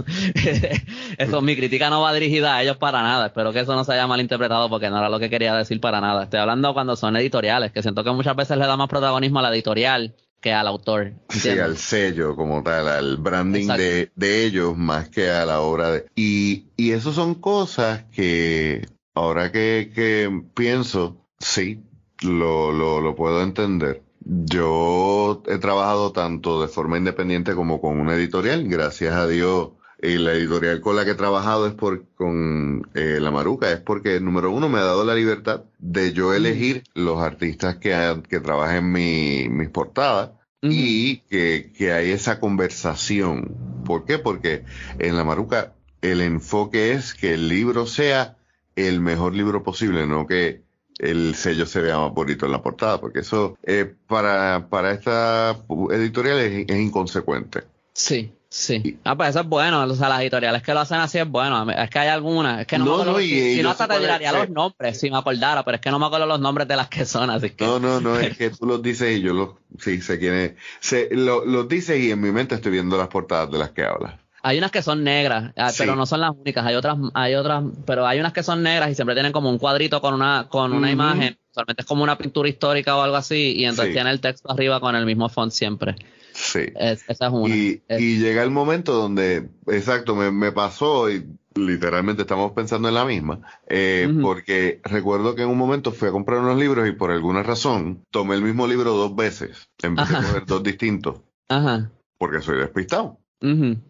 eso, 1.17 1.41
mi 1.41 1.55
crítica 1.55 1.89
no 1.89 2.01
va 2.01 2.13
dirigida 2.13 2.57
a 2.57 2.61
ellos 2.61 2.77
para 2.77 3.01
nada. 3.01 3.25
Espero 3.25 3.51
que 3.51 3.61
eso 3.61 3.73
no 3.73 3.83
se 3.83 3.93
haya 3.93 4.05
malinterpretado 4.05 4.50
porque 4.69 4.89
no 4.89 4.97
era 4.97 5.09
lo 5.09 5.19
que 5.19 5.29
quería 5.29 5.55
decir 5.55 5.79
para 5.79 6.01
nada. 6.01 6.23
Estoy 6.23 6.39
hablando 6.39 6.73
cuando 6.73 6.95
son 6.95 7.15
editoriales, 7.15 7.71
que 7.71 7.81
siento 7.81 8.03
que 8.03 8.11
muchas 8.11 8.35
veces 8.35 8.57
le 8.57 8.65
da 8.65 8.77
más 8.77 8.89
protagonismo 8.89 9.39
a 9.39 9.43
la 9.43 9.49
editorial 9.53 10.15
que 10.39 10.53
al 10.53 10.67
autor. 10.67 11.13
Sí, 11.29 11.49
al 11.49 11.77
sello 11.77 12.35
como 12.35 12.63
tal, 12.63 12.87
al 12.87 13.17
branding 13.17 13.67
de, 13.67 14.11
de, 14.15 14.45
ellos 14.45 14.75
más 14.75 15.09
que 15.09 15.29
a 15.29 15.45
la 15.45 15.61
obra 15.61 15.91
de... 15.91 16.05
Y, 16.15 16.65
y 16.75 16.91
eso 16.91 17.13
son 17.13 17.35
cosas 17.35 18.05
que 18.11 18.87
ahora 19.13 19.51
que, 19.51 19.91
que 19.93 20.43
pienso, 20.55 21.27
sí, 21.39 21.83
lo, 22.21 22.71
lo, 22.71 23.01
lo 23.01 23.15
puedo 23.15 23.43
entender. 23.43 24.01
Yo 24.23 25.43
he 25.47 25.57
trabajado 25.57 26.11
tanto 26.11 26.61
de 26.61 26.67
forma 26.67 26.97
independiente 26.97 27.53
como 27.53 27.79
con 27.79 27.99
una 27.99 28.15
editorial, 28.15 28.67
gracias 28.67 29.13
a 29.13 29.27
Dios 29.27 29.69
y 30.01 30.17
la 30.17 30.33
editorial 30.33 30.81
con 30.81 30.95
la 30.95 31.05
que 31.05 31.11
he 31.11 31.15
trabajado 31.15 31.67
es 31.67 31.73
por 31.73 32.05
con 32.15 32.89
eh, 32.95 33.19
la 33.21 33.31
Maruca, 33.31 33.71
es 33.71 33.79
porque 33.79 34.19
número 34.19 34.51
uno 34.51 34.67
me 34.67 34.79
ha 34.79 34.83
dado 34.83 35.05
la 35.05 35.13
libertad 35.13 35.63
de 35.77 36.13
yo 36.13 36.33
elegir 36.33 36.83
los 36.95 37.21
artistas 37.21 37.77
que, 37.77 38.21
que 38.27 38.39
trabajen 38.39 38.91
mi, 38.91 39.47
mis 39.49 39.69
portadas 39.69 40.31
y 40.61 41.17
que, 41.29 41.71
que 41.75 41.91
hay 41.91 42.11
esa 42.11 42.39
conversación. 42.39 43.55
¿Por 43.85 44.05
qué? 44.05 44.17
Porque 44.17 44.63
en 44.99 45.17
la 45.17 45.23
Maruca 45.23 45.73
el 46.01 46.21
enfoque 46.21 46.93
es 46.93 47.13
que 47.13 47.33
el 47.35 47.47
libro 47.47 47.85
sea 47.85 48.37
el 48.75 49.01
mejor 49.01 49.35
libro 49.35 49.63
posible, 49.63 50.07
no 50.07 50.25
que 50.25 50.63
el 50.97 51.35
sello 51.35 51.65
se 51.65 51.81
vea 51.81 51.97
más 51.99 52.13
bonito 52.13 52.45
en 52.45 52.51
la 52.51 52.61
portada, 52.61 52.99
porque 52.99 53.19
eso 53.19 53.57
eh, 53.63 53.93
para, 54.07 54.67
para 54.69 54.91
esta 54.91 55.57
editorial 55.91 56.39
es 56.39 56.79
inconsecuente. 56.79 57.63
Sí, 57.93 58.31
Sí. 58.53 58.99
Ah, 59.05 59.15
pues 59.15 59.29
eso 59.29 59.39
es 59.39 59.47
bueno. 59.47 59.81
O 59.81 59.95
sea, 59.95 60.09
las 60.09 60.19
editoriales 60.19 60.61
que 60.61 60.73
lo 60.73 60.81
hacen 60.81 60.99
así 60.99 61.17
es 61.17 61.27
bueno. 61.27 61.71
Es 61.71 61.89
que 61.89 61.99
hay 61.99 62.09
algunas. 62.09 62.59
Es 62.59 62.67
que 62.67 62.77
no, 62.77 62.85
no, 62.85 63.05
no 63.05 63.17
si, 63.19 63.61
no, 63.63 63.69
hasta 63.69 63.87
te 63.87 63.97
tiraría 63.97 64.33
los 64.33 64.49
nombres 64.49 64.99
si 64.99 65.09
me 65.09 65.17
acordara, 65.17 65.63
pero 65.63 65.75
es 65.75 65.81
que 65.81 65.89
no 65.89 65.99
me 65.99 66.05
acuerdo 66.05 66.25
los 66.25 66.41
nombres 66.41 66.67
de 66.67 66.75
las 66.75 66.89
que 66.89 67.05
son, 67.05 67.29
así 67.29 67.51
que. 67.51 67.65
No, 67.65 67.79
no, 67.79 68.01
no, 68.01 68.19
es 68.19 68.37
que 68.37 68.49
tú 68.49 68.65
los 68.65 68.83
dices 68.83 69.17
y 69.17 69.21
yo 69.21 69.33
los. 69.33 69.51
Sí, 69.79 70.01
sé 70.01 70.19
quién 70.19 70.33
es. 70.33 71.07
lo, 71.11 71.45
los 71.45 71.69
dices 71.69 71.97
y 71.97 72.11
en 72.11 72.19
mi 72.19 72.31
mente 72.33 72.55
estoy 72.55 72.73
viendo 72.73 72.97
las 72.97 73.07
portadas 73.07 73.49
de 73.49 73.57
las 73.57 73.69
que 73.71 73.85
hablas. 73.85 74.15
Hay 74.43 74.57
unas 74.57 74.71
que 74.71 74.81
son 74.81 75.01
negras, 75.05 75.53
ah, 75.55 75.71
pero 75.77 75.95
no 75.95 76.05
son 76.05 76.19
las 76.19 76.31
únicas. 76.31 76.65
Hay 76.65 76.75
otras, 76.75 76.97
hay 77.13 77.35
otras, 77.35 77.63
pero 77.85 78.05
hay 78.05 78.19
unas 78.19 78.33
que 78.33 78.43
son 78.43 78.63
negras 78.63 78.91
y 78.91 78.95
siempre 78.95 79.15
tienen 79.15 79.31
como 79.31 79.49
un 79.49 79.59
cuadrito 79.59 80.01
con 80.01 80.13
una, 80.13 80.47
con 80.49 80.73
una 80.73 80.91
imagen. 80.91 81.37
Solamente 81.51 81.83
es 81.83 81.87
como 81.87 82.03
una 82.03 82.17
pintura 82.17 82.49
histórica 82.49 82.97
o 82.97 83.01
algo 83.01 83.15
así, 83.15 83.53
y 83.55 83.63
entonces 83.63 83.93
tiene 83.93 84.09
el 84.09 84.19
texto 84.19 84.51
arriba 84.51 84.81
con 84.81 84.95
el 84.95 85.05
mismo 85.05 85.29
font 85.29 85.53
siempre. 85.53 85.95
Sí. 86.41 86.71
esa 86.75 87.13
es 87.13 87.19
una. 87.31 87.55
Y, 87.55 87.81
llega 87.87 88.41
el 88.43 88.51
momento 88.51 88.93
donde, 88.93 89.49
exacto, 89.67 90.15
me, 90.15 90.51
pasó 90.51 91.09
y 91.09 91.25
literalmente 91.53 92.23
estamos 92.23 92.53
pensando 92.53 92.87
en 92.87 92.95
la 92.95 93.05
misma, 93.05 93.41
eh, 93.67 94.11
porque 94.21 94.81
recuerdo 94.83 95.35
que 95.35 95.43
en 95.43 95.49
un 95.49 95.57
momento 95.57 95.91
fui 95.91 96.07
a 96.07 96.11
comprar 96.11 96.39
unos 96.39 96.57
libros 96.57 96.87
y 96.87 96.93
por 96.93 97.11
alguna 97.11 97.43
razón 97.43 98.03
tomé 98.09 98.35
el 98.35 98.41
mismo 98.41 98.67
libro 98.67 98.93
dos 98.93 99.15
veces, 99.15 99.69
en 99.83 99.95
vez 99.95 100.09
de 100.09 100.15
coger 100.15 100.45
dos 100.45 100.63
distintos. 100.63 101.21
Ajá. 101.47 101.91
Porque 102.17 102.41
soy 102.41 102.57
despistado. 102.57 103.17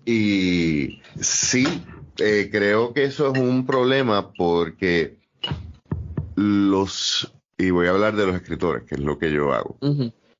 Y 0.05 1.01
sí, 1.19 1.67
eh, 2.17 2.49
creo 2.51 2.93
que 2.93 3.03
eso 3.03 3.33
es 3.33 3.39
un 3.39 3.65
problema 3.65 4.31
porque 4.31 5.17
los, 6.35 7.33
y 7.57 7.69
voy 7.69 7.87
a 7.87 7.91
hablar 7.91 8.15
de 8.15 8.27
los 8.27 8.35
escritores, 8.35 8.83
que 8.83 8.95
es 8.95 9.01
lo 9.01 9.17
que 9.17 9.31
yo 9.31 9.53
hago. 9.53 9.77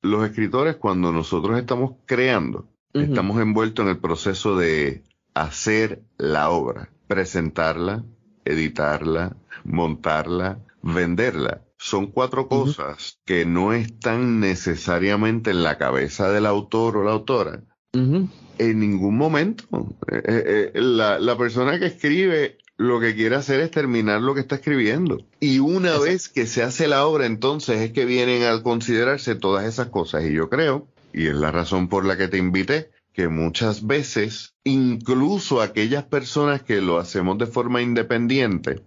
Los 0.02 0.24
escritores, 0.28 0.76
cuando 0.76 1.12
nosotros 1.12 1.58
estamos 1.58 1.92
creando, 2.06 2.68
estamos 2.92 3.40
envueltos 3.40 3.84
en 3.84 3.90
el 3.90 3.98
proceso 3.98 4.56
de 4.56 5.04
hacer 5.32 6.02
la 6.18 6.50
obra, 6.50 6.90
presentarla, 7.06 8.04
editarla, 8.44 9.36
montarla, 9.64 10.58
venderla. 10.82 11.62
Son 11.78 12.08
cuatro 12.08 12.48
cosas 12.48 13.20
que 13.24 13.44
no 13.44 13.72
están 13.72 14.40
necesariamente 14.40 15.50
en 15.50 15.62
la 15.62 15.78
cabeza 15.78 16.30
del 16.30 16.46
autor 16.46 16.96
o 16.96 17.04
la 17.04 17.12
autora. 17.12 17.62
En 17.92 18.78
ningún 18.78 19.16
momento. 19.16 19.64
Eh, 20.10 20.22
eh, 20.24 20.70
eh, 20.74 20.80
la, 20.80 21.18
la, 21.18 21.36
persona 21.36 21.78
que 21.78 21.86
escribe 21.86 22.58
lo 22.76 23.00
que 23.00 23.14
quiere 23.14 23.36
hacer 23.36 23.60
es 23.60 23.70
terminar 23.70 24.20
lo 24.22 24.34
que 24.34 24.40
está 24.40 24.56
escribiendo. 24.56 25.18
Y 25.40 25.58
una 25.58 25.98
vez 25.98 26.28
que 26.28 26.46
se 26.46 26.62
hace 26.62 26.88
la 26.88 27.06
obra, 27.06 27.26
entonces 27.26 27.80
es 27.80 27.92
que 27.92 28.04
vienen 28.04 28.44
a 28.44 28.62
considerarse 28.62 29.34
todas 29.34 29.66
esas 29.66 29.88
cosas. 29.88 30.24
Y 30.24 30.32
yo 30.32 30.48
creo, 30.48 30.88
y 31.12 31.26
es 31.26 31.34
la 31.34 31.50
razón 31.50 31.88
por 31.88 32.04
la 32.04 32.16
que 32.16 32.28
te 32.28 32.38
invité, 32.38 32.90
que 33.12 33.28
muchas 33.28 33.86
veces, 33.86 34.54
incluso 34.64 35.60
aquellas 35.60 36.04
personas 36.04 36.62
que 36.62 36.80
lo 36.80 36.98
hacemos 36.98 37.38
de 37.38 37.46
forma 37.46 37.82
independiente, 37.82 38.82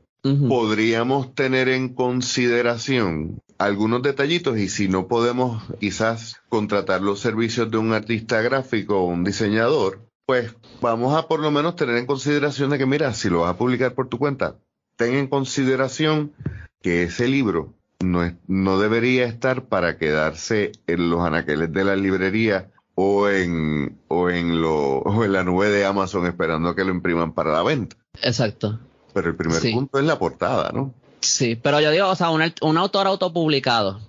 podríamos 0.47 1.35
tener 1.35 1.69
en 1.69 1.89
consideración 1.89 3.39
algunos 3.59 4.01
detallitos 4.01 4.57
y 4.57 4.69
si 4.69 4.87
no 4.87 5.07
podemos 5.07 5.63
quizás 5.79 6.41
contratar 6.49 7.01
los 7.01 7.19
servicios 7.19 7.69
de 7.69 7.77
un 7.77 7.93
artista 7.93 8.41
gráfico 8.41 8.99
o 8.99 9.05
un 9.05 9.23
diseñador, 9.23 10.04
pues 10.25 10.55
vamos 10.81 11.15
a 11.15 11.27
por 11.27 11.39
lo 11.39 11.51
menos 11.51 11.75
tener 11.75 11.97
en 11.97 12.05
consideración 12.05 12.69
de 12.69 12.77
que, 12.77 12.85
mira, 12.85 13.13
si 13.13 13.29
lo 13.29 13.41
vas 13.41 13.51
a 13.51 13.57
publicar 13.57 13.93
por 13.93 14.09
tu 14.09 14.17
cuenta, 14.17 14.55
ten 14.95 15.13
en 15.15 15.27
consideración 15.27 16.33
que 16.81 17.03
ese 17.03 17.27
libro 17.27 17.73
no, 17.99 18.23
es, 18.23 18.33
no 18.47 18.79
debería 18.79 19.25
estar 19.25 19.65
para 19.65 19.97
quedarse 19.97 20.71
en 20.87 21.09
los 21.09 21.21
anaqueles 21.21 21.71
de 21.71 21.83
la 21.83 21.95
librería 21.95 22.71
o 22.95 23.29
en, 23.29 23.99
o 24.07 24.29
en, 24.29 24.61
lo, 24.61 24.99
o 24.99 25.23
en 25.23 25.33
la 25.33 25.43
nube 25.43 25.69
de 25.69 25.85
Amazon 25.85 26.25
esperando 26.25 26.69
a 26.69 26.75
que 26.75 26.83
lo 26.83 26.91
impriman 26.91 27.33
para 27.33 27.51
la 27.51 27.63
venta. 27.63 27.95
Exacto. 28.21 28.79
Pero 29.13 29.29
el 29.29 29.35
primer 29.35 29.61
punto 29.61 29.99
es 29.99 30.05
la 30.05 30.19
portada, 30.19 30.71
¿no? 30.73 30.93
Sí, 31.21 31.55
pero 31.55 31.79
yo 31.79 31.91
digo, 31.91 32.07
o 32.07 32.15
sea, 32.15 32.29
un, 32.29 32.41
un 32.61 32.77
autor 32.77 33.07
autopublicado 33.07 33.99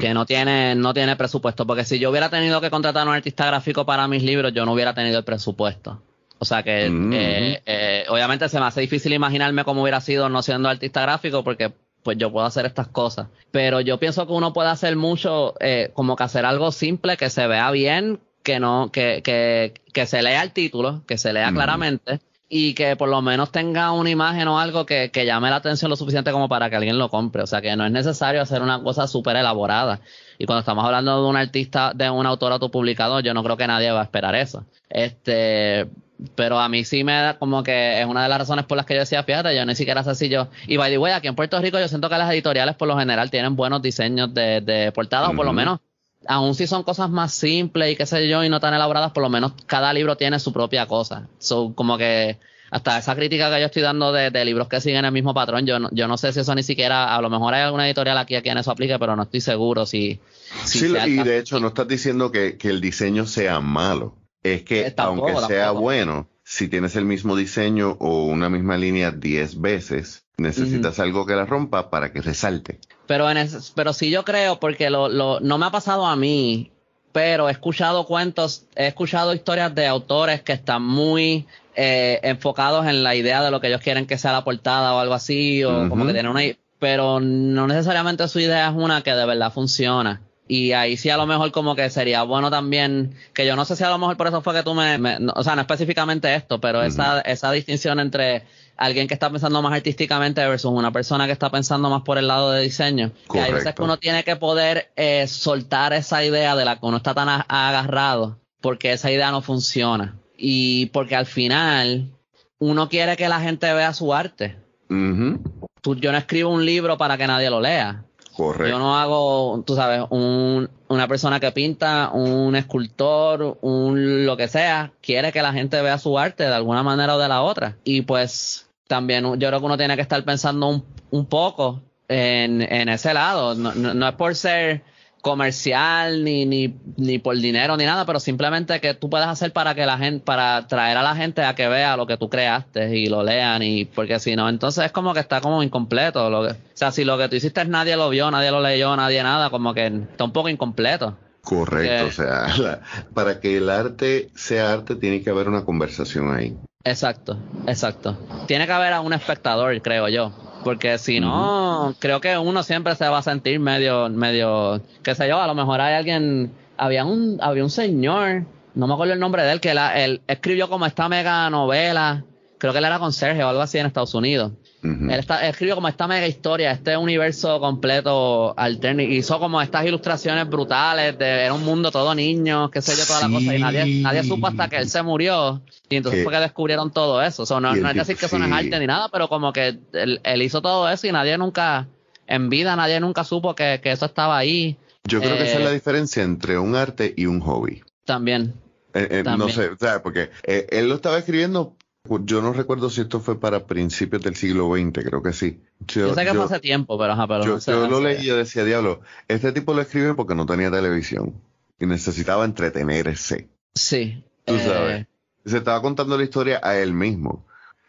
que 0.00 0.14
no 0.14 0.24
tiene, 0.24 0.74
no 0.74 0.94
tiene 0.94 1.16
presupuesto, 1.16 1.66
porque 1.66 1.84
si 1.84 1.98
yo 1.98 2.10
hubiera 2.10 2.30
tenido 2.30 2.60
que 2.60 2.70
contratar 2.70 3.06
a 3.06 3.10
un 3.10 3.16
artista 3.16 3.46
gráfico 3.46 3.84
para 3.84 4.06
mis 4.06 4.22
libros, 4.22 4.52
yo 4.54 4.64
no 4.64 4.72
hubiera 4.72 4.94
tenido 4.94 5.18
el 5.18 5.24
presupuesto. 5.24 6.00
O 6.38 6.44
sea 6.44 6.62
que 6.62 6.86
eh, 6.86 7.62
eh, 7.66 8.04
obviamente 8.08 8.48
se 8.48 8.60
me 8.60 8.66
hace 8.66 8.80
difícil 8.82 9.12
imaginarme 9.12 9.64
cómo 9.64 9.82
hubiera 9.82 10.00
sido 10.00 10.28
no 10.28 10.42
siendo 10.42 10.68
artista 10.68 11.02
gráfico, 11.02 11.42
porque 11.42 11.72
pues 12.02 12.18
yo 12.18 12.30
puedo 12.30 12.46
hacer 12.46 12.66
estas 12.66 12.86
cosas. 12.88 13.28
Pero 13.50 13.80
yo 13.80 13.98
pienso 13.98 14.26
que 14.26 14.32
uno 14.32 14.52
puede 14.52 14.68
hacer 14.68 14.94
mucho, 14.94 15.54
eh, 15.58 15.90
como 15.94 16.16
que 16.16 16.24
hacer 16.24 16.44
algo 16.44 16.70
simple, 16.70 17.16
que 17.16 17.30
se 17.30 17.46
vea 17.46 17.70
bien, 17.70 18.20
que 18.42 18.60
no, 18.60 18.90
que, 18.92 19.22
que, 19.24 19.74
que 19.92 20.06
se 20.06 20.22
lea 20.22 20.42
el 20.42 20.52
título, 20.52 21.02
que 21.06 21.18
se 21.18 21.32
lea 21.32 21.50
claramente 21.50 22.20
y 22.48 22.74
que 22.74 22.96
por 22.96 23.08
lo 23.08 23.22
menos 23.22 23.50
tenga 23.50 23.92
una 23.92 24.10
imagen 24.10 24.48
o 24.48 24.58
algo 24.58 24.84
que, 24.84 25.10
llame 25.14 25.50
la 25.50 25.56
atención 25.56 25.90
lo 25.90 25.96
suficiente 25.96 26.30
como 26.30 26.48
para 26.48 26.68
que 26.68 26.76
alguien 26.76 26.98
lo 26.98 27.08
compre. 27.08 27.42
O 27.42 27.46
sea 27.46 27.62
que 27.62 27.74
no 27.76 27.84
es 27.86 27.92
necesario 27.92 28.42
hacer 28.42 28.62
una 28.62 28.82
cosa 28.82 29.06
súper 29.06 29.36
elaborada. 29.36 30.00
Y 30.38 30.46
cuando 30.46 30.60
estamos 30.60 30.84
hablando 30.84 31.22
de 31.22 31.28
un 31.28 31.36
artista, 31.36 31.92
de 31.94 32.10
un 32.10 32.26
autor 32.26 32.52
autopublicado, 32.52 33.20
yo 33.20 33.34
no 33.34 33.42
creo 33.42 33.56
que 33.56 33.66
nadie 33.66 33.90
va 33.90 34.00
a 34.00 34.04
esperar 34.04 34.34
eso. 34.34 34.64
Este, 34.90 35.88
pero 36.34 36.58
a 36.58 36.68
mí 36.68 36.84
sí 36.84 37.02
me 37.02 37.12
da 37.12 37.38
como 37.38 37.62
que 37.62 38.00
es 38.00 38.06
una 38.06 38.22
de 38.22 38.28
las 38.28 38.38
razones 38.38 38.66
por 38.66 38.76
las 38.76 38.86
que 38.86 38.94
yo 38.94 39.00
decía, 39.00 39.22
fíjate, 39.22 39.56
yo 39.56 39.64
ni 39.64 39.74
siquiera 39.74 40.04
sé 40.04 40.14
si 40.14 40.28
yo. 40.28 40.48
Y 40.66 40.76
by 40.76 40.90
the 40.90 40.98
way, 40.98 41.12
aquí 41.12 41.28
en 41.28 41.34
Puerto 41.34 41.58
Rico 41.60 41.78
yo 41.78 41.88
siento 41.88 42.08
que 42.08 42.18
las 42.18 42.30
editoriales 42.30 42.76
por 42.76 42.88
lo 42.88 42.98
general 42.98 43.30
tienen 43.30 43.56
buenos 43.56 43.80
diseños 43.80 44.32
de, 44.34 44.60
de 44.60 44.92
portadas, 44.92 45.30
o 45.30 45.34
por 45.34 45.46
lo 45.46 45.52
menos 45.52 45.80
aun 46.28 46.54
si 46.54 46.66
son 46.66 46.82
cosas 46.82 47.10
más 47.10 47.34
simples 47.34 47.92
y 47.92 47.96
qué 47.96 48.06
sé 48.06 48.28
yo, 48.28 48.44
y 48.44 48.48
no 48.48 48.60
tan 48.60 48.74
elaboradas, 48.74 49.12
por 49.12 49.22
lo 49.22 49.30
menos 49.30 49.52
cada 49.66 49.92
libro 49.92 50.16
tiene 50.16 50.38
su 50.38 50.52
propia 50.52 50.86
cosa. 50.86 51.28
So, 51.38 51.74
como 51.74 51.98
que 51.98 52.38
hasta 52.70 52.98
esa 52.98 53.14
crítica 53.14 53.54
que 53.54 53.60
yo 53.60 53.66
estoy 53.66 53.82
dando 53.82 54.12
de, 54.12 54.44
libros 54.44 54.68
que 54.68 54.80
siguen 54.80 55.04
el 55.04 55.12
mismo 55.12 55.32
patrón, 55.32 55.64
yo 55.64 55.78
no, 55.78 55.88
yo 55.92 56.08
no 56.08 56.16
sé 56.16 56.32
si 56.32 56.40
eso 56.40 56.54
ni 56.54 56.62
siquiera, 56.62 57.14
a 57.14 57.20
lo 57.22 57.30
mejor 57.30 57.54
hay 57.54 57.62
alguna 57.62 57.86
editorial 57.86 58.18
aquí 58.18 58.34
a 58.34 58.42
quien 58.42 58.58
eso 58.58 58.70
aplique, 58.70 58.98
pero 58.98 59.14
no 59.14 59.22
estoy 59.22 59.40
seguro 59.40 59.86
si... 59.86 60.18
sí, 60.64 60.92
y 61.06 61.22
de 61.22 61.38
hecho 61.38 61.60
no 61.60 61.68
estás 61.68 61.86
diciendo 61.86 62.32
que, 62.32 62.58
el 62.60 62.80
diseño 62.80 63.26
sea 63.26 63.60
malo, 63.60 64.16
es 64.42 64.64
que 64.64 64.92
aunque 64.96 65.36
sea 65.46 65.70
bueno, 65.70 66.28
si 66.44 66.68
tienes 66.68 66.94
el 66.94 67.06
mismo 67.06 67.36
diseño 67.36 67.96
o 67.98 68.26
una 68.26 68.50
misma 68.50 68.76
línea 68.76 69.10
10 69.10 69.60
veces, 69.60 70.24
necesitas 70.36 71.00
algo 71.00 71.26
que 71.26 71.34
la 71.34 71.46
rompa 71.46 71.90
para 71.90 72.12
que 72.12 72.20
resalte. 72.20 72.78
Pero, 73.06 73.30
en 73.30 73.48
pero 73.74 73.92
sí 73.92 74.10
yo 74.10 74.24
creo, 74.24 74.60
porque 74.60 74.90
lo, 74.90 75.08
lo, 75.08 75.40
no 75.40 75.58
me 75.58 75.66
ha 75.66 75.70
pasado 75.70 76.06
a 76.06 76.16
mí, 76.16 76.70
pero 77.12 77.48
he 77.48 77.52
escuchado 77.52 78.06
cuentos, 78.06 78.66
he 78.76 78.88
escuchado 78.88 79.34
historias 79.34 79.74
de 79.74 79.86
autores 79.86 80.42
que 80.42 80.52
están 80.52 80.82
muy 80.82 81.46
eh, 81.76 82.20
enfocados 82.22 82.86
en 82.86 83.02
la 83.02 83.14
idea 83.14 83.42
de 83.42 83.50
lo 83.50 83.60
que 83.60 83.68
ellos 83.68 83.80
quieren 83.80 84.06
que 84.06 84.18
sea 84.18 84.32
la 84.32 84.44
portada 84.44 84.94
o 84.94 84.98
algo 84.98 85.14
así, 85.14 85.64
o 85.64 85.88
como 85.88 86.06
que 86.06 86.12
tienen 86.12 86.30
una... 86.30 86.42
Pero 86.78 87.20
no 87.20 87.66
necesariamente 87.66 88.28
su 88.28 88.40
idea 88.40 88.68
es 88.68 88.74
una 88.74 89.00
que 89.02 89.12
de 89.12 89.24
verdad 89.24 89.52
funciona. 89.52 90.20
Y 90.46 90.72
ahí 90.72 90.96
sí 90.96 91.08
a 91.08 91.16
lo 91.16 91.26
mejor 91.26 91.52
como 91.52 91.74
que 91.74 91.88
sería 91.88 92.22
bueno 92.22 92.50
también, 92.50 93.14
que 93.32 93.46
yo 93.46 93.56
no 93.56 93.64
sé 93.64 93.76
si 93.76 93.84
a 93.84 93.88
lo 93.88 93.98
mejor 93.98 94.16
por 94.16 94.26
eso 94.26 94.42
fue 94.42 94.52
que 94.54 94.62
tú 94.62 94.74
me, 94.74 94.98
o 95.34 95.42
sea, 95.42 95.54
no 95.56 95.62
específicamente 95.62 96.34
esto, 96.34 96.60
pero 96.60 96.82
esa, 96.82 97.20
esa 97.22 97.50
distinción 97.50 97.98
entre 97.98 98.44
alguien 98.76 99.08
que 99.08 99.14
está 99.14 99.30
pensando 99.30 99.62
más 99.62 99.72
artísticamente 99.72 100.46
versus 100.46 100.70
una 100.70 100.92
persona 100.92 101.26
que 101.26 101.32
está 101.32 101.50
pensando 101.50 101.88
más 101.88 102.02
por 102.02 102.18
el 102.18 102.26
lado 102.26 102.50
de 102.50 102.62
diseño. 102.62 103.12
Que 103.30 103.40
hay 103.40 103.52
veces 103.52 103.74
que 103.74 103.82
uno 103.82 103.98
tiene 103.98 104.22
que 104.24 104.36
poder 104.36 104.90
eh, 104.96 105.26
soltar 105.28 105.92
esa 105.92 106.24
idea 106.24 106.56
de 106.56 106.64
la 106.64 106.78
que 106.78 106.86
uno 106.86 106.98
está 106.98 107.14
tan 107.14 107.28
agarrado 107.28 108.38
porque 108.60 108.92
esa 108.92 109.10
idea 109.10 109.30
no 109.30 109.42
funciona. 109.42 110.16
Y 110.36 110.86
porque 110.86 111.16
al 111.16 111.26
final 111.26 112.10
uno 112.58 112.88
quiere 112.88 113.16
que 113.16 113.28
la 113.28 113.40
gente 113.40 113.72
vea 113.72 113.92
su 113.92 114.12
arte. 114.14 114.56
yo 114.88 116.12
no 116.12 116.18
escribo 116.18 116.50
un 116.50 116.64
libro 116.64 116.96
para 116.96 117.16
que 117.16 117.26
nadie 117.26 117.50
lo 117.50 117.60
lea. 117.60 118.04
Yo 118.36 118.78
no 118.78 118.96
hago, 118.98 119.62
tú 119.64 119.76
sabes, 119.76 120.02
un, 120.10 120.68
una 120.88 121.06
persona 121.06 121.38
que 121.38 121.52
pinta, 121.52 122.10
un 122.12 122.56
escultor, 122.56 123.58
un 123.60 124.26
lo 124.26 124.36
que 124.36 124.48
sea, 124.48 124.92
quiere 125.00 125.30
que 125.30 125.42
la 125.42 125.52
gente 125.52 125.80
vea 125.82 125.98
su 125.98 126.18
arte 126.18 126.44
de 126.44 126.54
alguna 126.54 126.82
manera 126.82 127.14
o 127.14 127.18
de 127.18 127.28
la 127.28 127.42
otra. 127.42 127.76
Y 127.84 128.02
pues 128.02 128.68
también 128.88 129.24
yo 129.24 129.48
creo 129.48 129.60
que 129.60 129.66
uno 129.66 129.76
tiene 129.76 129.94
que 129.96 130.02
estar 130.02 130.22
pensando 130.24 130.68
un, 130.68 130.84
un 131.10 131.26
poco 131.26 131.82
en, 132.08 132.62
en, 132.62 132.88
ese 132.88 133.14
lado. 133.14 133.54
No, 133.54 133.72
no, 133.74 134.08
es 134.08 134.14
por 134.14 134.34
ser 134.34 134.82
comercial 135.24 136.22
ni, 136.22 136.44
ni, 136.44 136.74
ni 136.98 137.18
por 137.18 137.34
dinero 137.34 137.78
ni 137.78 137.86
nada, 137.86 138.04
pero 138.04 138.20
simplemente 138.20 138.78
que 138.78 138.92
tú 138.92 139.08
puedas 139.08 139.28
hacer 139.28 139.54
para 139.54 139.74
que 139.74 139.86
la 139.86 139.96
gente, 139.96 140.22
para 140.22 140.66
traer 140.66 140.98
a 140.98 141.02
la 141.02 141.16
gente 141.16 141.42
a 141.42 141.54
que 141.54 141.66
vea 141.66 141.96
lo 141.96 142.06
que 142.06 142.18
tú 142.18 142.28
creaste 142.28 142.94
y 142.94 143.06
lo 143.06 143.22
lean 143.22 143.62
y 143.62 143.86
porque 143.86 144.20
si 144.20 144.36
no, 144.36 144.50
entonces 144.50 144.84
es 144.84 144.92
como 144.92 145.14
que 145.14 145.20
está 145.20 145.40
como 145.40 145.62
incompleto. 145.62 146.28
Lo 146.28 146.42
que, 146.42 146.52
o 146.52 146.56
sea, 146.74 146.92
si 146.92 147.04
lo 147.04 147.16
que 147.16 147.30
tú 147.30 147.36
hiciste 147.36 147.64
nadie 147.64 147.96
lo 147.96 148.10
vio, 148.10 148.30
nadie 148.30 148.50
lo 148.50 148.60
leyó, 148.60 148.94
nadie 148.96 149.22
nada, 149.22 149.48
como 149.48 149.72
que 149.72 149.86
está 149.86 150.24
un 150.24 150.32
poco 150.32 150.50
incompleto. 150.50 151.16
Correcto, 151.44 152.06
o 152.06 152.10
sea, 152.10 152.80
para 153.14 153.38
que 153.38 153.58
el 153.58 153.68
arte 153.68 154.30
sea 154.34 154.72
arte 154.72 154.96
tiene 154.96 155.22
que 155.22 155.30
haber 155.30 155.48
una 155.48 155.64
conversación 155.64 156.34
ahí. 156.34 156.56
Exacto, 156.84 157.38
exacto. 157.66 158.18
Tiene 158.46 158.66
que 158.66 158.72
haber 158.72 158.92
a 158.92 159.00
un 159.00 159.12
espectador, 159.12 159.80
creo 159.82 160.08
yo. 160.08 160.32
Porque 160.64 160.96
si 160.96 161.20
no, 161.20 161.94
creo 161.98 162.22
que 162.22 162.38
uno 162.38 162.62
siempre 162.62 162.94
se 162.96 163.06
va 163.06 163.18
a 163.18 163.22
sentir 163.22 163.60
medio, 163.60 164.08
medio, 164.08 164.80
qué 165.02 165.14
sé 165.14 165.28
yo, 165.28 165.38
a 165.38 165.46
lo 165.46 165.54
mejor 165.54 165.82
hay 165.82 165.94
alguien, 165.94 166.52
había 166.78 167.04
un, 167.04 167.38
había 167.42 167.62
un 167.62 167.70
señor, 167.70 168.46
no 168.74 168.86
me 168.86 168.94
acuerdo 168.94 169.12
el 169.12 169.20
nombre 169.20 169.42
de 169.42 169.52
él, 169.52 169.60
que 169.60 169.74
la, 169.74 170.02
él 170.02 170.22
escribió 170.26 170.70
como 170.70 170.86
esta 170.86 171.06
mega 171.10 171.50
novela, 171.50 172.24
creo 172.56 172.72
que 172.72 172.78
él 172.78 172.84
era 172.86 172.98
conserje 172.98 173.44
o 173.44 173.48
algo 173.48 173.60
así 173.60 173.76
en 173.76 173.84
Estados 173.84 174.14
Unidos. 174.14 174.52
Él, 174.84 175.18
está, 175.18 175.48
escribió 175.48 175.76
como 175.76 175.88
esta 175.88 176.06
mega 176.06 176.26
historia, 176.26 176.70
este 176.72 176.94
universo 176.94 177.58
completo 177.58 178.52
alterno. 178.58 179.00
Hizo 179.00 179.38
como 179.38 179.62
estas 179.62 179.86
ilustraciones 179.86 180.46
brutales 180.46 181.18
de 181.18 181.44
era 181.44 181.54
un 181.54 181.64
mundo 181.64 181.90
todo 181.90 182.14
niño, 182.14 182.70
qué 182.70 182.82
sé 182.82 182.94
yo, 182.94 183.06
toda 183.06 183.26
la 183.26 183.34
cosa. 183.34 183.56
Y 183.56 183.60
nadie, 183.60 184.02
nadie 184.02 184.22
supo 184.24 184.46
hasta 184.46 184.68
que 184.68 184.76
él 184.76 184.90
se 184.90 185.02
murió. 185.02 185.62
Y 185.88 185.96
entonces 185.96 186.22
fue 186.22 186.32
que 186.32 186.38
descubrieron 186.38 186.92
todo 186.92 187.22
eso. 187.22 187.60
no, 187.60 187.74
es 187.74 187.94
decir 187.94 188.16
que 188.16 188.26
eso 188.26 188.38
no 188.38 188.44
es 188.44 188.52
arte 188.52 188.78
ni 188.78 188.86
nada, 188.86 189.08
pero 189.10 189.28
como 189.28 189.54
que 189.54 189.78
él, 189.92 190.42
hizo 190.42 190.60
todo 190.60 190.90
eso 190.90 191.06
y 191.06 191.12
nadie 191.12 191.38
nunca, 191.38 191.88
en 192.26 192.50
vida, 192.50 192.76
nadie 192.76 193.00
nunca 193.00 193.24
supo 193.24 193.54
que, 193.54 193.80
eso 193.82 194.04
estaba 194.04 194.36
ahí. 194.36 194.76
Yo 195.04 195.20
creo 195.20 195.36
que 195.36 195.44
esa 195.44 195.58
es 195.58 195.64
la 195.64 195.70
eh, 195.70 195.74
diferencia 195.74 196.22
entre 196.22 196.58
un 196.58 196.76
arte 196.76 197.14
y 197.16 197.26
un 197.26 197.40
hobby. 197.40 197.82
También, 198.04 198.54
Eh, 198.94 199.08
eh, 199.10 199.22
no 199.24 199.48
sé, 199.48 199.68
o 199.70 199.76
sea, 199.78 200.02
porque 200.02 200.30
eh, 200.44 200.66
él 200.70 200.88
lo 200.88 200.94
estaba 200.94 201.18
escribiendo, 201.18 201.74
yo 202.06 202.42
no 202.42 202.52
recuerdo 202.52 202.90
si 202.90 203.00
esto 203.00 203.20
fue 203.20 203.40
para 203.40 203.66
principios 203.66 204.22
del 204.22 204.36
siglo 204.36 204.74
XX, 204.74 205.04
creo 205.04 205.22
que 205.22 205.32
sí. 205.32 205.60
Yo, 205.86 206.14
sé 206.14 206.24
que 206.24 206.34
fue 206.34 206.44
hace 206.44 206.60
tiempo, 206.60 206.98
pero, 206.98 207.14
ajá, 207.14 207.26
pero 207.26 207.44
yo, 207.44 207.58
yo 207.58 207.88
lo 207.88 208.00
leí 208.00 208.22
y 208.22 208.26
yo 208.26 208.36
decía, 208.36 208.64
diablo, 208.64 209.00
este 209.26 209.52
tipo 209.52 209.72
lo 209.72 209.80
escribe 209.80 210.14
porque 210.14 210.34
no 210.34 210.44
tenía 210.44 210.70
televisión 210.70 211.34
y 211.80 211.86
necesitaba 211.86 212.44
entretenerse. 212.44 213.48
Sí. 213.74 214.22
Tú 214.44 214.58
sabes. 214.58 215.06
Se 215.46 215.58
estaba 215.58 215.80
contando 215.80 216.16
la 216.16 216.24
historia 216.24 216.60
a 216.62 216.76
él 216.76 216.92
mismo. 216.92 217.44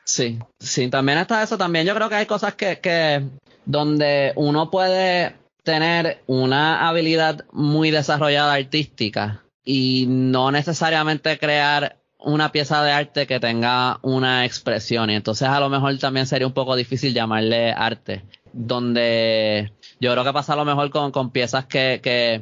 Sí, 0.05 0.39
sí, 0.59 0.89
también 0.89 1.17
está 1.17 1.43
eso. 1.43 1.57
También 1.57 1.85
yo 1.85 1.95
creo 1.95 2.09
que 2.09 2.15
hay 2.15 2.25
cosas 2.25 2.55
que, 2.55 2.79
que 2.79 3.23
donde 3.65 4.33
uno 4.35 4.69
puede 4.69 5.35
tener 5.63 6.21
una 6.27 6.87
habilidad 6.87 7.45
muy 7.51 7.91
desarrollada 7.91 8.53
artística 8.53 9.43
y 9.63 10.05
no 10.07 10.51
necesariamente 10.51 11.37
crear 11.39 11.97
una 12.25 12.51
pieza 12.51 12.83
de 12.83 12.91
arte 12.91 13.27
que 13.27 13.39
tenga 13.39 13.99
una 14.01 14.45
expresión. 14.45 15.09
Y 15.09 15.15
entonces 15.15 15.47
a 15.47 15.59
lo 15.59 15.69
mejor 15.69 15.97
también 15.99 16.27
sería 16.27 16.47
un 16.47 16.53
poco 16.53 16.75
difícil 16.75 17.13
llamarle 17.13 17.71
arte. 17.71 18.23
Donde 18.51 19.71
yo 19.99 20.11
creo 20.11 20.23
que 20.23 20.33
pasa 20.33 20.53
a 20.53 20.55
lo 20.55 20.65
mejor 20.65 20.89
con, 20.89 21.11
con 21.11 21.29
piezas 21.29 21.65
que, 21.65 21.99
que 22.03 22.41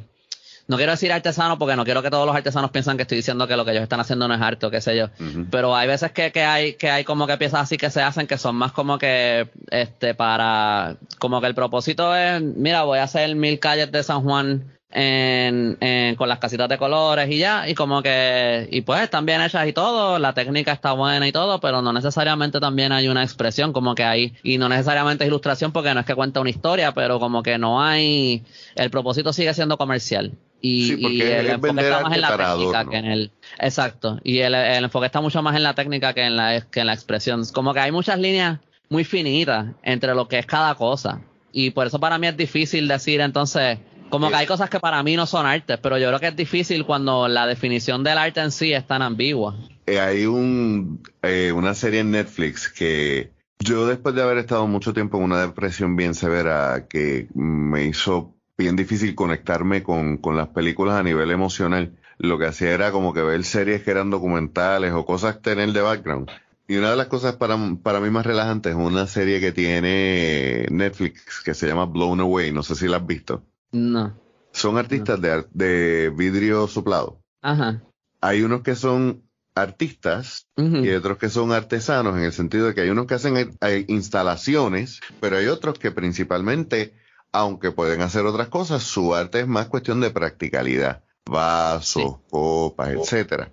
no 0.66 0.76
quiero 0.76 0.92
decir 0.92 1.12
artesano 1.12 1.58
porque 1.58 1.76
no 1.76 1.84
quiero 1.84 2.02
que 2.02 2.10
todos 2.10 2.26
los 2.26 2.34
artesanos 2.34 2.70
piensen 2.70 2.96
que 2.96 3.02
estoy 3.02 3.16
diciendo 3.16 3.46
que 3.46 3.56
lo 3.56 3.64
que 3.64 3.72
ellos 3.72 3.82
están 3.82 4.00
haciendo 4.00 4.26
no 4.26 4.34
es 4.34 4.40
arte 4.40 4.64
o 4.64 4.70
qué 4.70 4.80
sé 4.80 4.96
yo. 4.96 5.10
Pero 5.50 5.76
hay 5.76 5.86
veces 5.86 6.12
que, 6.12 6.32
que, 6.32 6.42
hay, 6.42 6.74
que 6.74 6.90
hay 6.90 7.04
como 7.04 7.26
que 7.26 7.36
piezas 7.36 7.60
así 7.60 7.76
que 7.76 7.90
se 7.90 8.00
hacen 8.00 8.26
que 8.26 8.38
son 8.38 8.56
más 8.56 8.72
como 8.72 8.96
que, 8.96 9.48
este, 9.70 10.14
para, 10.14 10.96
como 11.18 11.42
que 11.42 11.48
el 11.48 11.54
propósito 11.54 12.16
es, 12.16 12.40
mira, 12.40 12.84
voy 12.84 12.98
a 12.98 13.04
hacer 13.04 13.34
mil 13.36 13.58
calles 13.60 13.92
de 13.92 14.02
San 14.02 14.22
Juan 14.22 14.73
en, 14.94 15.76
en, 15.80 16.14
con 16.14 16.28
las 16.28 16.38
casitas 16.38 16.68
de 16.68 16.78
colores 16.78 17.28
y 17.28 17.38
ya, 17.38 17.68
y 17.68 17.74
como 17.74 18.00
que, 18.00 18.68
y 18.70 18.82
pues 18.82 19.02
están 19.02 19.26
bien 19.26 19.42
hechas 19.42 19.66
y 19.66 19.72
todo, 19.72 20.18
la 20.20 20.32
técnica 20.32 20.72
está 20.72 20.92
buena 20.92 21.26
y 21.26 21.32
todo, 21.32 21.60
pero 21.60 21.82
no 21.82 21.92
necesariamente 21.92 22.60
también 22.60 22.92
hay 22.92 23.08
una 23.08 23.24
expresión 23.24 23.72
como 23.72 23.94
que 23.96 24.04
hay, 24.04 24.34
y 24.44 24.56
no 24.56 24.68
necesariamente 24.68 25.26
ilustración 25.26 25.72
porque 25.72 25.92
no 25.92 26.00
es 26.00 26.06
que 26.06 26.14
cuenta 26.14 26.40
una 26.40 26.50
historia, 26.50 26.92
pero 26.92 27.18
como 27.18 27.42
que 27.42 27.58
no 27.58 27.82
hay, 27.82 28.44
el 28.76 28.90
propósito 28.90 29.32
sigue 29.32 29.52
siendo 29.52 29.76
comercial. 29.76 30.32
Y, 30.60 30.94
y 30.94 31.20
el 31.20 31.48
enfoque 31.48 31.82
está 31.82 32.00
más 32.00 32.14
en 32.14 32.20
la 32.22 32.36
técnica 32.38 32.84
que 32.86 32.96
en 32.96 33.04
el. 33.04 33.30
Exacto. 33.58 34.18
Y 34.24 34.38
el, 34.38 34.54
el, 34.54 34.84
enfoque 34.84 35.04
está 35.04 35.20
mucho 35.20 35.42
más 35.42 35.54
en 35.56 35.62
la 35.62 35.74
técnica 35.74 36.14
que 36.14 36.22
en 36.22 36.36
la, 36.36 36.58
que 36.62 36.80
en 36.80 36.86
la 36.86 36.94
expresión. 36.94 37.44
Como 37.52 37.74
que 37.74 37.80
hay 37.80 37.92
muchas 37.92 38.18
líneas 38.18 38.60
muy 38.88 39.04
finitas 39.04 39.66
entre 39.82 40.14
lo 40.14 40.26
que 40.26 40.38
es 40.38 40.46
cada 40.46 40.74
cosa. 40.74 41.20
Y 41.52 41.68
por 41.70 41.86
eso 41.86 42.00
para 42.00 42.16
mí 42.16 42.28
es 42.28 42.36
difícil 42.38 42.88
decir 42.88 43.20
entonces. 43.20 43.78
Como 44.14 44.30
que 44.30 44.36
hay 44.36 44.46
cosas 44.46 44.70
que 44.70 44.78
para 44.78 45.02
mí 45.02 45.16
no 45.16 45.26
son 45.26 45.44
artes, 45.44 45.76
pero 45.82 45.98
yo 45.98 46.06
creo 46.08 46.20
que 46.20 46.28
es 46.28 46.36
difícil 46.36 46.86
cuando 46.86 47.26
la 47.26 47.48
definición 47.48 48.04
del 48.04 48.18
arte 48.18 48.40
en 48.40 48.52
sí 48.52 48.72
es 48.72 48.86
tan 48.86 49.02
ambigua. 49.02 49.56
Eh, 49.86 49.98
hay 49.98 50.24
un, 50.26 51.02
eh, 51.22 51.50
una 51.50 51.74
serie 51.74 52.00
en 52.00 52.12
Netflix 52.12 52.68
que 52.68 53.32
yo 53.58 53.88
después 53.88 54.14
de 54.14 54.22
haber 54.22 54.38
estado 54.38 54.68
mucho 54.68 54.92
tiempo 54.92 55.16
en 55.16 55.24
una 55.24 55.40
depresión 55.40 55.96
bien 55.96 56.14
severa 56.14 56.86
que 56.88 57.26
me 57.34 57.86
hizo 57.86 58.36
bien 58.56 58.76
difícil 58.76 59.16
conectarme 59.16 59.82
con, 59.82 60.18
con 60.18 60.36
las 60.36 60.48
películas 60.48 60.94
a 60.94 61.02
nivel 61.02 61.32
emocional. 61.32 61.96
Lo 62.18 62.38
que 62.38 62.46
hacía 62.46 62.70
era 62.70 62.92
como 62.92 63.12
que 63.12 63.22
ver 63.22 63.42
series 63.42 63.82
que 63.82 63.90
eran 63.90 64.10
documentales 64.10 64.92
o 64.92 65.04
cosas 65.04 65.42
tener 65.42 65.72
de 65.72 65.80
background. 65.80 66.30
Y 66.68 66.76
una 66.76 66.90
de 66.90 66.96
las 66.96 67.08
cosas 67.08 67.34
para, 67.34 67.58
para 67.82 67.98
mí 67.98 68.10
más 68.10 68.24
relajantes 68.24 68.72
es 68.72 68.78
una 68.78 69.08
serie 69.08 69.40
que 69.40 69.50
tiene 69.50 70.66
Netflix 70.70 71.42
que 71.44 71.52
se 71.52 71.66
llama 71.66 71.86
Blown 71.86 72.20
Away. 72.20 72.52
No 72.52 72.62
sé 72.62 72.76
si 72.76 72.86
la 72.86 72.98
has 72.98 73.06
visto. 73.06 73.42
No. 73.74 74.16
Son 74.52 74.78
artistas 74.78 75.20
de, 75.20 75.44
de 75.50 76.10
vidrio 76.10 76.68
soplado. 76.68 77.20
Ajá. 77.42 77.82
Hay 78.20 78.42
unos 78.42 78.62
que 78.62 78.76
son 78.76 79.24
artistas 79.56 80.46
y 80.56 80.90
otros 80.90 81.18
que 81.18 81.28
son 81.28 81.52
artesanos 81.52 82.16
en 82.16 82.22
el 82.22 82.32
sentido 82.32 82.66
de 82.66 82.74
que 82.74 82.82
hay 82.82 82.90
unos 82.90 83.06
que 83.06 83.14
hacen 83.14 83.56
eh, 83.60 83.84
instalaciones, 83.88 85.00
pero 85.20 85.38
hay 85.38 85.46
otros 85.46 85.78
que 85.78 85.90
principalmente 85.90 86.94
aunque 87.32 87.72
pueden 87.72 88.00
hacer 88.00 88.26
otras 88.26 88.46
cosas, 88.46 88.84
su 88.84 89.12
arte 89.12 89.40
es 89.40 89.48
más 89.48 89.66
cuestión 89.66 90.00
de 90.00 90.10
practicalidad, 90.10 91.02
vasos, 91.28 92.18
copas, 92.30 92.90
etcétera. 92.90 93.50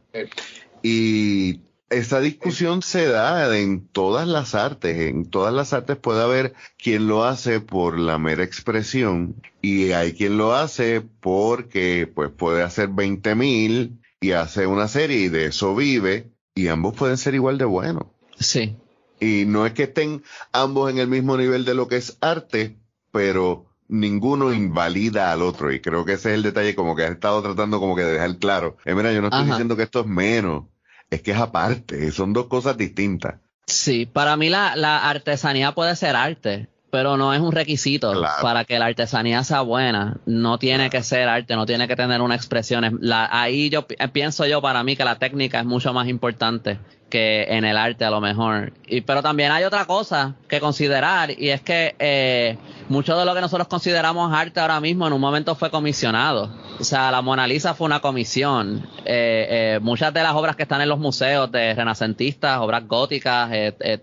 Y 0.84 1.62
esa 1.92 2.22
discusión 2.22 2.82
se 2.82 3.06
da 3.06 3.56
en 3.58 3.86
todas 3.86 4.28
las 4.28 4.56
artes. 4.56 4.98
En 4.98 5.30
todas 5.30 5.54
las 5.54 5.74
artes 5.74 5.98
puede 5.98 6.24
haber 6.24 6.54
quien 6.78 7.08
lo 7.08 7.26
hace 7.26 7.60
por 7.60 8.00
la 8.00 8.18
mera 8.18 8.44
expresión 8.44 9.36
y 9.62 9.92
hay 9.92 10.14
quien 10.14 10.38
lo 10.38 10.56
hace 10.56 11.02
porque 11.02 12.10
pues 12.14 12.32
puede 12.32 12.64
hacer 12.64 12.88
20 12.88 13.36
mil 13.36 14.00
y 14.22 14.32
hace 14.32 14.68
una 14.68 14.88
serie 14.88 15.18
y 15.18 15.28
de 15.28 15.48
eso 15.48 15.76
vive 15.76 16.32
y 16.56 16.68
ambos 16.68 16.96
pueden 16.96 17.18
ser 17.18 17.36
igual 17.36 17.58
de 17.58 17.66
buenos. 17.66 18.06
Sí. 18.40 18.76
Y 19.20 19.44
no 19.46 19.66
es 19.66 19.74
que 19.74 19.84
estén 19.84 20.24
ambos 20.54 20.90
en 20.90 20.98
el 20.98 21.08
mismo 21.08 21.38
nivel 21.38 21.66
de 21.66 21.76
lo 21.76 21.88
que 21.88 21.98
es 21.98 22.18
arte, 22.22 22.78
pero 23.12 23.66
ninguno 23.90 24.54
invalida 24.54 25.32
al 25.32 25.42
otro. 25.42 25.72
Y 25.72 25.82
creo 25.82 26.06
que 26.06 26.14
ese 26.14 26.30
es 26.30 26.36
el 26.36 26.44
detalle 26.44 26.74
como 26.74 26.96
que 26.96 27.04
has 27.04 27.12
estado 27.12 27.42
tratando 27.44 27.80
como 27.80 27.96
que 27.96 28.04
de 28.04 28.14
dejar 28.14 28.38
claro. 28.38 28.78
Eh, 28.86 28.96
mira, 28.96 29.12
yo 29.12 29.22
no 29.22 29.28
estoy 29.28 29.46
diciendo 29.46 29.76
que 29.76 29.84
esto 29.84 30.00
es 30.00 30.08
menos, 30.08 30.64
es 31.12 31.22
que 31.22 31.32
es 31.32 31.38
aparte, 31.38 32.12
son 32.12 32.34
dos 32.34 32.48
cosas 32.48 32.78
distintas. 32.78 33.36
Sí, 33.68 34.06
para 34.06 34.36
mí 34.38 34.50
la, 34.50 34.76
la 34.76 35.10
artesanía 35.10 35.74
puede 35.74 35.96
ser 35.96 36.16
arte, 36.16 36.68
pero 36.90 37.18
no 37.18 37.34
es 37.34 37.40
un 37.40 37.52
requisito 37.52 38.14
para 38.42 38.66
que 38.66 38.80
la 38.80 38.86
artesanía 38.86 39.44
sea 39.44 39.62
buena. 39.62 40.18
No 40.26 40.58
tiene 40.58 40.90
que 40.90 41.04
ser 41.04 41.30
arte, 41.30 41.56
no 41.56 41.66
tiene 41.66 41.88
que 41.88 41.96
tener 41.96 42.22
una 42.22 42.36
expresión. 42.36 42.98
La, 43.02 43.30
ahí 43.32 43.70
yo 43.70 43.86
pienso 44.12 44.46
yo 44.46 44.62
para 44.62 44.84
mí 44.84 44.96
que 44.96 45.06
la 45.06 45.20
técnica 45.20 45.60
es 45.60 45.66
mucho 45.66 45.94
más 45.94 46.08
importante 46.08 46.80
que 47.12 47.46
en 47.50 47.64
el 47.64 47.78
arte 47.78 48.04
a 48.04 48.10
lo 48.10 48.20
mejor. 48.20 48.74
Y, 48.88 49.02
pero 49.02 49.22
también 49.22 49.52
hay 49.52 49.64
otra 49.64 49.86
cosa 49.86 50.34
que 50.48 50.60
considerar 50.60 51.30
y 51.30 51.50
es 51.50 51.62
que 51.62 51.96
eh, 52.00 52.58
mucho 52.90 53.16
de 53.16 53.26
lo 53.26 53.36
que 53.36 53.42
nosotros 53.42 53.68
consideramos 53.68 54.34
arte 54.34 54.60
ahora 54.60 54.80
mismo 54.80 55.06
en 55.06 55.14
un 55.14 55.22
momento 55.22 55.54
fue 55.54 55.70
comisionado. 55.70 56.50
O 56.80 56.84
sea, 56.84 57.12
la 57.12 57.22
Mona 57.22 57.46
Lisa 57.46 57.76
fue 57.76 57.86
una 57.86 58.00
comisión. 58.00 58.88
Eh, 59.06 59.76
eh, 59.76 59.80
muchas 59.84 60.12
de 60.12 60.24
las 60.24 60.34
obras 60.34 60.56
que 60.56 60.64
están 60.64 60.82
en 60.82 60.90
los 60.90 60.98
museos 60.98 61.52
de 61.52 61.76
renacentistas, 61.76 62.58
obras 62.58 62.88
góticas, 62.88 63.52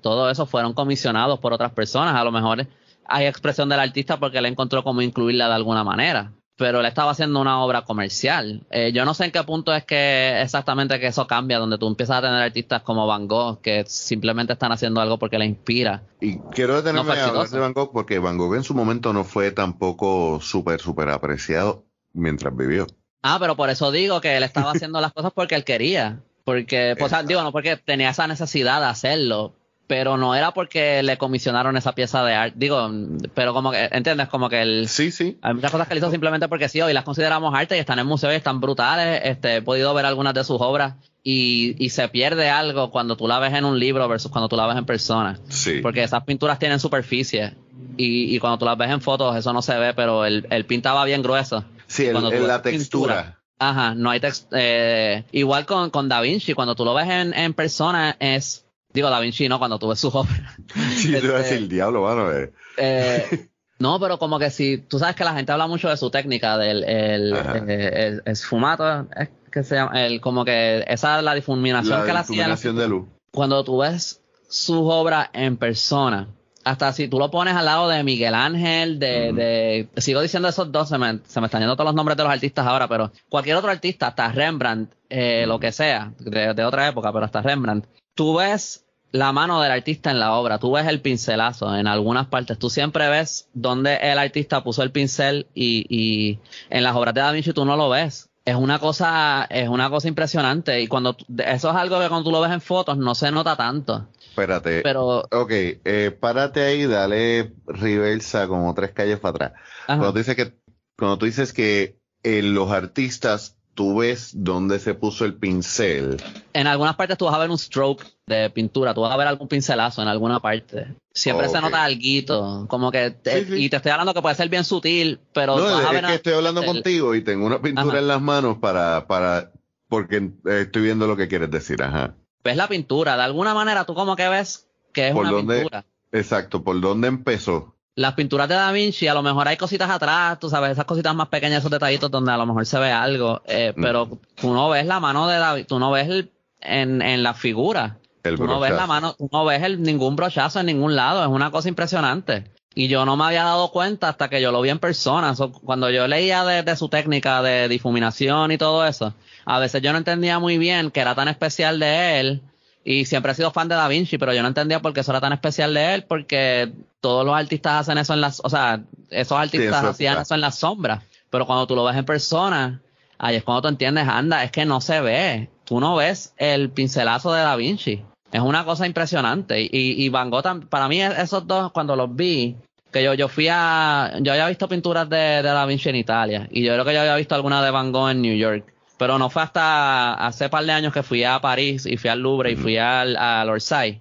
todo 0.01 0.31
eso 0.31 0.47
fueron 0.47 0.75
comisionados 0.75 1.41
por 1.41 1.53
otras 1.53 1.73
personas. 1.73 2.15
A 2.15 2.23
lo 2.23 2.31
mejor 2.31 2.69
hay 3.07 3.27
expresión 3.27 3.69
del 3.69 3.81
artista 3.81 4.19
porque 4.19 4.39
él 4.39 4.47
encontró 4.47 4.85
cómo 4.85 5.03
incluirla 5.03 5.49
de 5.49 5.55
alguna 5.55 5.83
manera 5.83 6.31
pero 6.59 6.81
él 6.81 6.87
estaba 6.87 7.13
haciendo 7.13 7.41
una 7.41 7.63
obra 7.63 7.83
comercial. 7.83 8.67
Eh, 8.71 8.91
yo 8.93 9.05
no 9.05 9.15
sé 9.15 9.27
en 9.27 9.31
qué 9.31 9.45
punto 9.45 9.73
es 9.73 9.85
que 9.85 10.43
exactamente 10.43 10.99
que 10.99 11.07
eso 11.07 11.27
cambia, 11.29 11.61
donde 11.61 11.79
tú 11.79 11.87
empiezas 11.87 12.19
a 12.19 12.23
tener 12.23 12.43
artistas 12.43 12.83
como 12.83 13.07
Van 13.07 13.29
Gogh 13.29 13.61
que 13.63 13.85
simplemente 13.87 14.55
están 14.55 14.73
haciendo 14.73 15.01
algo 15.01 15.21
porque 15.21 15.39
le 15.39 15.47
inspira. 15.47 16.03
Y 16.21 16.39
quiero 16.51 16.75
detenerme 16.75 17.13
a 17.13 17.27
hablar 17.27 17.49
de 17.49 17.61
Van 17.61 17.73
Gogh 17.73 17.93
porque 17.93 18.19
Van 18.19 18.37
Gogh 18.37 18.57
en 18.57 18.65
su 18.65 18.75
momento 18.75 19.13
no 19.13 19.23
fue 19.23 19.53
tampoco 19.53 20.41
súper, 20.41 20.81
súper 20.81 21.11
apreciado 21.11 21.85
mientras 22.13 22.55
vivió. 22.55 22.89
Ah, 23.23 23.39
pero 23.39 23.55
por 23.55 23.71
eso 23.71 23.93
digo 23.93 24.21
que 24.21 24.37
él 24.37 24.43
estaba 24.43 24.73
haciendo 24.73 25.01
las 25.01 25.13
cosas 25.13 25.31
porque 25.33 25.55
él 25.55 25.65
quería. 25.65 26.25
Porque, 26.45 26.97
pues, 26.99 27.13
digo, 27.27 27.43
no 27.43 27.53
porque 27.53 27.77
tenía 27.77 28.11
esa 28.11 28.27
necesidad 28.27 28.81
de 28.81 28.87
hacerlo, 28.87 29.55
pero 29.89 30.17
no 30.19 30.37
era 30.37 30.53
porque 30.53 31.03
le 31.03 31.17
comisionaron 31.19 31.77
esa 31.77 31.93
pieza 31.93 32.23
de 32.23 32.35
arte. 32.35 32.55
Digo, 32.57 32.89
pero 33.35 33.53
como 33.55 33.73
que, 33.73 33.89
¿entiendes? 33.91 34.29
Como 34.29 34.49
que 34.49 34.63
el. 34.63 34.87
Sí, 34.87 35.11
sí. 35.11 35.39
Hay 35.43 35.55
muchas 35.55 35.73
cosas 35.73 35.89
que 35.89 35.95
él 35.95 35.99
hizo 35.99 36.11
simplemente 36.11 36.47
porque 36.47 36.69
sí, 36.69 36.81
hoy 36.81 36.93
las 36.93 37.05
consideramos 37.05 37.53
arte 37.55 37.77
y 37.77 37.81
están 37.81 37.99
en 37.99 38.07
museos 38.07 38.35
y 38.35 38.37
están 38.37 38.61
brutales. 38.61 39.23
Este, 39.25 39.57
he 39.57 39.63
podido 39.63 39.93
ver 39.95 40.05
algunas 40.05 40.35
de 40.35 40.45
sus 40.45 40.59
obras 40.61 40.95
y, 41.25 41.75
y 41.83 41.89
se 41.89 42.07
pierde 42.09 42.51
algo 42.51 42.91
cuando 42.91 43.17
tú 43.17 43.27
la 43.27 43.39
ves 43.39 43.55
en 43.55 43.65
un 43.65 43.81
libro 43.81 44.07
versus 44.09 44.31
cuando 44.31 44.49
tú 44.49 44.57
la 44.57 44.67
ves 44.67 44.77
en 44.77 44.85
persona. 44.85 45.41
Sí. 45.49 45.81
Porque 45.83 46.03
esas 46.03 46.23
pinturas 46.25 46.59
tienen 46.59 46.79
superficie 46.79 47.55
y, 47.97 48.37
y 48.37 48.39
cuando 48.39 48.59
tú 48.59 48.67
las 48.67 48.77
ves 48.77 48.91
en 48.91 49.01
fotos 49.01 49.35
eso 49.37 49.53
no 49.55 49.63
se 49.63 49.77
ve, 49.79 49.95
pero 49.95 50.27
el, 50.27 50.47
el 50.51 50.67
pintaba 50.67 51.05
bien 51.07 51.23
grueso. 51.23 51.65
Sí, 51.87 52.05
el, 52.05 52.47
la 52.47 52.61
textura. 52.61 53.39
ajá, 53.59 53.95
no 53.95 54.11
hay 54.11 54.21
textura. 54.21 54.61
Eh, 54.63 55.25
igual 55.33 55.65
con, 55.65 55.89
con 55.89 56.11
Da 56.11 56.21
Vinci, 56.21 56.53
cuando 56.53 56.75
tú 56.75 56.85
lo 56.85 56.93
ves 56.93 57.09
en, 57.09 57.33
en 57.33 57.55
persona 57.55 58.15
es 58.21 58.67
Digo, 58.93 59.11
Da 59.11 59.21
Vinci, 59.21 59.49
¿no? 59.49 59.59
Cuando 59.59 59.79
tuve 59.79 59.97
su 59.97 60.09
obra. 60.09 60.57
Sí, 60.97 61.13
te 61.13 61.25
iba 61.25 61.37
a 61.37 61.39
decir 61.39 61.59
el 61.59 61.65
este, 61.65 61.75
diablo, 61.75 62.03
mano. 62.03 62.33
Eh. 62.33 62.53
eh. 62.77 63.49
no, 63.79 64.01
pero 64.01 64.19
como 64.19 64.39
que 64.39 64.51
si, 64.51 64.79
tú 64.79 64.99
sabes 64.99 65.15
que 65.15 65.25
la 65.25 65.35
gente 65.35 65.53
habla 65.53 65.67
mucho 65.67 65.89
de 65.89 65.97
su 65.97 66.11
técnica, 66.11 66.59
del 66.59 66.85
el, 66.85 67.35
el, 67.69 68.23
esfumato, 68.25 69.07
es 69.17 69.29
que 69.53 69.63
se 69.63 69.77
llama, 69.77 70.05
el, 70.05 70.21
como 70.21 70.45
que 70.45 70.85
esa 70.89 71.21
la 71.23 71.35
difuminación 71.35 72.05
que 72.05 72.13
la 72.13 72.21
hacía. 72.21 72.37
difuminación 72.37 72.77
de 72.77 72.89
luz. 72.89 73.07
Cuando 73.33 73.63
tú 73.65 73.79
ves 73.79 74.23
sus 74.49 74.81
obras 74.83 75.29
en 75.33 75.57
persona, 75.57 76.29
hasta 76.65 76.93
si 76.93 77.09
tú 77.09 77.19
lo 77.19 77.31
pones 77.31 77.55
al 77.55 77.65
lado 77.65 77.89
de 77.89 78.03
Miguel 78.03 78.35
Ángel, 78.35 78.99
de, 78.99 79.33
de 79.33 79.89
sigo 80.01 80.21
diciendo 80.21 80.49
esos 80.49 80.71
dos, 80.71 80.89
se 80.89 80.99
me, 80.99 81.21
se 81.27 81.41
me 81.41 81.47
están 81.47 81.61
yendo 81.61 81.77
todos 81.77 81.87
los 81.87 81.95
nombres 81.95 82.17
de 82.17 82.25
los 82.25 82.33
artistas 82.33 82.67
ahora, 82.67 82.89
pero 82.89 83.11
cualquier 83.29 83.57
otro 83.57 83.71
artista, 83.71 84.09
hasta 84.09 84.31
Rembrandt, 84.33 84.93
eh, 85.09 85.45
lo 85.47 85.59
que 85.59 85.73
sea, 85.73 86.13
de, 86.19 86.53
de, 86.55 86.65
otra 86.65 86.89
época, 86.89 87.13
pero 87.13 87.25
hasta 87.25 87.41
Rembrandt, 87.41 87.87
tú 88.19 88.37
ves 88.37 88.85
la 89.13 89.31
mano 89.31 89.63
del 89.63 89.71
artista 89.71 90.11
en 90.11 90.19
la 90.19 90.35
obra, 90.35 90.59
tú 90.59 90.73
ves 90.73 90.89
el 90.89 91.01
pincelazo 91.01 91.73
en 91.77 91.87
algunas 91.87 92.27
partes, 92.27 92.59
tú 92.59 92.69
siempre 92.69 93.09
ves 93.09 93.49
dónde 93.55 93.95
el 93.95 94.19
artista 94.19 94.65
puso 94.65 94.83
el 94.83 94.91
pincel 94.91 95.47
y, 95.55 95.87
y 95.89 96.41
en 96.69 96.83
las 96.83 96.97
obras 96.97 97.15
de 97.15 97.21
Da 97.21 97.31
Vinci 97.31 97.53
tú 97.53 97.65
no 97.65 97.77
lo 97.77 97.89
ves. 97.89 98.29
es 98.45 98.57
una 98.57 98.79
cosa, 98.79 99.47
es 99.51 99.69
una 99.69 99.91
cosa 99.91 100.09
impresionante. 100.09 100.81
Y 100.81 100.89
cuando 100.89 101.17
eso 101.37 101.71
es 101.71 101.77
algo 101.77 102.01
que 102.01 102.09
cuando 102.09 102.25
tú 102.25 102.33
lo 102.33 102.41
ves 102.41 102.51
en 102.51 102.63
fotos 102.63 102.97
no 102.97 103.15
se 103.15 103.31
nota 103.31 103.57
tanto. 103.57 104.09
Espérate. 104.31 104.81
Pero. 104.81 105.19
Ok, 105.31 105.51
eh, 105.51 106.17
párate 106.19 106.63
ahí, 106.63 106.87
dale 106.87 107.53
reversa 107.67 108.49
como 108.49 108.73
tres 108.75 108.93
calles 108.93 109.21
para 109.21 109.31
atrás. 109.31 109.53
Cuando 109.87 110.13
tú 110.13 110.19
dices 110.19 110.35
que, 110.35 110.59
cuando 110.97 111.19
tú 111.19 111.27
dices 111.27 111.53
que 111.53 111.99
eh, 112.23 112.43
los 112.43 112.71
artistas 112.71 113.58
tú 113.79 113.99
ves 113.99 114.33
dónde 114.35 114.81
se 114.81 114.95
puso 114.95 115.25
el 115.25 115.35
pincel. 115.35 116.17
En 116.53 116.67
algunas 116.67 116.97
partes 116.97 117.17
tú 117.17 117.27
vas 117.27 117.35
a 117.37 117.39
ver 117.39 117.49
un 117.49 117.59
stroke 117.59 118.05
de 118.27 118.51
pintura, 118.51 118.93
tú 118.93 119.03
vas 119.03 119.13
a 119.13 119.17
ver 119.17 119.29
algún 119.29 119.47
pincelazo 119.47 120.03
en 120.03 120.09
alguna 120.09 120.41
parte. 120.41 120.97
Siempre 121.13 121.49
se 121.49 121.61
nota 121.61 121.85
algo, 121.85 122.67
como 122.67 122.91
que, 122.91 123.15
y 123.57 123.71
te 123.71 123.77
estoy 123.77 123.93
hablando 123.93 124.15
que 124.15 124.21
puede 124.21 124.35
ser 124.35 124.49
bien 124.49 124.65
sutil, 124.65 125.21
pero 125.33 125.57
no, 125.57 125.63
vas 125.63 125.85
a 125.85 125.93
ver 125.93 126.05
es 126.07 126.11
que 126.11 126.17
estoy 126.17 126.33
hablando 126.33 126.65
contigo 126.65 127.15
y 127.15 127.23
tengo 127.23 127.47
una 127.47 127.63
pintura 127.63 128.01
en 128.01 128.09
las 128.09 128.21
manos 128.21 128.59
para, 128.59 129.07
para, 129.07 129.53
porque 129.89 130.29
estoy 130.47 130.83
viendo 130.83 131.07
lo 131.07 131.17
que 131.17 131.29
quieres 131.29 131.49
decir, 131.49 131.81
ajá. 131.81 132.17
Ves 132.43 132.57
la 132.57 132.67
pintura, 132.67 133.17
de 133.17 133.23
alguna 133.23 133.55
manera 133.55 133.85
tú 133.85 133.95
como 133.95 134.17
que 134.17 134.29
ves 134.29 134.67
que 134.93 135.11
es 135.11 135.15
una 135.15 135.31
pintura. 135.31 135.87
Exacto, 136.11 136.65
¿por 136.65 136.81
dónde 136.81 137.07
empezó? 137.07 137.77
Las 137.99 138.15
pinturas 138.15 138.49
de 138.49 138.55
Da 138.55 138.71
Vinci, 138.71 139.09
a 139.09 139.15
lo 139.15 139.25
mejor 139.25 139.49
hay 139.49 139.57
cositas 139.57 139.91
atrás, 139.91 140.39
tú 140.39 140.49
sabes, 140.49 140.71
esas 140.71 140.85
cositas 140.85 141.13
más 141.17 141.27
pequeñas, 141.29 141.59
esos 141.59 141.71
detallitos 141.71 142.09
donde 142.09 142.31
a 142.31 142.37
lo 142.37 142.47
mejor 142.47 142.65
se 142.65 142.79
ve 142.79 142.93
algo, 142.93 143.43
eh, 143.45 143.73
mm. 143.77 143.83
pero 143.83 144.21
tú 144.37 144.55
no 144.55 144.69
ves 144.69 144.87
la 144.87 145.01
mano 145.01 145.27
de 145.27 145.37
David, 145.37 145.67
tú 145.67 145.81
no 145.81 145.91
ves 145.91 146.09
el, 146.09 146.31
en, 146.61 147.03
en 147.03 147.25
la 147.25 147.35
figura. 147.35 147.99
tú 148.23 148.47
no 148.47 148.61
ves 148.61 148.71
la 148.71 148.87
mano, 148.87 149.15
tú 149.15 149.29
no 149.33 149.45
ves 149.45 149.65
el, 149.65 149.83
ningún 149.83 150.15
brochazo 150.15 150.61
en 150.61 150.67
ningún 150.67 150.95
lado, 150.95 151.23
es 151.25 151.29
una 151.29 151.51
cosa 151.51 151.69
impresionante. 151.69 152.45
Y 152.73 152.87
yo 152.87 153.05
no 153.05 153.17
me 153.17 153.25
había 153.25 153.43
dado 153.43 153.73
cuenta 153.73 154.11
hasta 154.11 154.29
que 154.29 154.41
yo 154.41 154.53
lo 154.53 154.61
vi 154.61 154.71
en 154.71 154.79
persona. 154.79 155.35
cuando 155.65 155.91
yo 155.91 156.07
leía 156.07 156.45
de, 156.45 156.63
de, 156.63 156.77
su 156.77 156.89
técnica 156.89 157.43
de 157.43 157.67
difuminación 157.67 158.53
y 158.53 158.59
todo 158.59 158.87
eso, 158.87 159.13
a 159.45 159.59
veces 159.59 159.83
yo 159.83 159.91
no 159.91 159.99
entendía 159.99 160.39
muy 160.39 160.57
bien 160.57 160.93
que 160.93 161.01
era 161.01 161.17
tan 161.17 161.27
especial 161.27 161.81
de 161.81 162.21
él 162.21 162.43
y 162.91 163.05
siempre 163.05 163.33
he 163.33 163.35
sido 163.35 163.51
fan 163.51 163.69
de 163.69 163.75
Da 163.75 163.87
Vinci, 163.87 164.17
pero 164.17 164.33
yo 164.33 164.41
no 164.41 164.49
entendía 164.49 164.81
por 164.81 164.95
qué 164.95 165.01
eso 165.01 165.13
era 165.13 165.21
tan 165.21 165.35
especial 165.35 165.75
de 165.75 165.93
él, 165.93 166.05
porque 166.05 166.73
todos 167.03 167.23
los 167.23 167.37
artistas 167.37 167.83
hacen 167.83 167.99
eso 167.99 168.15
en 168.15 168.23
las, 168.23 168.41
o 168.43 168.49
sea, 168.49 168.81
esos 169.11 169.37
artistas 169.37 169.85
hacían 169.85 170.23
eso 170.23 170.35
en 170.35 170.41
las 170.41 170.55
sombras. 170.55 171.05
Pero 171.29 171.45
cuando 171.45 171.67
tú 171.67 171.77
lo 171.77 171.85
ves 171.85 171.97
en 171.99 172.07
persona, 172.07 172.81
ahí 173.19 173.37
es 173.37 173.45
cuando 173.45 173.61
tú 173.61 173.69
entiendes, 173.69 174.09
anda, 174.09 174.43
es 174.43 174.51
que 174.51 174.65
no 174.65 174.81
se 174.81 175.03
ve. 175.03 175.51
Tú 175.67 175.81
no 175.81 175.97
ves 175.97 176.33
el 176.39 176.71
pincelazo 176.71 177.31
de 177.35 177.43
Da 177.43 177.57
Vinci. 177.57 178.03
Es 178.33 178.41
una 178.41 178.65
cosa 178.65 178.87
impresionante. 178.87 179.61
Y, 179.61 179.69
y 179.71 180.09
Van 180.09 180.31
Gogh, 180.31 180.67
para 180.71 180.89
mí, 180.89 181.03
esos 181.03 181.47
dos, 181.47 181.71
cuando 181.73 181.95
los 181.95 182.17
vi, 182.17 182.57
que 182.91 183.03
yo, 183.03 183.13
yo 183.13 183.29
fui 183.29 183.49
a, 183.51 184.15
yo 184.23 184.33
había 184.33 184.49
visto 184.49 184.67
pinturas 184.67 185.07
de, 185.11 185.19
de 185.19 185.43
Da 185.43 185.67
Vinci 185.67 185.91
en 185.91 185.97
Italia. 185.97 186.49
Y 186.51 186.65
yo 186.65 186.73
creo 186.73 186.87
que 186.87 186.95
yo 186.95 187.01
había 187.01 187.17
visto 187.17 187.35
alguna 187.35 187.63
de 187.63 187.71
Van 187.71 187.93
Gogh 187.93 188.09
en 188.09 188.23
New 188.23 188.35
York 188.35 188.78
pero 188.99 189.19
no 189.19 189.31
fue 189.31 189.43
hasta 189.43 190.15
hace 190.15 190.49
par 190.49 190.65
de 190.65 190.73
años 190.73 190.93
que 190.93 191.03
fui 191.03 191.25
a 191.25 191.41
París 191.41 191.87
y 191.87 191.97
fui 191.97 192.11
al 192.11 192.21
Louvre 192.21 192.53
y 192.53 192.57
fui 192.57 192.77
al, 192.77 193.17
al 193.17 193.49
Orsay, 193.49 194.01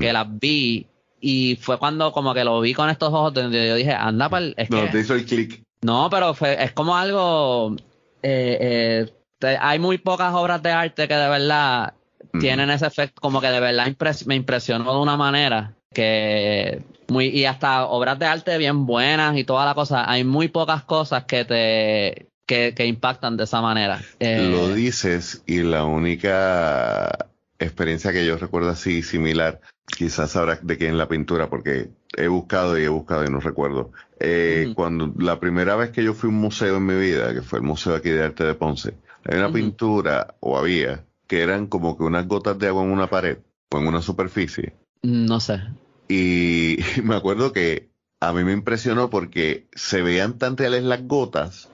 que 0.00 0.12
las 0.12 0.26
vi 0.38 0.86
y 1.20 1.56
fue 1.56 1.78
cuando 1.78 2.12
como 2.12 2.34
que 2.34 2.44
lo 2.44 2.60
vi 2.60 2.74
con 2.74 2.90
estos 2.90 3.08
ojos 3.08 3.32
donde 3.32 3.68
yo 3.68 3.76
dije, 3.76 3.92
anda, 3.92 4.28
pal, 4.28 4.54
es 4.56 4.68
no, 4.70 4.90
te 4.90 5.00
hizo 5.00 5.14
el 5.14 5.24
clic. 5.24 5.62
No, 5.82 6.08
pero 6.10 6.34
fue, 6.34 6.62
es 6.62 6.72
como 6.72 6.96
algo, 6.96 7.76
eh, 8.22 9.06
eh, 9.42 9.58
hay 9.60 9.78
muy 9.78 9.98
pocas 9.98 10.34
obras 10.34 10.62
de 10.62 10.70
arte 10.72 11.06
que 11.06 11.14
de 11.14 11.28
verdad 11.28 11.94
tienen 12.40 12.70
ese 12.70 12.86
efecto, 12.86 13.20
como 13.20 13.40
que 13.40 13.48
de 13.48 13.60
verdad 13.60 13.94
me 14.26 14.34
impresionó 14.34 14.92
de 14.92 15.00
una 15.00 15.16
manera 15.16 15.74
que 15.92 16.82
muy 17.08 17.26
y 17.28 17.44
hasta 17.44 17.86
obras 17.86 18.18
de 18.18 18.26
arte 18.26 18.58
bien 18.58 18.86
buenas 18.86 19.36
y 19.36 19.44
toda 19.44 19.64
la 19.64 19.74
cosa 19.74 20.10
hay 20.10 20.24
muy 20.24 20.48
pocas 20.48 20.82
cosas 20.84 21.24
que 21.24 21.44
te 21.44 22.28
que, 22.46 22.74
impactan 22.86 23.36
de 23.36 23.44
esa 23.44 23.60
manera. 23.60 24.00
Eh, 24.20 24.48
Lo 24.50 24.74
dices 24.74 25.42
y 25.46 25.62
la 25.62 25.84
única 25.84 27.28
experiencia 27.58 28.12
que 28.12 28.26
yo 28.26 28.36
recuerdo 28.36 28.70
así 28.70 29.02
similar, 29.02 29.60
quizás 29.86 30.32
sabrás 30.32 30.66
de 30.66 30.76
qué 30.76 30.88
en 30.88 30.98
la 30.98 31.08
pintura, 31.08 31.48
porque 31.48 31.90
he 32.16 32.28
buscado 32.28 32.78
y 32.78 32.82
he 32.82 32.88
buscado 32.88 33.24
y 33.24 33.28
no 33.28 33.40
recuerdo. 33.40 33.92
Eh, 34.20 34.72
cuando 34.74 35.12
la 35.18 35.40
primera 35.40 35.76
vez 35.76 35.90
que 35.90 36.04
yo 36.04 36.14
fui 36.14 36.28
a 36.28 36.32
un 36.32 36.40
museo 36.40 36.76
en 36.76 36.86
mi 36.86 36.94
vida, 36.94 37.32
que 37.34 37.42
fue 37.42 37.58
el 37.58 37.64
Museo 37.64 37.94
aquí 37.94 38.10
de 38.10 38.24
Arte 38.24 38.44
de 38.44 38.54
Ponce, 38.54 38.94
hay 39.24 39.38
una 39.38 39.52
pintura, 39.52 40.34
o 40.40 40.58
había, 40.58 41.04
que 41.26 41.42
eran 41.42 41.66
como 41.66 41.96
que 41.96 42.04
unas 42.04 42.26
gotas 42.28 42.58
de 42.58 42.68
agua 42.68 42.84
en 42.84 42.90
una 42.90 43.08
pared 43.08 43.38
o 43.70 43.78
en 43.78 43.86
una 43.86 44.02
superficie. 44.02 44.74
No 45.02 45.40
sé. 45.40 45.60
Y 46.08 46.78
me 47.02 47.16
acuerdo 47.16 47.52
que 47.52 47.88
a 48.28 48.32
mí 48.32 48.44
me 48.44 48.52
impresionó 48.52 49.10
porque 49.10 49.66
se 49.74 50.02
veían 50.02 50.38
tan 50.38 50.56
reales 50.56 50.82
las 50.84 51.06
gotas 51.06 51.68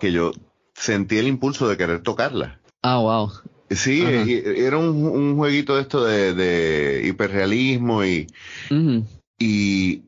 que 0.00 0.12
yo 0.12 0.32
sentí 0.74 1.18
el 1.18 1.28
impulso 1.28 1.68
de 1.68 1.76
querer 1.76 2.02
tocarlas. 2.02 2.58
Ah, 2.82 2.98
wow. 2.98 3.30
Sí, 3.70 4.02
era 4.44 4.78
un, 4.78 5.36
jueguito 5.36 5.76
de 5.76 5.82
esto 5.82 6.04
de, 6.04 7.02
hiperrealismo 7.06 8.04
y, 8.04 8.26
y 9.38 10.02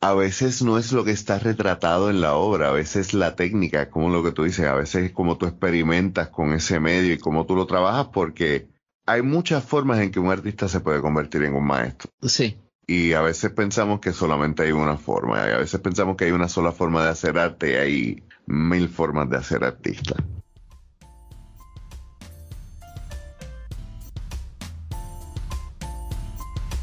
a 0.00 0.14
veces 0.14 0.62
no 0.62 0.76
es 0.76 0.92
lo 0.92 1.04
que 1.04 1.12
está 1.12 1.38
retratado 1.38 2.10
en 2.10 2.20
la 2.20 2.34
obra, 2.34 2.68
a 2.68 2.72
veces 2.72 3.14
la 3.14 3.34
técnica, 3.34 3.88
como 3.88 4.10
lo 4.10 4.22
que 4.22 4.32
tú 4.32 4.44
dices, 4.44 4.66
a 4.66 4.74
veces 4.74 5.06
es 5.06 5.12
como 5.12 5.38
tú 5.38 5.46
experimentas 5.46 6.28
con 6.28 6.52
ese 6.52 6.80
medio 6.80 7.14
y 7.14 7.18
cómo 7.18 7.46
tú 7.46 7.56
lo 7.56 7.66
trabajas 7.66 8.08
porque 8.12 8.68
hay 9.06 9.22
muchas 9.22 9.64
formas 9.64 10.00
en 10.00 10.10
que 10.10 10.20
un 10.20 10.30
artista 10.30 10.68
se 10.68 10.80
puede 10.80 11.00
convertir 11.00 11.44
en 11.44 11.54
un 11.54 11.66
maestro. 11.66 12.10
Sí 12.22 12.58
y 12.90 13.12
a 13.12 13.20
veces 13.20 13.50
pensamos 13.50 14.00
que 14.00 14.14
solamente 14.14 14.62
hay 14.62 14.72
una 14.72 14.96
forma, 14.96 15.46
y 15.46 15.52
a 15.52 15.58
veces 15.58 15.78
pensamos 15.78 16.16
que 16.16 16.24
hay 16.24 16.30
una 16.32 16.48
sola 16.48 16.72
forma 16.72 17.04
de 17.04 17.10
hacer 17.10 17.38
arte 17.38 17.72
y 17.72 17.74
hay 17.74 18.22
mil 18.46 18.88
formas 18.88 19.28
de 19.28 19.36
hacer 19.36 19.62
artista. 19.62 20.16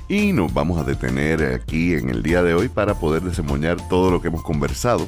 Y 0.08 0.32
nos 0.32 0.54
vamos 0.54 0.80
a 0.80 0.84
detener 0.84 1.44
aquí 1.56 1.96
en 1.96 2.12
el 2.12 2.22
día 2.22 2.44
de 2.44 2.54
hoy 2.54 2.70
para 2.70 2.94
poder 2.94 3.24
desemboñar 3.24 3.78
todo 3.90 4.12
lo 4.12 4.22
que 4.22 4.28
hemos 4.28 4.44
conversado. 4.44 5.08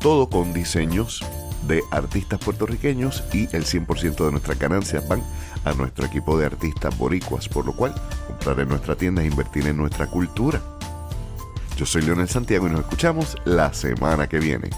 todo 0.00 0.30
con 0.30 0.52
diseños 0.54 1.24
de 1.66 1.82
artistas 1.90 2.38
puertorriqueños 2.38 3.24
y 3.32 3.44
el 3.54 3.64
100% 3.64 4.24
de 4.24 4.30
nuestras 4.30 4.58
ganancias 4.58 5.06
van 5.08 5.22
a 5.64 5.72
nuestro 5.72 6.06
equipo 6.06 6.38
de 6.38 6.46
artistas 6.46 6.96
boricuas, 6.96 7.48
por 7.48 7.66
lo 7.66 7.72
cual 7.72 7.94
comprar 8.26 8.60
en 8.60 8.68
nuestra 8.68 8.94
tienda 8.94 9.22
es 9.22 9.30
invertir 9.30 9.66
en 9.66 9.76
nuestra 9.76 10.06
cultura. 10.06 10.62
Yo 11.76 11.86
soy 11.86 12.02
Leonel 12.02 12.28
Santiago 12.28 12.66
y 12.66 12.70
nos 12.70 12.80
escuchamos 12.80 13.36
la 13.44 13.72
semana 13.72 14.28
que 14.28 14.38
viene. 14.38 14.70